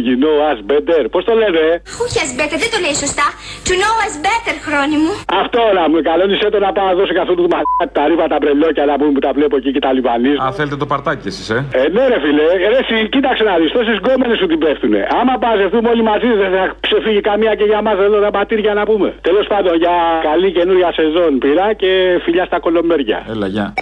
you 0.07 0.15
know 0.23 0.35
us 0.51 0.59
better. 0.71 1.01
Πώς 1.11 1.23
το 1.25 1.33
λένε, 1.41 1.59
ε; 1.71 1.73
Όχι 2.03 2.17
as 2.25 2.31
better, 2.39 2.57
δεν 2.63 2.71
το 2.73 2.79
λέει 2.85 2.95
σωστά. 3.03 3.27
To 3.67 3.73
know 3.81 3.93
us 4.05 4.15
better, 4.27 4.55
χρόνι 4.67 4.97
μου. 5.03 5.13
Αυτό 5.43 5.61
να 5.77 5.83
μου 5.89 5.97
κανόνισε 6.09 6.47
το 6.55 6.59
να 6.65 6.71
πάω 6.75 6.85
να 6.91 6.95
δώσω 6.99 7.13
καθόλου 7.19 7.41
του 7.43 7.51
μαθητά 7.53 7.85
τα 7.97 8.03
ρήβα 8.09 8.25
τα 8.33 8.37
μπρελόκια 8.41 8.85
να 8.91 8.95
πούμε 8.99 9.11
που 9.15 9.23
τα 9.27 9.31
βλέπω 9.37 9.55
εκεί 9.59 9.71
και 9.75 9.83
τα 9.87 9.91
λιβανίζω. 10.25 10.43
Α, 10.43 10.51
θέλετε 10.57 10.77
το 10.83 10.85
παρτάκι 10.91 11.27
εσείς, 11.27 11.49
ε. 11.49 11.65
Ε, 11.79 11.87
ναι, 11.95 12.03
ρε 12.11 12.19
φίλε, 12.23 12.43
ε, 12.53 12.67
ρε, 12.71 12.79
εσύ, 12.83 12.97
κοίταξε 13.09 13.43
να 13.43 13.53
δεις, 13.59 13.71
τόσες 13.71 13.97
γκόμενες 14.01 14.37
σου 14.37 14.47
την 14.51 14.59
πέφτουνε. 14.63 15.01
Άμα 15.19 15.33
παζευτούμε 15.43 15.89
όλοι 15.93 16.03
μαζί, 16.11 16.29
δεν 16.41 16.51
θα 16.55 16.63
ξεφύγει 16.85 17.21
καμία 17.29 17.53
και 17.59 17.63
για 17.71 17.81
μας 17.81 17.97
εδώ 18.07 18.19
τα 18.27 18.31
πατήρια 18.37 18.73
να 18.73 18.83
πούμε. 18.89 19.09
Τέλος 19.21 19.45
πάντων, 19.47 19.73
για 19.83 19.95
καλή 20.29 20.49
καινούρια 20.51 20.89
σεζόν 20.97 21.31
πειρά 21.43 21.67
και 21.73 21.91
φιλιά 22.23 22.45
στα 22.45 22.59
κολομπέρια. 22.59 23.19
Έλα, 23.33 23.47
γεια. 23.47 23.73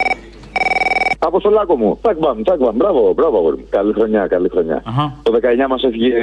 Αποστολάκο 1.26 1.76
μου. 1.76 2.00
Τσακμπαμ, 2.02 2.42
τσακμπαμ. 2.42 2.76
Μπράβο, 2.76 3.14
μπράβο, 3.14 3.38
αγόρι 3.38 3.58
μου. 3.58 3.66
Καλή 3.70 3.94
χρονιά, 3.94 4.28
καλή 4.28 4.50
χρονιά. 4.50 4.84
Το 5.24 5.32
19 5.32 5.68
μας 5.70 5.84
έφυγε 5.84 6.14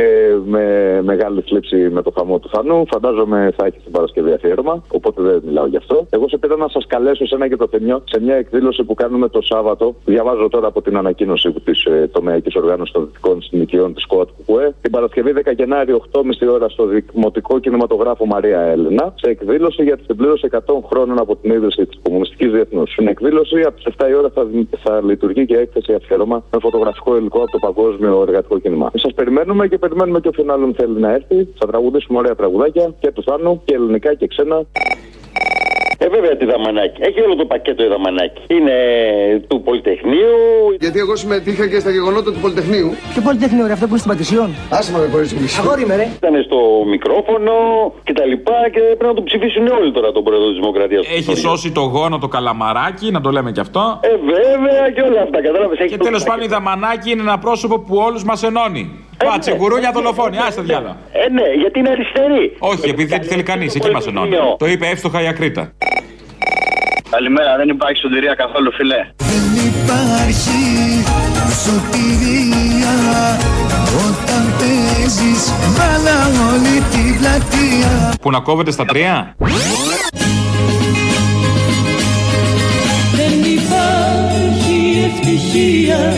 με 0.45 0.65
μεγάλη 1.03 1.41
θλίψη 1.41 1.77
με 1.77 2.03
το 2.03 2.13
χαμό 2.17 2.39
του 2.39 2.49
Θανού. 2.49 2.87
Φαντάζομαι 2.87 3.53
θα 3.57 3.67
έχεις 3.67 3.83
την 3.83 3.93
Παρασκευή 3.93 4.33
αφιέρωμα, 4.33 4.83
οπότε 4.89 5.23
δεν 5.23 5.43
μιλάω 5.47 5.67
γι' 5.67 5.77
αυτό. 5.77 6.07
Εγώ 6.11 6.29
σε 6.29 6.39
πήρα 6.39 6.57
να 6.57 6.69
σας 6.69 6.87
καλέσω 6.87 7.27
σε 7.27 7.35
ένα 7.35 7.49
και 7.49 7.57
το 7.57 7.67
θεμιό 7.71 8.03
σε 8.05 8.21
μια 8.21 8.35
εκδήλωση 8.35 8.85
που 8.85 8.95
κάνουμε 8.95 9.29
το 9.29 9.41
Σάββατο. 9.43 9.95
Διαβάζω 10.05 10.49
τώρα 10.49 10.67
από 10.67 10.83
την 10.83 10.97
ανακοίνωση 10.97 11.53
της 11.65 11.85
ε, 11.85 12.09
τομεακή 12.13 12.59
οργάνωσης 12.59 12.93
των 12.93 13.05
δυτικών 13.07 13.43
συνοικιών 13.43 13.95
της 13.95 14.07
ΚΟΑΤ 14.07 14.29
ΚΟΕ. 14.47 14.75
Την 14.81 14.91
Παρασκευή 14.91 15.33
10 15.45 15.55
Γενάρη, 15.57 16.03
8.30 16.13 16.23
ώρα 16.53 16.69
στο 16.69 16.87
Δημοτικό 16.87 17.59
Κινηματογράφο 17.59 18.27
Μαρία 18.27 18.61
Έλενα, 18.61 19.15
σε 19.17 19.31
εκδήλωση 19.31 19.83
για 19.83 19.97
τη 19.97 20.03
συμπλήρωση 20.05 20.49
100 20.51 20.59
χρόνων 20.91 21.19
από 21.19 21.37
την 21.37 21.53
ίδρυση 21.53 21.87
της 21.87 21.99
Κομμουνιστικής 22.03 22.51
Διεθνούς. 22.51 22.93
Στην 22.93 23.07
εκδήλωση 23.07 23.61
από 23.61 23.77
τις 23.77 23.95
7 23.99 24.09
η 24.11 24.15
ώρα 24.15 24.31
θα, 24.35 24.47
θα 24.91 25.01
λειτουργεί 25.05 25.47
και 25.47 25.57
έκθεση 25.57 25.93
αφιέρωμα 25.95 26.45
με 26.51 26.59
φωτογραφικό 26.61 27.17
υλικό 27.17 27.39
από 27.39 27.51
το 27.51 27.59
παγκόσμιο 27.59 28.23
εργατικό 28.23 28.59
κίνημα. 28.59 28.91
Σας 28.95 29.15
περιμένουμε 29.15 29.69
και 29.69 29.79
περιμένουμε 29.79 30.21
και 30.21 30.29
όποιον 30.29 30.51
άλλον 30.51 30.75
θέλει 30.75 31.01
να 31.01 31.11
έρθει. 31.13 31.49
Θα 31.59 31.67
τραγουδήσουμε 31.67 32.19
ωραία 32.19 32.35
τραγουδάκια 32.35 32.95
και 33.01 33.11
του 33.11 33.23
Θάνου 33.23 33.63
και 33.65 33.75
ελληνικά 33.75 34.15
και 34.15 34.27
ξένα. 34.27 34.67
Ε, 36.05 36.09
βέβαια 36.09 36.37
τη 36.37 36.45
Δαμανάκη. 36.45 36.99
Έχει 37.09 37.21
όλο 37.21 37.37
το 37.37 37.47
πακέτο 37.53 37.85
η 37.85 37.89
Δαμανάκη. 37.95 38.41
Είναι 38.57 38.77
του 39.49 39.63
Πολυτεχνείου. 39.63 40.37
Γιατί 40.81 40.99
εγώ 40.99 41.17
συμμετείχα 41.17 41.65
και 41.69 41.79
στα 41.81 41.91
γεγονότα 41.91 42.33
του 42.33 42.41
Πολυτεχνείου. 42.45 42.89
Ποιο 43.13 43.23
Πολυτεχνείο, 43.23 43.67
ρε, 43.67 43.73
αυτό 43.73 43.87
που 43.87 43.95
είναι 43.95 44.03
στην 44.05 44.13
Πατησιόν; 44.13 44.49
Άσε 44.71 44.93
με 44.93 44.99
με 44.99 45.09
κορίτσι 45.13 45.35
μου. 45.35 45.47
Αγόρι 45.61 45.87
με, 45.87 45.97
ρε. 45.97 46.07
Ήταν 46.23 46.35
στο 46.49 46.59
μικρόφωνο 46.95 47.53
και 48.07 48.13
τα 48.19 48.25
λοιπά 48.33 48.59
και 48.75 48.81
πρέπει 48.99 49.11
να 49.13 49.15
το 49.15 49.23
ψηφίσουν 49.29 49.67
όλοι 49.79 49.91
τώρα 49.97 50.13
τον 50.13 50.23
πρόεδρο 50.27 50.49
της 50.51 50.59
Δημοκρατίας. 50.61 51.03
Έχει 51.19 51.35
σώσει 51.47 51.69
το 51.79 51.81
γόνο 51.81 52.19
το 52.19 52.29
καλαμαράκι, 52.29 53.07
να 53.17 53.21
το 53.21 53.31
λέμε 53.31 53.51
κι 53.53 53.63
αυτό. 53.67 53.83
Ε, 54.11 54.13
βέβαια 54.35 54.80
και 54.95 55.01
όλα 55.01 55.23
αυτά, 55.23 55.43
κατάλαβες. 55.43 55.79
Και 55.89 55.97
τέλος 55.97 56.23
πάντων 56.25 56.45
η 56.45 56.47
Δαμανάκη 56.47 57.11
είναι 57.11 57.21
ένα 57.21 57.39
πρόσωπο 57.39 57.79
που 57.79 57.97
όλους 57.97 58.25
μας 58.25 58.43
ενώνει. 58.43 58.85
Πάτσε, 59.25 59.51
γουρούνια, 59.59 59.91
δολοφόνη, 59.93 60.37
άστε 60.47 60.63
διάλα. 60.63 60.97
Ε, 61.13 61.29
ναι, 61.29 61.47
γιατί 61.61 61.79
είναι 61.79 61.91
αριστερή. 61.91 62.57
Όχι, 62.59 62.89
επειδή 62.91 63.09
δεν 63.13 63.21
τη 63.21 63.27
θέλει 63.27 63.43
κανείς, 63.43 63.75
εκεί 63.75 63.91
μας 63.91 64.07
ενώνει. 64.07 64.37
Το 64.59 64.67
είπε 64.67 64.87
εύστοχα 64.87 65.23
η 65.23 65.27
Ακρίτα. 65.27 65.73
Καλημέρα, 67.11 67.57
δεν 67.57 67.69
υπάρχει 67.69 68.01
σωτηρία 68.01 68.35
καθόλου, 68.35 68.73
φιλέ. 68.73 69.01
Δεν 69.17 69.45
υπάρχει 69.71 70.61
σωτηρία 71.65 72.95
όταν 74.07 74.43
παίζεις 74.59 75.53
Βάλα 75.77 76.17
όλη 76.53 76.81
την 76.91 77.19
πλατεία 77.19 78.15
Που 78.21 78.31
να 78.31 78.41
κόβεται 78.41 78.71
στα 78.71 78.85
τρία; 78.85 79.35
Ευτυχία 85.61 86.13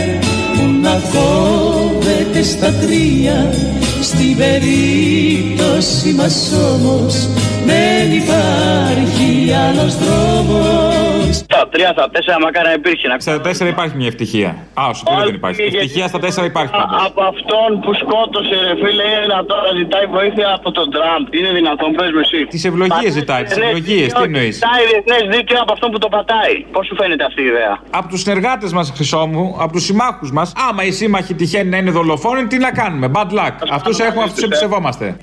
που 0.55 0.78
να 0.82 1.01
κόβεται 1.12 2.43
στα 2.43 2.72
τρία 2.72 3.55
Στην 4.01 4.36
περίπτωση 4.36 6.12
μας 6.12 6.53
όμως 6.72 7.28
δεν 7.66 8.12
υπάρχει 8.12 9.53
άλλος 9.53 9.97
δρόμος 9.97 10.81
Στα 11.62 11.70
τρία, 11.74 11.90
στα 11.96 12.10
τέσσερα, 12.14 12.38
μακάρι 12.40 12.68
να 12.72 12.76
υπήρχε. 12.80 13.08
Να... 13.08 13.14
Στα 13.18 13.40
τέσσερα 13.40 13.68
υπάρχει 13.70 13.94
μια 14.00 14.06
ευτυχία. 14.12 14.50
Α, 14.80 14.82
στο 14.98 15.04
τρία 15.10 15.24
δεν 15.24 15.34
υπάρχει. 15.34 15.62
Ευτυχία 15.62 16.06
στα 16.12 16.18
τέσσερα 16.24 16.46
υπάρχει 16.52 16.72
πάντως. 16.80 17.02
Από 17.06 17.22
αυτόν 17.32 17.70
που 17.82 17.90
σκότωσε, 18.02 18.56
ρε 18.66 18.74
φίλε, 18.80 19.04
είναι 19.10 19.20
δυνατόν 19.26 19.58
να 19.66 19.72
ζητάει 19.80 20.06
βοήθεια 20.16 20.48
από 20.58 20.68
τον 20.78 20.86
Τραμπ. 20.94 21.24
Είναι 21.38 21.50
δυνατόν, 21.58 21.88
πες 21.98 22.10
με 22.16 22.20
εσύ. 22.26 22.40
Τις 22.54 22.64
ευλογίες 22.64 23.12
ζητάει, 23.12 23.42
τις 23.42 23.56
ευλογίες, 23.56 24.12
τι 24.12 24.22
εννοείς; 24.22 24.54
Ζητάει 24.54 24.84
διεθνέ 24.90 25.18
δίκαιο 25.36 25.58
από 25.64 25.72
αυτόν 25.72 25.90
που 25.92 25.98
το 25.98 26.08
πατάει. 26.16 26.54
Πώς 26.74 26.86
σου 26.86 26.94
φαίνεται 27.00 27.24
αυτή 27.24 27.42
η 27.42 27.48
ιδέα; 27.52 27.72
Από 27.90 28.08
τους 28.08 28.20
συνεργάτες 28.20 28.72
μας, 28.72 28.92
Χρυσό 28.96 29.26
μου, 29.32 29.56
από 29.64 29.72
τους 29.72 29.84
συμμάχους 29.84 30.30
μας, 30.32 30.52
άμα 30.68 30.82
οι 30.84 30.92
σύμμαχοι 30.92 31.34
τυχαίνει 31.34 31.68
να 31.68 31.76
είναι 31.76 31.90
δολοφόνοι, 31.90 32.46
τι 32.46 32.58
να 32.58 32.70
κάνουμε; 32.80 33.10
Bad 33.14 33.30
luck. 33.38 33.54
Αυτούς 33.70 33.98
έχουμε, 33.98 34.22
αυτούς 34.22 34.42
εμπιστευόμαστε. 34.42 35.16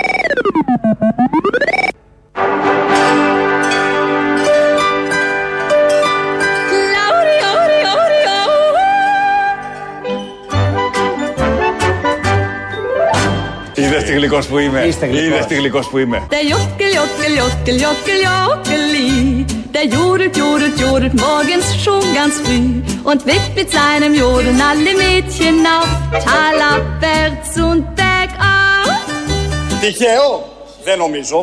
Τι 14.10 14.16
γλυκός 14.16 14.48
που 14.48 14.58
είμαι. 14.58 14.86
Είδες 15.26 15.46
τι 15.46 15.56
γλυκός 15.56 15.88
που 15.90 15.98
είμαι. 15.98 16.28
Der 16.30 16.44
Juckel, 16.52 16.92
Juckel, 16.98 17.34
Juckel, 17.42 17.78
Juckel, 17.84 18.20
Juckeli 18.28 19.10
Der 19.76 19.86
judelt, 19.96 20.34
judelt, 20.42 20.76
judelt 20.84 21.16
morgens 21.28 21.66
schon 21.84 22.04
ganz 22.18 22.34
früh 22.44 22.68
Und 23.10 23.20
weckt 23.30 23.54
mit 23.60 23.70
seinem 23.78 24.12
Jodeln 24.22 24.60
alle 24.70 24.94
Mädchen 25.04 25.58
auf 25.78 25.90
Talabwärts 26.28 27.52
und 27.70 27.82
bergauf 28.00 29.00
Τυχαίο. 29.82 30.30
Δεν 30.84 30.98
νομίζω. 30.98 31.42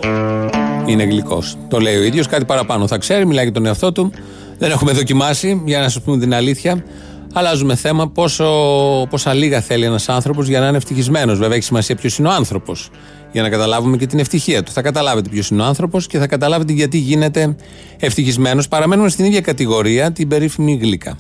Είναι 0.86 1.04
γλυκός. 1.04 1.56
Το 1.68 1.78
λέει 1.78 1.96
ο 1.96 2.02
ίδιος, 2.02 2.26
κάτι 2.26 2.44
παραπάνω 2.44 2.86
θα 2.86 2.98
ξέρει, 2.98 3.26
μιλάει 3.26 3.44
για 3.44 3.52
τον 3.52 3.66
εαυτό 3.66 3.92
του. 3.92 4.12
Δεν 4.58 4.70
έχουμε 4.70 4.92
δοκιμάσει, 4.92 5.62
για 5.64 5.78
να 5.78 5.88
σας 5.88 6.02
πούμε 6.02 6.18
την 6.18 6.34
αλήθεια. 6.34 6.84
Αλλάζουμε 7.32 7.74
θέμα. 7.74 8.08
Πόσο, 8.08 8.46
πόσα 9.10 9.34
λίγα 9.34 9.60
θέλει 9.60 9.84
ένας 9.84 10.08
άνθρωπος 10.08 10.48
για 10.48 10.60
να 10.60 10.68
είναι 10.68 10.76
ευτυχισμένος. 10.76 11.38
Βέβαια, 11.38 11.56
έχει 11.56 11.64
σημασία 11.64 11.94
ποιος 11.96 12.18
είναι 12.18 12.28
ο 12.28 12.30
άνθρωπος. 12.30 12.90
Για 13.32 13.42
να 13.42 13.48
καταλάβουμε 13.48 13.96
και 13.96 14.06
την 14.06 14.18
ευτυχία 14.18 14.62
του. 14.62 14.72
Θα 14.72 14.82
καταλάβετε 14.82 15.28
ποιος 15.28 15.48
είναι 15.48 15.62
ο 15.62 15.64
άνθρωπος 15.64 16.06
και 16.06 16.18
θα 16.18 16.26
καταλάβετε 16.26 16.72
γιατί 16.72 16.98
γίνεται 16.98 17.56
ευτυχισμένος. 17.98 18.68
Παραμένουμε 18.68 19.08
στην 19.08 19.24
ίδια 19.24 19.40
κατηγορία, 19.40 20.12
την 20.12 20.28
περίφημη 20.28 20.78
γλύκα. 20.82 21.16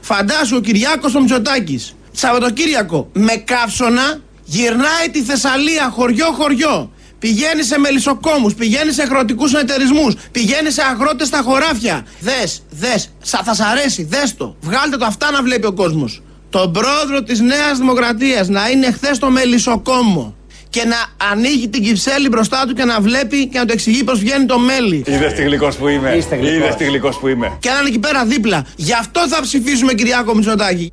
Φαντάσου 0.00 0.56
ο 0.56 0.60
Κυριάκος 0.60 1.14
ο 1.14 1.20
Μητσοτάκης 1.20 1.94
Σαββατοκύριακο 2.12 3.08
με 3.12 3.32
καύσωνα 3.32 4.20
γυρνάει 4.44 5.08
τη 5.12 5.22
Θεσσαλία 5.22 5.90
χωριό-χωριό. 5.90 6.90
Πηγαίνεις 7.20 7.66
σε 7.66 7.78
μελισσοκόμους, 7.78 8.54
πηγαίνεις 8.54 8.94
σε 8.94 9.02
αγροτικούς 9.02 9.52
εταιρισμούς, 9.52 10.14
πηγαίνεις 10.32 10.74
σε 10.74 10.82
αγρότες 10.82 11.26
στα 11.26 11.40
χωράφια. 11.44 12.06
Δες, 12.20 12.62
δες, 12.70 13.10
σα, 13.22 13.42
θα 13.42 13.54
σ' 13.54 13.60
αρέσει, 13.60 14.04
δες 14.04 14.36
το. 14.36 14.56
Βγάλτε 14.60 14.96
το 14.96 15.04
αυτά 15.04 15.30
να 15.30 15.42
βλέπει 15.42 15.66
ο 15.66 15.72
κόσμος. 15.72 16.22
Τον 16.50 16.72
πρόεδρο 16.72 17.22
της 17.22 17.40
Νέας 17.40 17.78
Δημοκρατίας 17.78 18.48
να 18.48 18.68
είναι 18.68 18.92
χθες 18.92 19.16
στο 19.16 19.30
μελισσοκόμο 19.30 20.34
και 20.68 20.84
να 20.84 21.26
ανοίγει 21.30 21.68
την 21.68 21.82
κυψέλη 21.82 22.28
μπροστά 22.28 22.64
του 22.66 22.74
και 22.74 22.84
να 22.84 23.00
βλέπει 23.00 23.46
και 23.46 23.58
να 23.58 23.64
το 23.64 23.72
εξηγεί 23.72 24.04
πως 24.04 24.18
βγαίνει 24.18 24.46
το 24.46 24.58
μέλι. 24.58 25.04
Είδες 25.06 25.32
τι 25.32 25.42
γλυκός 25.42 25.76
που 25.76 25.88
είμαι. 25.88 26.14
Είδες 26.40 26.74
τι 26.76 26.84
γλυκός 26.84 27.18
που 27.18 27.28
είμαι. 27.28 27.56
Και 27.58 27.68
να 27.70 27.78
είναι 27.78 27.88
εκεί 27.88 27.98
πέρα 27.98 28.24
δίπλα. 28.24 28.66
Γι' 28.76 28.92
αυτό 28.92 29.28
θα 29.28 29.40
ψηφίσουμε 29.42 29.92
Κυριάκο 29.92 30.34
Μητσοτάκη. 30.34 30.92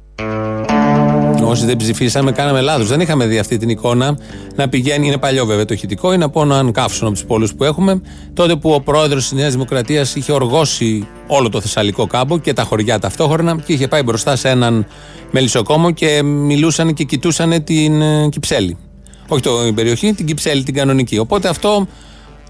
Όσοι 1.50 1.66
δεν 1.66 1.78
ψηφίσαμε, 1.78 2.32
κάναμε 2.32 2.62
λάθος. 2.62 2.88
Δεν 2.88 3.00
είχαμε 3.00 3.26
δει 3.26 3.40
αυτή 3.40 3.58
την 3.58 3.70
εικόνα 3.70 4.18
να 4.56 4.70
πηγαίνει. 4.70 5.08
Είναι 5.08 5.18
παλιό 5.18 5.46
βέβαια 5.46 5.66
το 5.66 5.74
ηχητικό. 5.74 6.14
Είναι 6.14 6.24
από 6.24 6.42
έναν 6.42 6.72
καύσωνο 6.72 7.10
από 7.10 7.18
τους 7.18 7.28
πόλους 7.28 7.54
που 7.54 7.64
έχουμε. 7.64 8.02
Τότε 8.34 8.56
που 8.56 8.72
ο 8.72 8.82
πρόεδρος 8.82 9.22
της 9.24 9.32
Νέας 9.32 9.52
Δημοκρατίας 9.52 10.16
είχε 10.16 10.32
οργώσει 10.32 11.08
όλο 11.28 11.50
το 11.50 11.62
Θεσσαλικό 11.62 12.08
κάμπο 12.08 12.38
και 12.38 12.54
τα 12.54 12.64
χωριά 12.64 13.00
ταυτόχρονα 13.00 13.60
και 13.66 13.74
είχε 13.74 13.88
πάει 13.88 14.04
μπροστά 14.04 14.36
σε 14.36 14.50
έναν 14.50 14.86
μελισσοκόμο 15.32 15.92
και 15.92 16.24
μιλούσαν 16.24 16.94
και 16.94 17.04
κοιτούσαν 17.04 17.64
την 17.64 18.02
ε, 18.02 18.30
Κυψέλη. 18.30 18.78
Όχι 19.28 19.42
το, 19.42 19.64
την 19.64 19.76
περιοχή, 19.76 20.14
την 20.14 20.26
Κυψέλη, 20.26 20.64
την 20.64 20.74
κανονική. 20.74 21.18
Οπότε 21.18 21.48
αυτό 21.48 21.88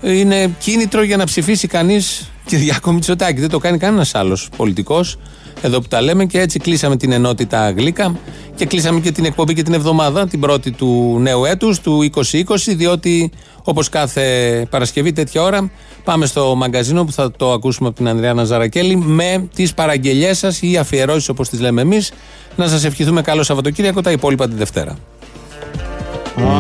είναι 0.01 0.55
κίνητρο 0.59 1.03
για 1.03 1.17
να 1.17 1.23
ψηφίσει 1.23 1.67
κανείς 1.67 2.29
Κυριάκο 2.49 2.91
Μητσοτάκη. 2.91 3.39
Δεν 3.39 3.49
το 3.49 3.57
κάνει 3.57 3.77
κανένας 3.77 4.15
άλλος 4.15 4.49
πολιτικός. 4.57 5.17
Εδώ 5.61 5.81
που 5.81 5.87
τα 5.87 6.01
λέμε 6.01 6.25
και 6.25 6.39
έτσι 6.39 6.59
κλείσαμε 6.59 6.97
την 6.97 7.11
ενότητα 7.11 7.71
Γλύκα 7.71 8.15
και 8.55 8.65
κλείσαμε 8.65 8.99
και 8.99 9.11
την 9.11 9.25
εκπομπή 9.25 9.53
και 9.53 9.63
την 9.63 9.73
εβδομάδα, 9.73 10.27
την 10.27 10.39
πρώτη 10.39 10.71
του 10.71 11.17
νέου 11.19 11.45
έτους, 11.45 11.79
του 11.79 12.09
2020, 12.15 12.75
διότι 12.75 13.31
όπως 13.63 13.89
κάθε 13.89 14.67
Παρασκευή 14.69 15.13
τέτοια 15.13 15.41
ώρα 15.41 15.71
πάμε 16.03 16.25
στο 16.25 16.55
μαγκαζίνο 16.55 17.05
που 17.05 17.11
θα 17.11 17.31
το 17.31 17.51
ακούσουμε 17.51 17.87
από 17.87 17.97
την 17.97 18.07
Ανδρέα 18.07 18.33
Ναζαρακέλη 18.33 18.95
με 18.95 19.47
τις 19.55 19.73
παραγγελίε 19.73 20.33
σας 20.33 20.61
ή 20.61 20.77
αφιερώσεις 20.77 21.29
όπως 21.29 21.49
τις 21.49 21.59
λέμε 21.59 21.81
εμείς. 21.81 22.11
Να 22.55 22.67
σας 22.67 22.83
ευχηθούμε 22.83 23.21
καλό 23.21 23.43
Σαββατοκύριακο, 23.43 24.01
τα 24.01 24.11
υπόλοιπα 24.11 24.47
τη 24.47 24.55
Δευτέρα. 24.55 24.97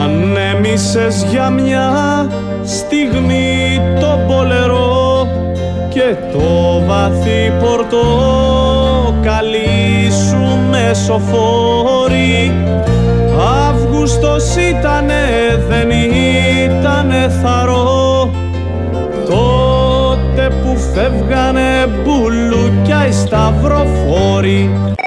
Ανέμισες 0.03 1.25
για 1.29 1.49
μια 1.49 2.27
στιγμή 2.63 3.79
το 3.99 4.19
πολερό 4.27 5.27
και 5.89 6.15
το 6.31 6.83
βαθύ 6.85 7.51
πορτοκαλί 7.59 8.66
σου 10.09 10.59
μεσοφόρη 10.69 12.53
Αύγουστος 13.69 14.55
ήτανε, 14.55 15.23
δεν 15.67 15.89
ήτανε 15.89 17.29
θαρό. 17.41 18.31
Τότε 19.25 20.49
που 20.61 20.77
φεύγανε 20.93 21.87
μπουλούκια 21.87 23.07
οι 23.07 23.11
σταυροφόροι. 23.11 24.69
Θέλω 24.71 25.06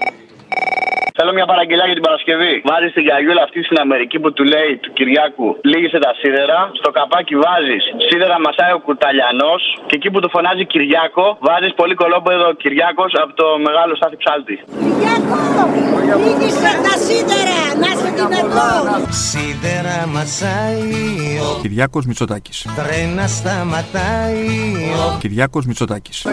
μια 1.40 1.48
παραγγελιά 1.52 1.86
για 1.90 1.96
την 1.98 2.06
Παρασκευή. 2.08 2.52
Βάζει 2.70 2.88
την 2.96 3.04
καγιούλα 3.10 3.42
αυτή 3.48 3.58
στην 3.68 3.78
Αμερική 3.84 4.16
που 4.22 4.30
του 4.36 4.44
λέει 4.52 4.70
του 4.82 4.90
Κυριάκου 4.98 5.48
Πλήγησε 5.66 5.98
τα 6.04 6.12
σίδερα. 6.20 6.58
Στο 6.80 6.90
καπάκι 6.96 7.34
βάζεις 7.44 7.84
σίδερα 8.06 8.36
μασάει 8.46 8.72
ο 8.78 8.80
Κουταλιανός. 8.86 9.62
Και 9.88 9.94
εκεί 9.98 10.08
που 10.12 10.20
του 10.22 10.30
φωνάζει 10.34 10.64
Κυριάκο, 10.72 11.26
βάζεις 11.48 11.72
πολύ 11.80 11.94
κολόπεδο 12.02 12.46
Κυριάκος 12.62 13.12
από 13.22 13.32
το 13.40 13.46
μεγάλο 13.66 13.92
στάθι 13.98 14.16
ψάλτη. 14.22 14.56
Πλήγησε 16.16 16.70
τα 16.86 16.94
σίδερα, 17.04 17.58
να 17.82 17.89
είσαι 17.89 17.89
δυνατό. 17.89 17.89
Σίδερα 19.10 20.06
μασάει 20.12 21.38
ο 21.40 21.58
Κυριάκος 21.60 22.06
Μητσοτάκης. 22.06 22.66
τρένα 22.76 23.26
σταματάει 23.26 24.46
ο 25.06 25.18
Κυριάκος 25.18 25.66
Μητσοτάκης. 25.66 26.26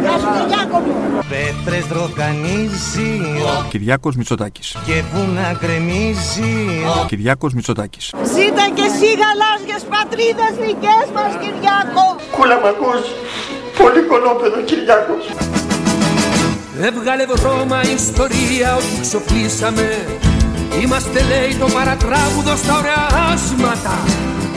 Πέτρες 1.30 1.86
δροκανίζει 1.86 3.22
ο 3.60 3.66
Κυριάκος 3.70 4.16
Μητσοτάκης. 4.16 4.76
και 4.86 5.04
βουνά 5.14 5.58
γκρεμίζει 5.60 6.84
ο 7.02 7.06
Κυριάκος 7.06 7.54
Μητσοτάκης. 7.54 8.14
Ζήτα 8.24 8.66
και 8.74 8.82
εσύ 8.82 9.10
γαλάζιες 9.22 9.84
πατρίδες 9.94 10.54
δικές 10.66 11.08
μας 11.16 11.32
Κυριάκο. 11.42 12.04
Κούλα 12.32 12.56
μ' 12.62 12.66
ακούς. 12.66 13.06
Πολύ 13.78 14.02
κολόπεδο 14.02 14.62
Κυριάκος. 14.62 15.24
Έβγαλε 16.82 17.26
βρώμα 17.26 17.82
η 17.84 17.94
ιστορία 17.94 18.76
ότι 18.76 19.02
ξοφλήσαμε 19.02 20.06
Είμαστε 20.82 21.20
λέει 21.32 21.56
το 21.60 21.66
παρατράγουδο 21.66 22.56
στα 22.56 22.78
ωραία 22.78 23.06
άσματα. 23.32 23.96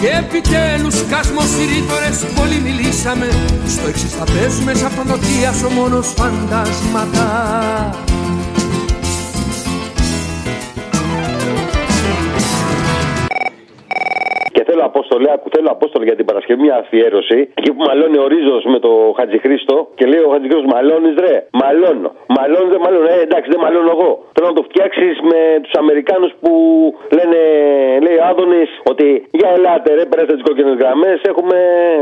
Και 0.01 0.09
επιτέλους 0.23 0.97
κασμοσυρρήτορες 1.13 2.19
πολύ 2.37 2.61
μιλήσαμε. 2.61 3.29
Στο 3.75 3.89
εξής 3.89 4.13
θα 4.19 4.25
παίζουμε 4.25 4.75
σαν 4.75 4.91
πρωτοτίασο 4.95 5.69
μόνος 5.69 6.07
φαντάσματα 6.17 7.25
θέλω 14.81 14.93
θέλω 14.93 14.97
Απόστολε, 14.97 15.29
άκου, 15.35 15.49
θέλω 15.55 15.71
Απόστολε 15.77 16.05
για 16.11 16.17
την 16.17 16.27
Παρασκευή 16.31 16.61
μια 16.67 16.77
αφιέρωση. 16.83 17.39
Εκεί 17.59 17.71
που 17.75 17.83
μαλώνει 17.89 18.19
ο 18.25 18.27
Ρίζος 18.33 18.65
με 18.73 18.79
το 18.85 18.93
Χατζηχρήστο 19.19 19.77
και 19.99 20.05
λέει 20.11 20.23
ο 20.27 20.31
Χατζηχρήστο 20.33 20.67
Μαλώνεις 20.75 21.17
ρε. 21.25 21.35
Μαλώνω. 21.61 22.11
Μαλώνω 22.37 22.69
δεν 22.75 22.81
μαλώνω. 22.85 23.07
Ε, 23.15 23.21
εντάξει, 23.27 23.49
δεν 23.55 23.61
μαλώνω 23.65 23.91
εγώ. 23.97 24.11
Θέλω 24.35 24.47
να 24.53 24.57
το 24.59 24.65
φτιάξεις 24.69 25.15
με 25.31 25.41
τους 25.63 25.75
Αμερικάνους 25.83 26.33
που 26.41 26.53
λένε, 27.17 27.41
λέει 28.05 28.17
ο 28.21 28.25
Άδωνης, 28.31 28.71
ότι 28.93 29.07
για 29.41 29.49
ελάτε 29.57 29.91
ρε, 29.99 30.05
περάστε 30.11 30.35
τις 30.37 30.45
κόκκινες 30.49 30.77
γραμμές. 30.83 31.19
Έχουμε 31.31 31.57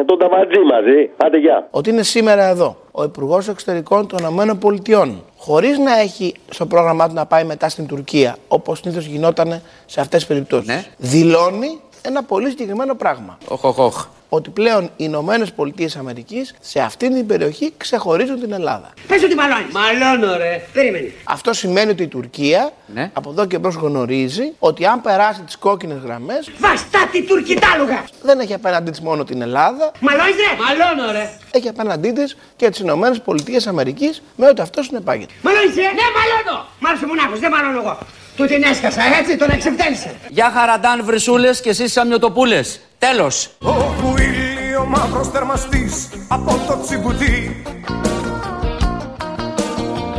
τον 0.08 0.18
Ταβατζή 0.22 0.62
μαζί. 0.74 1.00
Άντε, 1.24 1.38
γεια. 1.44 1.58
Ότι 1.78 1.88
είναι 1.90 2.04
σήμερα 2.16 2.44
εδώ 2.54 2.70
ο 3.00 3.02
Υπουργός 3.02 3.48
Εξωτερικών 3.48 4.00
των 4.08 4.18
ΗΠΑ, 4.18 5.02
χωρίς 5.38 5.78
να 5.78 5.98
έχει 5.98 6.34
στο 6.50 6.66
πρόγραμμά 6.66 7.08
του 7.08 7.14
να 7.14 7.26
πάει 7.26 7.44
μετά 7.44 7.68
στην 7.68 7.86
Τουρκία, 7.86 8.36
όπως 8.48 8.78
συνήθως 8.78 9.06
γινόταν 9.06 9.62
σε 9.86 10.00
αυτές 10.00 10.18
τις 10.18 10.28
περιπτώσεις, 10.28 10.90
δηλώνει 10.96 11.80
ένα 12.02 12.22
πολύ 12.22 12.48
συγκεκριμένο 12.48 12.94
πράγμα. 12.94 13.38
Οχ, 13.48 13.64
οχ, 13.64 13.78
οχ. 13.78 14.06
Ότι 14.30 14.50
πλέον 14.50 14.84
οι 14.84 14.90
Ηνωμένες 14.96 15.52
Πολιτείες 15.52 15.96
Αμερικής 15.96 16.54
σε 16.60 16.80
αυτήν 16.80 17.14
την 17.14 17.26
περιοχή 17.26 17.72
ξεχωρίζουν 17.76 18.40
την 18.40 18.52
Ελλάδα. 18.52 18.90
Πες 19.06 19.22
ότι 19.22 19.34
μαλώνεις. 19.34 19.72
Μαλώνω 19.72 20.36
ρε. 20.36 20.66
Περίμενε. 20.72 21.12
Αυτό 21.24 21.52
σημαίνει 21.52 21.90
ότι 21.90 22.02
η 22.02 22.06
Τουρκία 22.06 22.70
Ναι. 22.94 23.10
από 23.12 23.30
εδώ 23.30 23.46
και 23.46 23.58
μπρος 23.58 23.74
γνωρίζει 23.74 24.52
ότι 24.58 24.86
αν 24.86 25.00
περάσει 25.00 25.40
τις 25.42 25.56
κόκκινες 25.56 25.98
γραμμές. 26.04 26.50
Βαστάτη 26.58 27.22
τουρκιτάλουγα. 27.22 28.04
Δεν 28.22 28.40
έχει 28.40 28.54
απέναντί 28.54 28.90
της 28.90 29.00
μόνο 29.00 29.24
την 29.24 29.42
Ελλάδα. 29.42 29.92
Μαλώνεις 30.00 30.34
ρε. 30.36 30.62
Μαλώνω 30.64 31.12
ρε. 31.12 31.30
Έχει 31.50 31.68
απέναντί 31.68 32.10
της 32.12 32.36
και 32.56 32.68
τις 32.70 32.78
Ηνωμένες 32.78 33.20
Πολιτείες 33.20 33.66
Αμερικής 33.66 34.22
με 34.36 34.46
ό,τι 34.48 34.62
αυτό 34.62 34.82
συνεπάγεται. 34.82 35.32
Μαλώνεις 35.42 35.74
ρε. 35.74 35.82
Ναι 35.82 36.06
μαλώνω. 36.16 36.66
Μ' 36.80 36.86
άρεσε 36.86 37.06
μονάχος. 37.06 37.38
Δεν 37.38 37.50
μαλώνω 37.50 37.80
εγώ. 37.80 37.98
Του 38.38 38.46
την 38.46 38.62
έσκασα 38.62 39.00
έτσι. 39.20 39.36
Τον 39.36 39.50
εξεπτέλισε. 39.50 40.14
Γεια 40.28 40.50
χαραντάν 40.54 41.04
βρυσούλες 41.04 41.60
και 41.60 41.68
εσείς 41.68 41.92
σαμιωτοπούλες. 41.92 42.80
Τέλος. 42.98 43.50
Όπου 43.62 44.14
ήλιο 44.18 44.84
μαύρος 44.84 45.28
θερμαστής 45.28 46.08
από 46.28 46.60
το 46.66 46.80
τσιμπουτί 46.80 47.62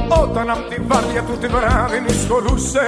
Όταν 0.07 0.49
απ' 0.49 0.69
τη 0.69 0.81
βάρδια 0.81 1.21
του 1.21 1.37
τη 1.37 1.47
βράδυ 1.47 1.99
νησκολούσε 1.99 2.85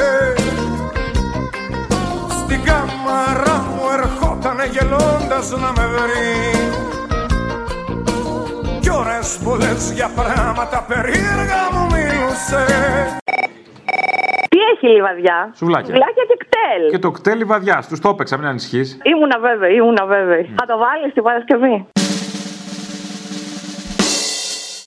Στην 2.43 2.63
κάμαρα 2.63 3.55
μου 3.75 3.81
ερχότανε 3.93 4.69
γελώντας 4.71 5.49
να 5.49 5.71
με 5.71 5.87
βρει 5.87 6.69
Κι 8.79 8.89
ώρες 8.89 9.37
πολλές 9.43 9.91
για 9.93 10.11
πράγματα 10.15 10.85
περίεργα 10.87 11.61
μου 11.73 11.85
μιλούσε 11.85 12.65
Τι 13.23 13.60
έχει 14.73 14.87
λιβαδιά. 14.87 15.51
Σουβλάκια. 15.55 15.85
Σουβλάκια 15.85 16.23
και 16.29 16.37
κτέλ. 16.43 16.89
Και 16.91 16.99
το 16.99 17.11
κτέλι 17.11 17.43
βαδιά, 17.43 17.83
του 17.89 17.99
το 17.99 18.09
έπαιξα, 18.09 18.37
μην 18.37 18.47
ανησυχείς. 18.47 18.97
Ήμουνα 19.03 19.37
βέβαιη, 19.39 19.75
ήμουνα 19.75 20.05
βέβαιη. 20.05 20.43
Θα 20.59 20.65
το 20.65 20.77
βάλεις 20.77 21.13
την 21.13 21.23
Παρασκευή. 21.23 21.87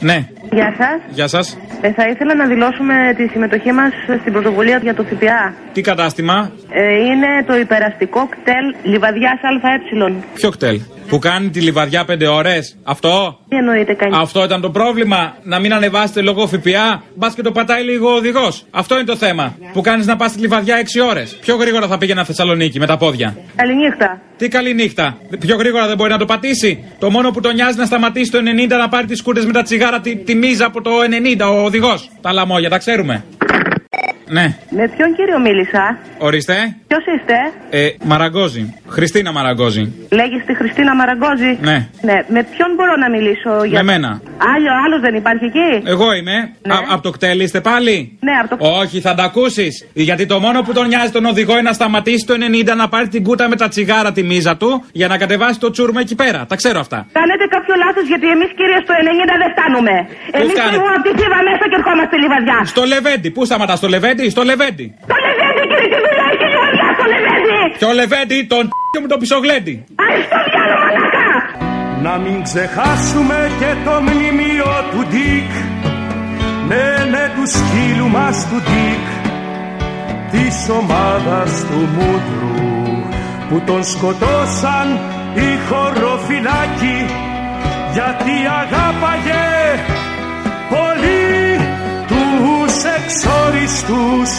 Ναι, 0.08 0.18
Γεια 0.52 0.74
σας. 0.78 0.98
γεια 1.10 1.28
σας. 1.28 1.58
Ε, 1.80 1.92
θα 1.92 2.08
ήθελα 2.08 2.34
να 2.34 2.46
δηλώσουμε 2.46 2.94
τη 3.16 3.26
συμμετοχή 3.26 3.72
μας 3.72 3.92
στην 4.20 4.32
πρωτοβουλία 4.32 4.78
για 4.82 4.94
το 4.94 5.02
ΦΠΑ. 5.04 5.54
Τι 5.72 5.80
κατάστημα, 5.80 6.50
Ε, 6.70 6.94
είναι 6.94 7.26
το 7.46 7.56
υπεραστικό 7.56 8.28
κτέλ 8.28 8.92
λιβαδιά 8.92 9.30
ΑΕ. 9.62 10.12
ποιο 10.34 10.50
κτέλ; 10.50 10.80
Που 11.08 11.18
κάνει 11.18 11.48
τη 11.50 11.60
λιβαδιά 11.60 12.04
5 12.04 12.26
ώρες; 12.26 12.76
Αυτό; 12.84 13.38
Τι 13.48 13.56
εννοείται 13.56 13.94
κανείς; 13.94 14.18
Αυτό 14.18 14.44
ήταν 14.44 14.60
το 14.60 14.70
πρόβλημα; 14.70 15.36
Να 15.42 15.58
μην 15.58 15.72
ανεβάσετε 15.74 16.20
λόγω 16.20 16.46
ΦΠΑ; 16.46 17.02
Μπας 17.14 17.34
και 17.34 17.42
το 17.42 17.52
πατάει 17.52 17.82
λίγο 17.82 18.08
ο 18.10 18.14
οδηγός. 18.14 18.64
Αυτό 18.70 18.94
είναι 18.94 19.04
το 19.04 19.16
θέμα. 19.16 19.56
Που 19.72 19.80
κάνεις 19.80 20.06
να 20.06 20.16
πας 20.16 20.30
στη 20.30 20.40
λιβαδιά 20.40 20.76
6 20.76 21.00
ώρες. 21.00 21.36
Πιο 21.40 21.56
γρήγορα 21.56 21.86
θα 21.86 21.98
πήγαινα 21.98 22.24
Θεσσαλονίκη 22.24 22.78
με 22.78 22.86
τα 22.86 22.96
πόδια. 22.96 23.36
Καληνύχτα. 23.56 24.20
Τι 24.36 24.48
καλή 24.48 24.74
νύχτα. 24.74 25.18
Πιο 25.40 25.56
γρήγορα 25.56 25.86
δεν 25.86 25.96
μπορεί 25.96 26.10
να 26.10 26.18
το 26.18 26.24
πατήσει. 26.24 26.84
Το 26.98 27.10
μόνο 27.10 27.30
που 27.30 27.40
τον 27.40 27.54
νοιάζει 27.54 27.78
να 27.78 27.84
σταματήσει 27.84 28.30
το 28.30 28.38
90 28.38 28.76
να 28.78 28.88
πάρει 28.88 29.06
τις 29.06 29.22
κούρτες 29.22 29.44
με 29.46 29.52
τα 29.52 29.62
τσιγάρα 29.62 29.93
τη, 30.00 30.16
τη 30.16 30.34
μίζα 30.34 30.66
από 30.66 30.80
το 30.82 30.90
90 31.40 31.50
ο 31.50 31.64
οδηγός. 31.64 32.10
Τα 32.20 32.32
λαμόγια, 32.32 32.68
τα 32.68 32.78
ξέρουμε. 32.78 33.24
Ναι, 34.28 34.56
Με 34.70 34.88
ποιον 34.96 35.14
κύριο 35.14 35.38
μίλησα; 35.38 35.98
ορίστε. 36.18 36.76
Ποιος 36.86 37.04
είστε; 37.16 37.34
Ε, 37.70 37.88
Μαραγκόζη. 38.04 38.74
Χριστίνα 38.88 39.32
Μαραγκόζη. 39.32 39.92
Λέγεις 40.10 40.44
τη 40.44 40.54
Χριστίνα 40.54 40.94
Μαραγκόζη; 40.94 41.58
Ναι. 41.60 41.88
Ναι. 42.02 42.24
Με 42.28 42.42
ποιον 42.42 42.73
μπορώ 42.94 43.06
να 43.06 43.10
μιλήσω 43.16 43.64
για. 43.64 43.78
Με 43.78 43.84
μένα. 43.92 44.10
Άλλο, 44.54 44.70
άλλο 44.84 44.96
δεν 45.00 45.14
υπάρχει 45.14 45.44
εκεί. 45.44 45.70
Εγώ 45.94 46.12
είμαι. 46.18 46.36
Από 46.92 47.02
το 47.02 47.10
κτέλ 47.10 47.40
είστε 47.40 47.60
πάλι; 47.60 48.18
Ναι, 48.20 48.34
από 48.42 48.48
το 48.56 48.56
Όχι, 48.80 49.00
θα 49.00 49.14
τα 49.14 49.24
ακούσεις. 49.24 49.86
Γιατί 49.92 50.26
το 50.26 50.38
μόνο 50.40 50.62
που 50.62 50.72
τον 50.72 50.86
νοιάζει 50.88 51.12
τον 51.12 51.24
οδηγό 51.24 51.52
είναι 51.52 51.68
να 51.70 51.72
σταματήσει 51.72 52.26
το 52.26 52.34
90 52.34 52.76
να 52.76 52.88
πάρει 52.88 53.08
την 53.08 53.22
κούτα 53.22 53.48
με 53.48 53.56
τα 53.56 53.68
τσιγάρα 53.68 54.12
τη 54.12 54.22
μίζα 54.22 54.56
του 54.56 54.84
για 54.92 55.08
να 55.08 55.16
κατεβάσει 55.18 55.58
το 55.60 55.70
τσούρμα 55.70 56.00
εκεί 56.00 56.14
πέρα. 56.14 56.46
Τα 56.48 56.56
ξέρω 56.56 56.78
αυτά. 56.80 56.98
Κάνετε 57.12 57.44
κάποιο 57.54 57.74
λάθος 57.84 58.04
γιατί 58.12 58.26
εμείς 58.34 58.50
κύριε 58.58 58.78
στο 58.84 58.92
90 59.00 59.34
δεν 59.42 59.50
φτάνουμε. 59.54 59.94
Εμείς 60.38 60.54
κάνετε; 60.58 60.74
φύγουμε 60.74 60.94
από 60.98 61.04
τη 61.08 61.12
Θήβα 61.18 61.40
μέσα 61.48 61.64
και 61.70 61.76
ερχόμαστε 61.80 62.14
λιβαδιά. 62.22 62.58
Στο 62.74 62.82
Λεβέντι. 62.92 63.28
Πού 63.36 63.44
σταματάς, 63.44 63.78
στο 63.78 63.88
Λεβέντι, 63.94 64.24
στο 64.34 64.42
Λεβέντι. 64.50 64.86
Το 65.12 65.16
Λεβέντι 65.24 65.62
κύριε 65.70 65.88
τι 65.92 65.98
δουλειά 66.06 66.26
έχει 66.32 66.46
λιβαδιά 66.54 66.88
στο 66.96 67.04
Λεβέντι. 67.12 67.58
Ποιο 67.78 67.90
Λεβέντι, 68.00 68.38
τον 68.52 68.64
μου 69.00 69.08
το 69.08 69.16
πισογλέντι. 69.18 69.74
Να 72.04 72.18
μην 72.18 72.42
ξεχάσουμε 72.42 73.50
και 73.58 73.70
το 73.84 74.00
μνημείο 74.02 74.72
του 74.90 75.06
Ντίκ. 75.10 75.50
Ναι, 76.68 77.10
ναι, 77.10 77.24
του 77.34 77.46
σκύλου 77.46 78.08
μας 78.08 78.48
του 78.48 78.56
Ντίκ. 78.66 79.06
Της 80.30 80.68
ομάδας 80.68 81.64
του 81.64 81.88
Μούτρου 81.94 82.68
Που 83.48 83.62
τον 83.66 83.84
σκοτώσαν 83.84 84.88
οι 85.34 85.48
χωροφυλάκοι. 85.68 86.98
Γιατί 87.92 88.34
αγάπαγε 88.60 89.44
πολύ 90.68 91.58
τους 92.06 92.74
εξόριστους 92.96 94.30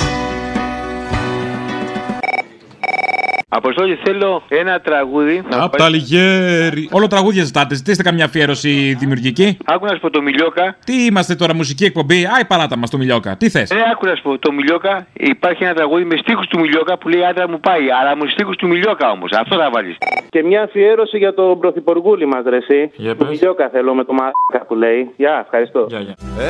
Αποστόλη, 3.49 3.99
θέλω 4.03 4.43
ένα 4.47 4.79
τραγούδι. 4.79 5.43
Απ' 5.51 5.75
τα 5.75 5.89
λιγέρι. 5.89 6.89
Όλο 6.91 7.07
τραγούδια 7.07 7.43
ζητάτε. 7.43 7.75
Ζητήστε 7.75 8.03
καμιά 8.03 8.25
αφιέρωση 8.25 8.95
δημιουργική. 8.99 9.57
Άκου 9.65 9.85
να 9.85 9.91
σου 9.93 9.99
πω 9.99 10.09
το 10.09 10.21
Μιλιόκα. 10.21 10.75
Τι 10.85 11.05
είμαστε 11.05 11.35
τώρα, 11.35 11.55
μουσική 11.55 11.85
εκπομπή; 11.85 12.15
Άι, 12.35 12.45
παράτα 12.47 12.77
μας 12.77 12.89
το 12.89 12.97
Μιλιόκα. 12.97 13.37
Τι 13.37 13.49
θες; 13.49 13.71
Ε, 13.71 13.75
άκου 13.91 14.05
να 14.05 14.15
σου 14.15 14.21
πω 14.21 14.37
το 14.37 14.51
Μιλιόκα. 14.51 15.07
Υπάρχει 15.13 15.63
ένα 15.63 15.73
τραγούδι 15.73 16.03
με 16.03 16.17
στίχους 16.17 16.47
του 16.47 16.59
Μιλιόκα 16.59 16.97
που 16.97 17.09
λέει 17.09 17.23
άντρα 17.23 17.49
μου 17.49 17.59
πάει. 17.59 17.91
Αλλά 18.01 18.15
μου 18.15 18.27
στίχους 18.27 18.55
του 18.55 18.67
Μιλιόκα 18.67 19.11
όμως. 19.11 19.31
Αυτό 19.31 19.55
θα 19.55 19.69
βάλεις. 19.73 19.97
Και 20.29 20.43
μια 20.43 20.61
αφιέρωση 20.63 21.17
για 21.17 21.33
τον 21.33 21.59
πρωθυπουργούλη 21.59 22.25
μας, 22.25 22.43
ρε 22.49 22.57
εσύ. 22.57 22.91
Για 22.95 23.15
Το 23.15 23.25
Μιλιόκα 23.25 23.69
θέλω 23.69 23.93
με 23.93 24.03
το 24.03 24.13
μαλάκα 24.13 24.65
που 24.67 24.75
λέει. 24.75 25.11
Γεια, 25.17 25.41
ευχαριστώ. 25.43 25.87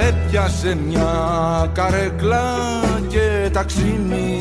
Έπιασε 0.08 0.78
μια 0.88 1.12
καρέκλα 1.74 2.44
και 3.10 3.50
ταξίνι 3.54 4.40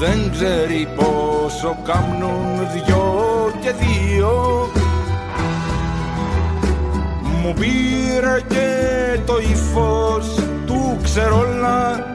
Δεν 0.00 0.30
ξέρει 0.32 0.88
πόσο 0.96 1.76
κάμνουν 1.84 2.68
δυο 2.72 3.52
και 3.60 3.72
δύο. 3.72 4.68
Μου 7.42 7.54
πήρε 7.54 8.40
και 8.48 9.18
το 9.26 9.38
ύφος 9.38 10.34
του 10.66 10.98
ξερόλα. 11.02 12.06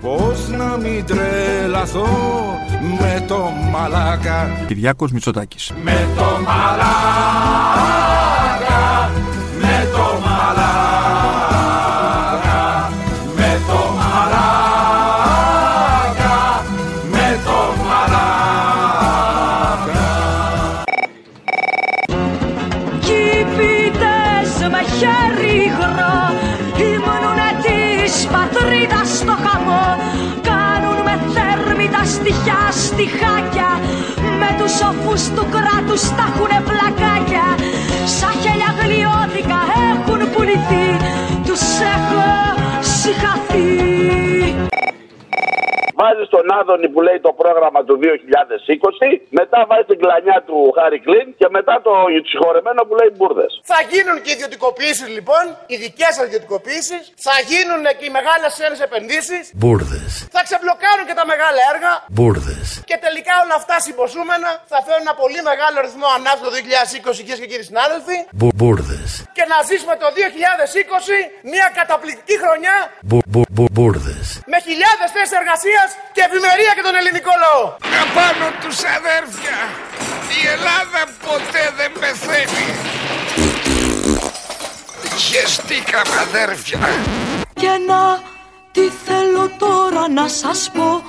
Πώς 0.00 0.48
να 0.48 0.76
μην 0.76 1.06
τρελαθώ 1.06 2.06
με 3.00 3.24
το 3.28 3.50
μαλάκα. 3.70 4.50
Κυριάκος 4.66 5.12
Μητσοτάκης. 5.12 5.72
με 5.82 6.08
το 6.16 6.24
μαλάκα, 6.44 8.01
τους 35.92 36.00
κράτους 36.00 36.16
τα 36.18 36.26
έχουνε 36.34 36.60
πλακάκια. 36.68 37.46
Σαν 38.16 38.32
χέλια 38.42 38.70
γλιώδικα 38.80 39.60
έχουν 39.90 40.20
πουληθεί. 40.32 40.86
Τους 41.46 41.64
έχω 41.94 42.24
συγχαθεί 42.80 43.41
βάζει 46.22 46.30
τον 46.36 46.46
Άδωνη 46.58 46.88
που 46.92 47.00
λέει 47.06 47.18
το 47.26 47.32
πρόγραμμα 47.40 47.80
του 47.86 47.94
2020, 48.02 49.20
μετά 49.38 49.58
βάζει 49.68 49.86
την 49.92 49.98
κλανιά 50.02 50.38
του 50.48 50.56
Χάρη 50.76 50.98
Κλίν 51.06 51.26
και 51.40 51.48
μετά 51.56 51.74
το 51.86 51.92
συγχωρεμένο 52.30 52.80
που 52.86 52.94
λέει 53.00 53.10
μπουρδες. 53.16 53.52
Θα 53.72 53.78
γίνουν 53.92 54.16
και 54.24 54.30
ιδιωτικοποιήσεις 54.36 55.08
λοιπόν, 55.16 55.44
οι 55.72 55.76
δικέ 55.84 56.08
σα 56.16 56.22
ιδιωτικοποιήσεις. 56.30 57.02
Θα 57.26 57.36
γίνουν 57.50 57.82
και 57.98 58.04
οι 58.08 58.12
μεγάλες 58.18 58.50
ξένε 58.56 58.76
επενδύσεις. 58.88 59.42
Μπούρδε. 59.60 60.00
Θα 60.36 60.40
ξεμπλοκάρουν 60.46 61.04
και 61.08 61.16
τα 61.20 61.24
μεγάλα 61.32 61.60
έργα. 61.72 61.92
Μπούρδε. 62.16 62.56
Και 62.90 62.96
τελικά 63.06 63.34
όλα 63.44 63.56
αυτά 63.60 63.76
συμποσούμενα 63.86 64.50
θα 64.72 64.78
φέρουν 64.84 65.02
ένα 65.06 65.14
πολύ 65.22 65.40
μεγάλο 65.50 65.76
ρυθμό 65.86 66.08
ανάπτυξης 66.18 66.46
το 66.46 66.52
2020, 66.56 67.22
κυρίες 67.26 67.40
και 67.42 67.48
κύριοι 67.52 67.66
συνάδελφοι. 67.70 68.16
Μπούρδε. 68.58 69.00
Και 69.36 69.44
να 69.52 69.58
ζήσουμε 69.68 69.94
το 70.02 70.08
2020 70.16 71.18
μια 71.52 71.66
καταπληκτική 71.78 72.36
χρονιά 72.42 72.76
Μπούρδε. 73.76 74.16
με 74.52 74.58
χιλιάδες 74.66 75.08
θέσεις 75.14 75.34
εργασίας 75.40 75.88
και 76.14 76.22
ευημερία 76.28 76.72
και 76.76 76.84
τον 76.88 76.94
ελληνικό 77.00 77.32
λαό. 77.44 77.64
Απάνω 78.04 78.46
τους 78.62 78.78
αδέρφια. 78.98 79.58
Η 80.38 80.40
Ελλάδα 80.54 81.00
ποτέ 81.26 81.64
δεν 81.78 81.90
πεθαίνει. 82.00 82.68
Χεστήκαμε 85.26 86.16
αδέρφια. 86.26 86.78
Και 87.54 87.72
να 87.88 88.02
τι 88.72 88.84
θέλω 89.06 89.50
τώρα 89.58 90.08
να 90.08 90.28
σας 90.28 90.70
πω 90.74 91.02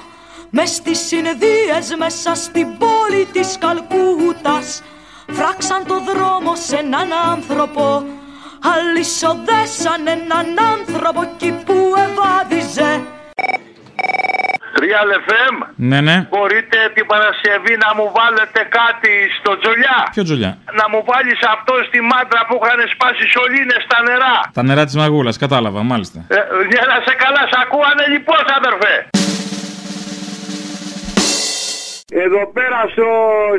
μες 0.50 0.70
στις 0.70 1.00
συνεδρίες 1.00 1.96
μέσα 1.98 2.36
στην 2.36 2.78
πόλη 2.78 3.26
της 3.32 3.58
Καλκούτας 3.60 4.82
Φράξαν 5.32 5.86
το 5.88 6.00
δρόμο 6.00 6.56
σε 6.56 6.76
έναν 6.76 7.10
άνθρωπο 7.32 8.04
Αλυσοδέσαν 8.74 10.08
έναν 10.08 10.48
άνθρωπο 10.74 11.22
εκεί 11.22 11.52
που 11.66 11.94
ευάδιζε 11.98 13.02
Real 14.84 15.10
FM. 15.28 15.56
Ναι, 15.90 16.00
ναι. 16.08 16.16
Μπορείτε 16.34 16.78
την 16.96 17.06
Παρασκευή 17.12 17.74
να 17.86 17.90
μου 17.98 18.06
βάλετε 18.18 18.60
κάτι 18.80 19.14
στο 19.38 19.52
τζολιά. 19.60 19.98
Ποιο 20.16 20.24
τζολιά. 20.28 20.52
Να 20.80 20.86
μου 20.92 21.00
βάλεις 21.10 21.40
αυτό 21.56 21.74
στη 21.88 22.00
μάντρα 22.12 22.42
που 22.48 22.56
είχαν 22.62 22.80
σπάσει 22.94 23.26
σωλήνες 23.34 23.82
στα 23.88 24.00
νερά. 24.08 24.36
Τα 24.58 24.64
νερά 24.68 24.84
της 24.88 24.96
μαγούλας, 25.02 25.36
κατάλαβα, 25.44 25.80
μάλιστα. 25.92 26.20
Ε, 26.28 26.40
για 26.74 26.84
να 26.92 26.96
σε 27.08 27.14
καλά, 27.24 27.44
σ' 27.52 27.58
ακούανε 27.64 28.04
λοιπόν, 28.14 28.44
αδερφέ. 28.60 28.96
Εδώ 32.26 32.42
πέρα 32.58 32.80
στο, 32.94 33.08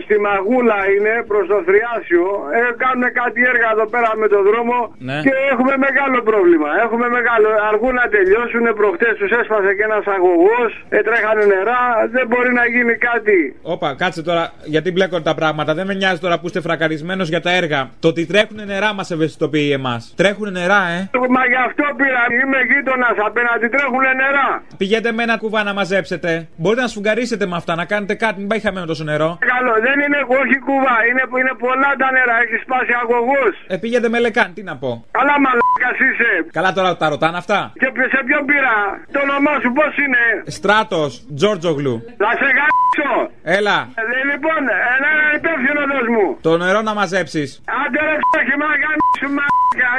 στη 0.04 0.14
Μαγούλα 0.26 0.78
είναι 0.94 1.12
προς 1.30 1.44
το 1.52 1.58
Θριάσιο. 1.68 2.26
Ε, 2.58 2.60
κάνουν 2.82 3.04
κάτι 3.20 3.40
έργα 3.52 3.68
εδώ 3.76 3.86
πέρα 3.94 4.10
με 4.22 4.26
το 4.34 4.38
δρόμο 4.48 4.76
Ναι. 5.08 5.16
και 5.26 5.32
έχουμε 5.52 5.74
μεγάλο 5.86 6.18
πρόβλημα. 6.30 6.68
Έχουμε 6.84 7.06
μεγάλο. 7.16 7.48
Αργούν 7.70 7.94
να 8.02 8.06
τελειώσουν. 8.14 8.64
Προχτές 8.80 9.12
τους 9.20 9.30
έσπασε 9.40 9.70
και 9.76 9.84
ένας 9.90 10.04
αγωγός. 10.16 10.70
Ε, 10.96 10.98
τρέχανε 11.06 11.44
νερά. 11.54 11.82
Δεν 12.16 12.24
μπορεί 12.30 12.50
να 12.60 12.64
γίνει 12.74 12.94
κάτι. 13.08 13.38
Όπα, 13.74 13.88
κάτσε 14.02 14.22
τώρα, 14.28 14.44
γιατί 14.74 14.88
μπλέκονται 14.92 15.26
τα 15.30 15.34
πράγματα. 15.40 15.70
Δεν 15.78 15.86
με 15.90 15.94
νοιάζει 16.00 16.20
τώρα 16.24 16.36
που 16.40 16.46
είστε 16.48 16.60
φρακαρισμένος 16.66 17.28
για 17.32 17.40
τα 17.46 17.50
έργα. 17.60 17.80
Το 18.02 18.08
ότι 18.12 18.22
τρέχουν 18.32 18.58
νερά 18.72 18.90
μας 18.98 19.08
ευαισθητοποιεί 19.14 19.70
εμάς. 19.78 20.02
Τρέχουν 20.20 20.48
νερά, 20.58 20.80
ε. 20.96 20.98
Μα 21.36 21.42
γι' 21.52 21.62
αυτό 21.68 21.84
πήρα. 22.00 22.22
Είμαι 22.42 22.58
γείτονας 22.70 23.16
απέναντι. 23.28 23.66
Τρέχουν 23.74 24.04
νερά. 24.22 24.48
Πηγαίνετε 24.76 25.12
με 25.12 25.22
ένα 25.22 25.36
κουβά 25.42 25.60
να 25.68 25.72
μαζέψετε. 25.72 26.48
Μπορείτε 26.56 26.82
να 26.82 26.88
σφουγγαρίσετε 26.88 27.46
με 27.46 27.56
αυτά, 27.56 27.74
να 27.74 27.84
κάνετε 27.84 28.14
κάτι, 28.14 28.42
μην 28.44 28.52
πάει 28.52 28.62
χαμένο 28.66 28.86
τόσο 28.92 29.04
νερό. 29.10 29.30
Καλό. 29.54 29.74
Δεν 29.86 29.96
είναι 30.04 30.20
όχι 30.40 30.56
κουβά. 30.68 30.96
Είναι, 31.08 31.24
είναι 31.40 31.54
πολλά 31.64 31.90
τα 32.02 32.08
νερά. 32.16 32.36
Έχεις 32.44 32.60
σπάσει 32.66 32.92
αγωγό. 33.02 33.42
Ε, 33.72 33.74
πήγαινε 33.82 34.08
με 34.14 34.18
λεκάν, 34.26 34.48
τι 34.56 34.62
να 34.70 34.74
πω. 34.82 34.90
Καλά 35.18 35.34
μαλάκας 35.44 35.96
είσαι. 36.06 36.30
Καλά 36.58 36.70
τώρα 36.78 36.90
τα 37.02 37.06
ρωτάνε 37.14 37.36
αυτά. 37.42 37.58
Και 37.80 37.88
σε 38.14 38.20
ποιον 38.28 38.42
πήρα; 38.50 38.74
Το 39.14 39.18
όνομά 39.26 39.54
σου 39.62 39.70
πώς 39.78 39.92
είναι; 40.04 40.22
Στράτος, 40.58 41.10
Τζόρτζογλου. 41.36 41.94
Θα 42.22 42.30
σε 42.40 42.48
γάμψω. 42.58 43.10
Έλα, 43.58 43.78
Ε, 44.00 44.02
λοιπόν, 44.30 44.62
ένα 44.96 45.10
υπεύθυνο 45.38 45.82
δώσ' 45.92 46.10
μου. 46.14 46.24
το 46.46 46.50
νερό 46.62 46.80
να 46.88 46.92
μαζέψεις. 47.00 47.48
Άντε 47.82 48.00
ρε 48.08 48.16
ψάχη, 48.24 48.54
μα 48.62 48.70
γάμψου, 48.82 49.28
μα 49.38 49.46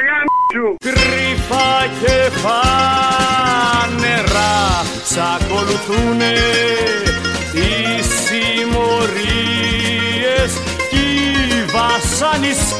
γάμψου. 0.06 0.66
Κρυφά 0.86 1.70
και 2.00 2.16
φανερά 2.42 4.54
σ' 5.12 5.20
ακολουθούνε 5.34 6.32
οι 7.60 7.72
συμμορίες 8.86 10.52
κι 10.90 10.96
οι 10.96 11.64
βασανιστές 11.76 12.78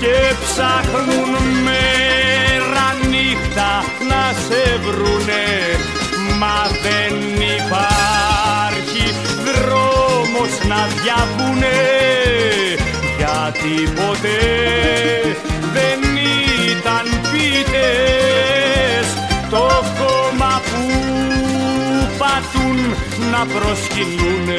και 0.00 0.16
ψάχνουν 0.42 1.30
μέρα 1.64 2.86
νύχτα 3.10 3.72
να 4.08 4.22
σε 4.46 4.64
βρουνε. 4.84 5.48
Μα 6.38 6.60
δεν 6.82 7.14
υπάρχει 7.56 9.04
δρόμος 9.44 10.52
να 10.68 10.80
διαβούνε 10.86 11.78
γιατί 13.18 13.74
ποτέ 13.92 14.40
να 23.38 23.46
προσκυνούνε. 23.46 24.58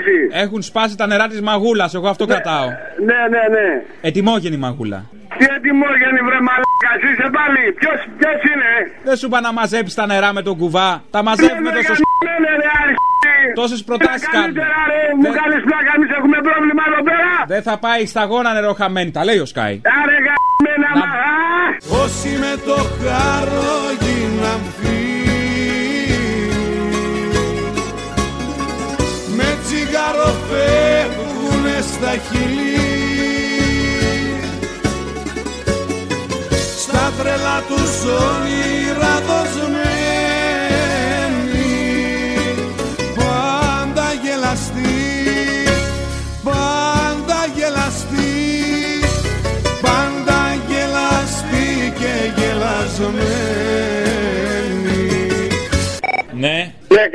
Έχουν 0.43 0.61
σπάσει 0.61 0.95
τα 0.97 1.05
νερά 1.07 1.27
της 1.27 1.41
μαγούλας, 1.41 1.93
εγώ 1.93 2.07
αυτό 2.09 2.25
κρατάω. 2.25 2.67
Ναι, 3.09 3.19
ναι, 3.33 3.43
ναι. 3.55 3.67
Ετοιμόγενη 4.01 4.57
μαγούλα. 4.57 4.99
Τι 5.37 5.45
ετοιμόγενη 5.57 6.19
βρε 6.27 6.39
μαλάκα, 6.47 6.91
είσαι 7.07 7.27
πάλι. 7.37 7.61
Ποιος, 7.79 7.97
ποιος 8.19 8.39
είναι; 8.51 8.71
Δεν 9.03 9.15
σου 9.17 9.25
είπα 9.25 9.39
να 9.41 9.51
μαζέψεις 9.53 9.95
τα 9.95 10.05
νερά 10.05 10.33
με 10.33 10.41
τον 10.41 10.57
κουβά. 10.57 11.03
Τα 11.11 11.23
μαζεύουμε 11.23 11.69
Ναι, 11.69 11.75
τόσο. 11.75 11.93
ναι, 12.27 12.35
ναι, 12.43 12.51
ρε, 12.61 12.69
αρχή. 12.81 12.99
Τόσες 13.55 13.83
προτάσεις 13.83 14.27
Ε, 14.27 14.29
κάνουμε. 14.31 14.45
Καλύτερα 14.45 14.77
ρε, 14.91 15.01
μου 15.21 15.29
κάνεις 15.39 15.61
πλάκα, 15.69 15.91
εμείς 15.97 16.09
έχουμε 16.17 16.37
πρόβλημα 16.47 16.83
εδώ 16.89 17.01
πέρα. 17.09 17.31
Δεν 17.53 17.61
θα 17.67 17.75
πάει 17.85 18.05
σταγόνα 18.05 18.53
νερό 18.53 18.73
χαμένη, 18.79 19.11
τα 19.11 19.21
λέει 19.27 19.39
ο 19.45 19.45
Σκάι. 19.51 19.75
Άρε 20.01 20.17
γαμμένα 20.27 20.89
μα, 21.01 21.09
α. 21.31 21.33
Όσοι 22.03 22.29
με 22.43 22.53
το 22.67 22.77
χάρο 23.01 23.69
sorrir. 38.01 38.70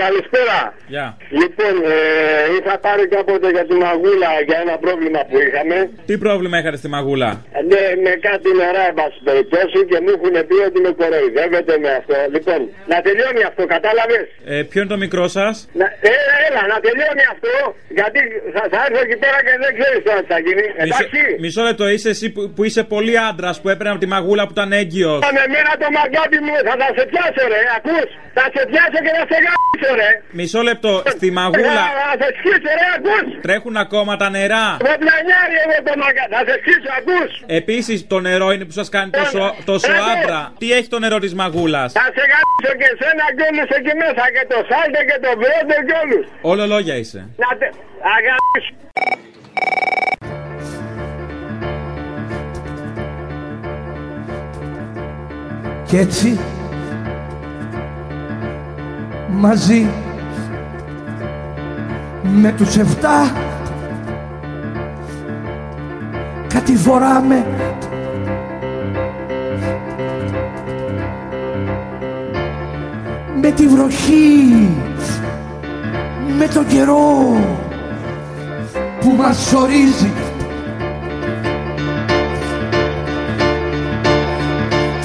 Καλησπέρα. 0.06 0.58
Γεια. 0.94 1.06
Λοιπόν, 1.40 1.74
ε, 1.92 1.96
είχα 2.56 2.74
πάρει 2.86 3.04
κάποτε 3.14 3.48
για 3.56 3.64
τη 3.68 3.74
μαγούλα 3.84 4.30
για 4.48 4.58
ένα 4.64 4.74
πρόβλημα 4.84 5.20
που 5.28 5.36
είχαμε. 5.44 5.76
Τι 6.08 6.14
πρόβλημα 6.24 6.56
είχατε 6.60 6.78
στη 6.82 6.88
μαγούλα; 6.96 7.30
Ε, 7.58 7.60
Ναι, 7.72 7.84
με 8.04 8.12
κάτι 8.28 8.48
νερά, 8.60 8.84
εν 8.90 8.94
πάση 9.00 9.18
περιπτώσει, 9.28 9.78
και 9.90 9.96
μου 10.02 10.10
έχουν 10.16 10.34
πει 10.48 10.56
ότι 10.68 10.78
με 10.86 10.90
κοροϊδεύετε 11.00 11.72
με 11.84 11.90
αυτό. 12.00 12.14
Λοιπόν, 12.34 12.60
να 12.92 12.96
τελειώνει 13.06 13.42
αυτό, 13.50 13.62
κατάλαβες; 13.74 14.24
Ε, 14.52 14.56
ποιο 14.70 14.78
είναι 14.80 14.92
το 14.94 14.98
μικρό 15.04 15.24
σας; 15.38 15.54
Να, 15.80 15.86
έλα, 16.14 16.34
έλα, 16.48 16.62
να 16.72 16.76
τελειώνει 16.86 17.24
αυτό, 17.34 17.52
γιατί 17.98 18.20
θα, 18.54 18.62
θα 18.72 18.78
έρθω 18.86 19.00
εκεί 19.06 19.16
πέρα 19.24 19.38
και 19.46 19.52
δεν 19.64 19.72
ξέρεις 19.78 20.00
τώρα 20.06 20.20
τι 20.24 20.28
θα 20.34 20.38
γίνει. 20.46 20.64
Εντάξει. 20.82 21.20
Μισό 21.44 21.62
λεπτό, 21.68 21.84
είσαι 21.94 22.08
εσύ 22.14 22.26
που, 22.34 22.40
που 22.54 22.62
είσαι 22.68 22.82
πολύ 22.94 23.14
άντρας 23.30 23.56
που 23.60 23.68
έπαιρνε 23.72 23.92
από 23.94 24.02
τη 24.04 24.08
μαγούλα 24.14 24.42
που 24.46 24.54
ήταν 24.56 24.70
έγκυος. 24.80 25.18
Με 25.38 25.44
μένα 25.54 25.72
το 25.82 25.88
μαγκάτι 25.98 26.38
μου, 26.46 26.54
θα, 26.66 26.74
θα 26.82 26.88
σε 26.96 27.02
πιάσω 27.10 27.42
ρε, 27.52 27.60
ακούς. 27.76 28.08
Θα 28.38 28.44
σε 28.54 28.62
πιάσω 28.70 28.98
και 29.06 29.12
θα 29.18 29.24
σε 29.30 29.36
γάμισω 29.44 29.90
ρε. 30.00 30.10
Μισό 30.38 30.60
λεπτό, 30.68 31.02
στη 31.06 31.30
μαγούλα. 31.30 31.82
Θα, 31.88 31.92
θα 32.10 32.14
σε 32.20 32.28
σκίσω 32.38 32.56
σκίσω 32.56 32.70
ρε 32.80 32.88
ακούς. 32.96 33.40
Τρέχουν 33.46 33.76
ακόμα 33.76 34.16
τα 34.16 34.28
νερά. 34.30 34.66
Με 34.88 34.94
πλανιάρι 35.02 35.56
εγώ 35.64 35.76
το 35.88 35.92
μαγκα. 36.02 36.24
Να 36.34 36.40
σε 36.48 36.54
σκίσω 36.60 36.90
ακούς. 36.98 37.30
Επίσης 37.60 38.06
το 38.12 38.20
νερό 38.20 38.48
είναι 38.52 38.64
που 38.68 38.76
σας 38.80 38.88
κάνει 38.88 39.10
τόσο, 39.10 39.42
τόσο 39.70 39.92
Ε, 39.92 39.94
ναι. 39.94 40.04
άντρα. 40.12 40.40
Τι 40.60 40.66
έχει 40.78 40.88
το 40.94 40.98
νερό 40.98 41.18
της 41.24 41.34
μαγούλας; 41.40 41.92
Θα 41.92 42.06
σε 42.16 42.22
γάμισω 42.32 42.72
και 42.80 42.88
σένα 43.00 43.24
κι 43.36 43.44
όλους 43.50 43.68
εκεί 43.78 43.92
μέσα 44.02 44.24
και 44.34 44.44
το 44.52 44.58
σάλτε 44.68 45.00
και 45.08 45.16
το 45.24 45.30
βρόντε 45.40 45.76
κι 45.86 45.94
όλους. 46.02 46.24
Όλο 46.50 46.66
λόγια 46.66 46.94
είσαι. 47.00 47.20
Να 47.42 47.50
τε... 47.58 47.66
Αγάπης. 48.16 48.66
Κι 55.88 55.96
έτσι 55.96 56.38
μαζί 59.30 59.86
με 62.22 62.52
τους 62.52 62.76
εφτά. 62.76 63.32
Κατηφοράμε 66.48 67.46
με 73.40 73.50
τη 73.50 73.66
βροχή 73.66 74.70
με 76.38 76.46
τον 76.48 76.66
καιρό 76.66 77.36
που 79.00 79.14
μας 79.16 79.52
ορίζει. 79.52 80.12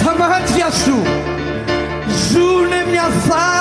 Τα 0.04 0.16
μάτια 0.18 0.72
σου 0.72 0.96
ζουνε 2.30 2.86
μια 2.92 3.04
θάλασσα. 3.04 3.61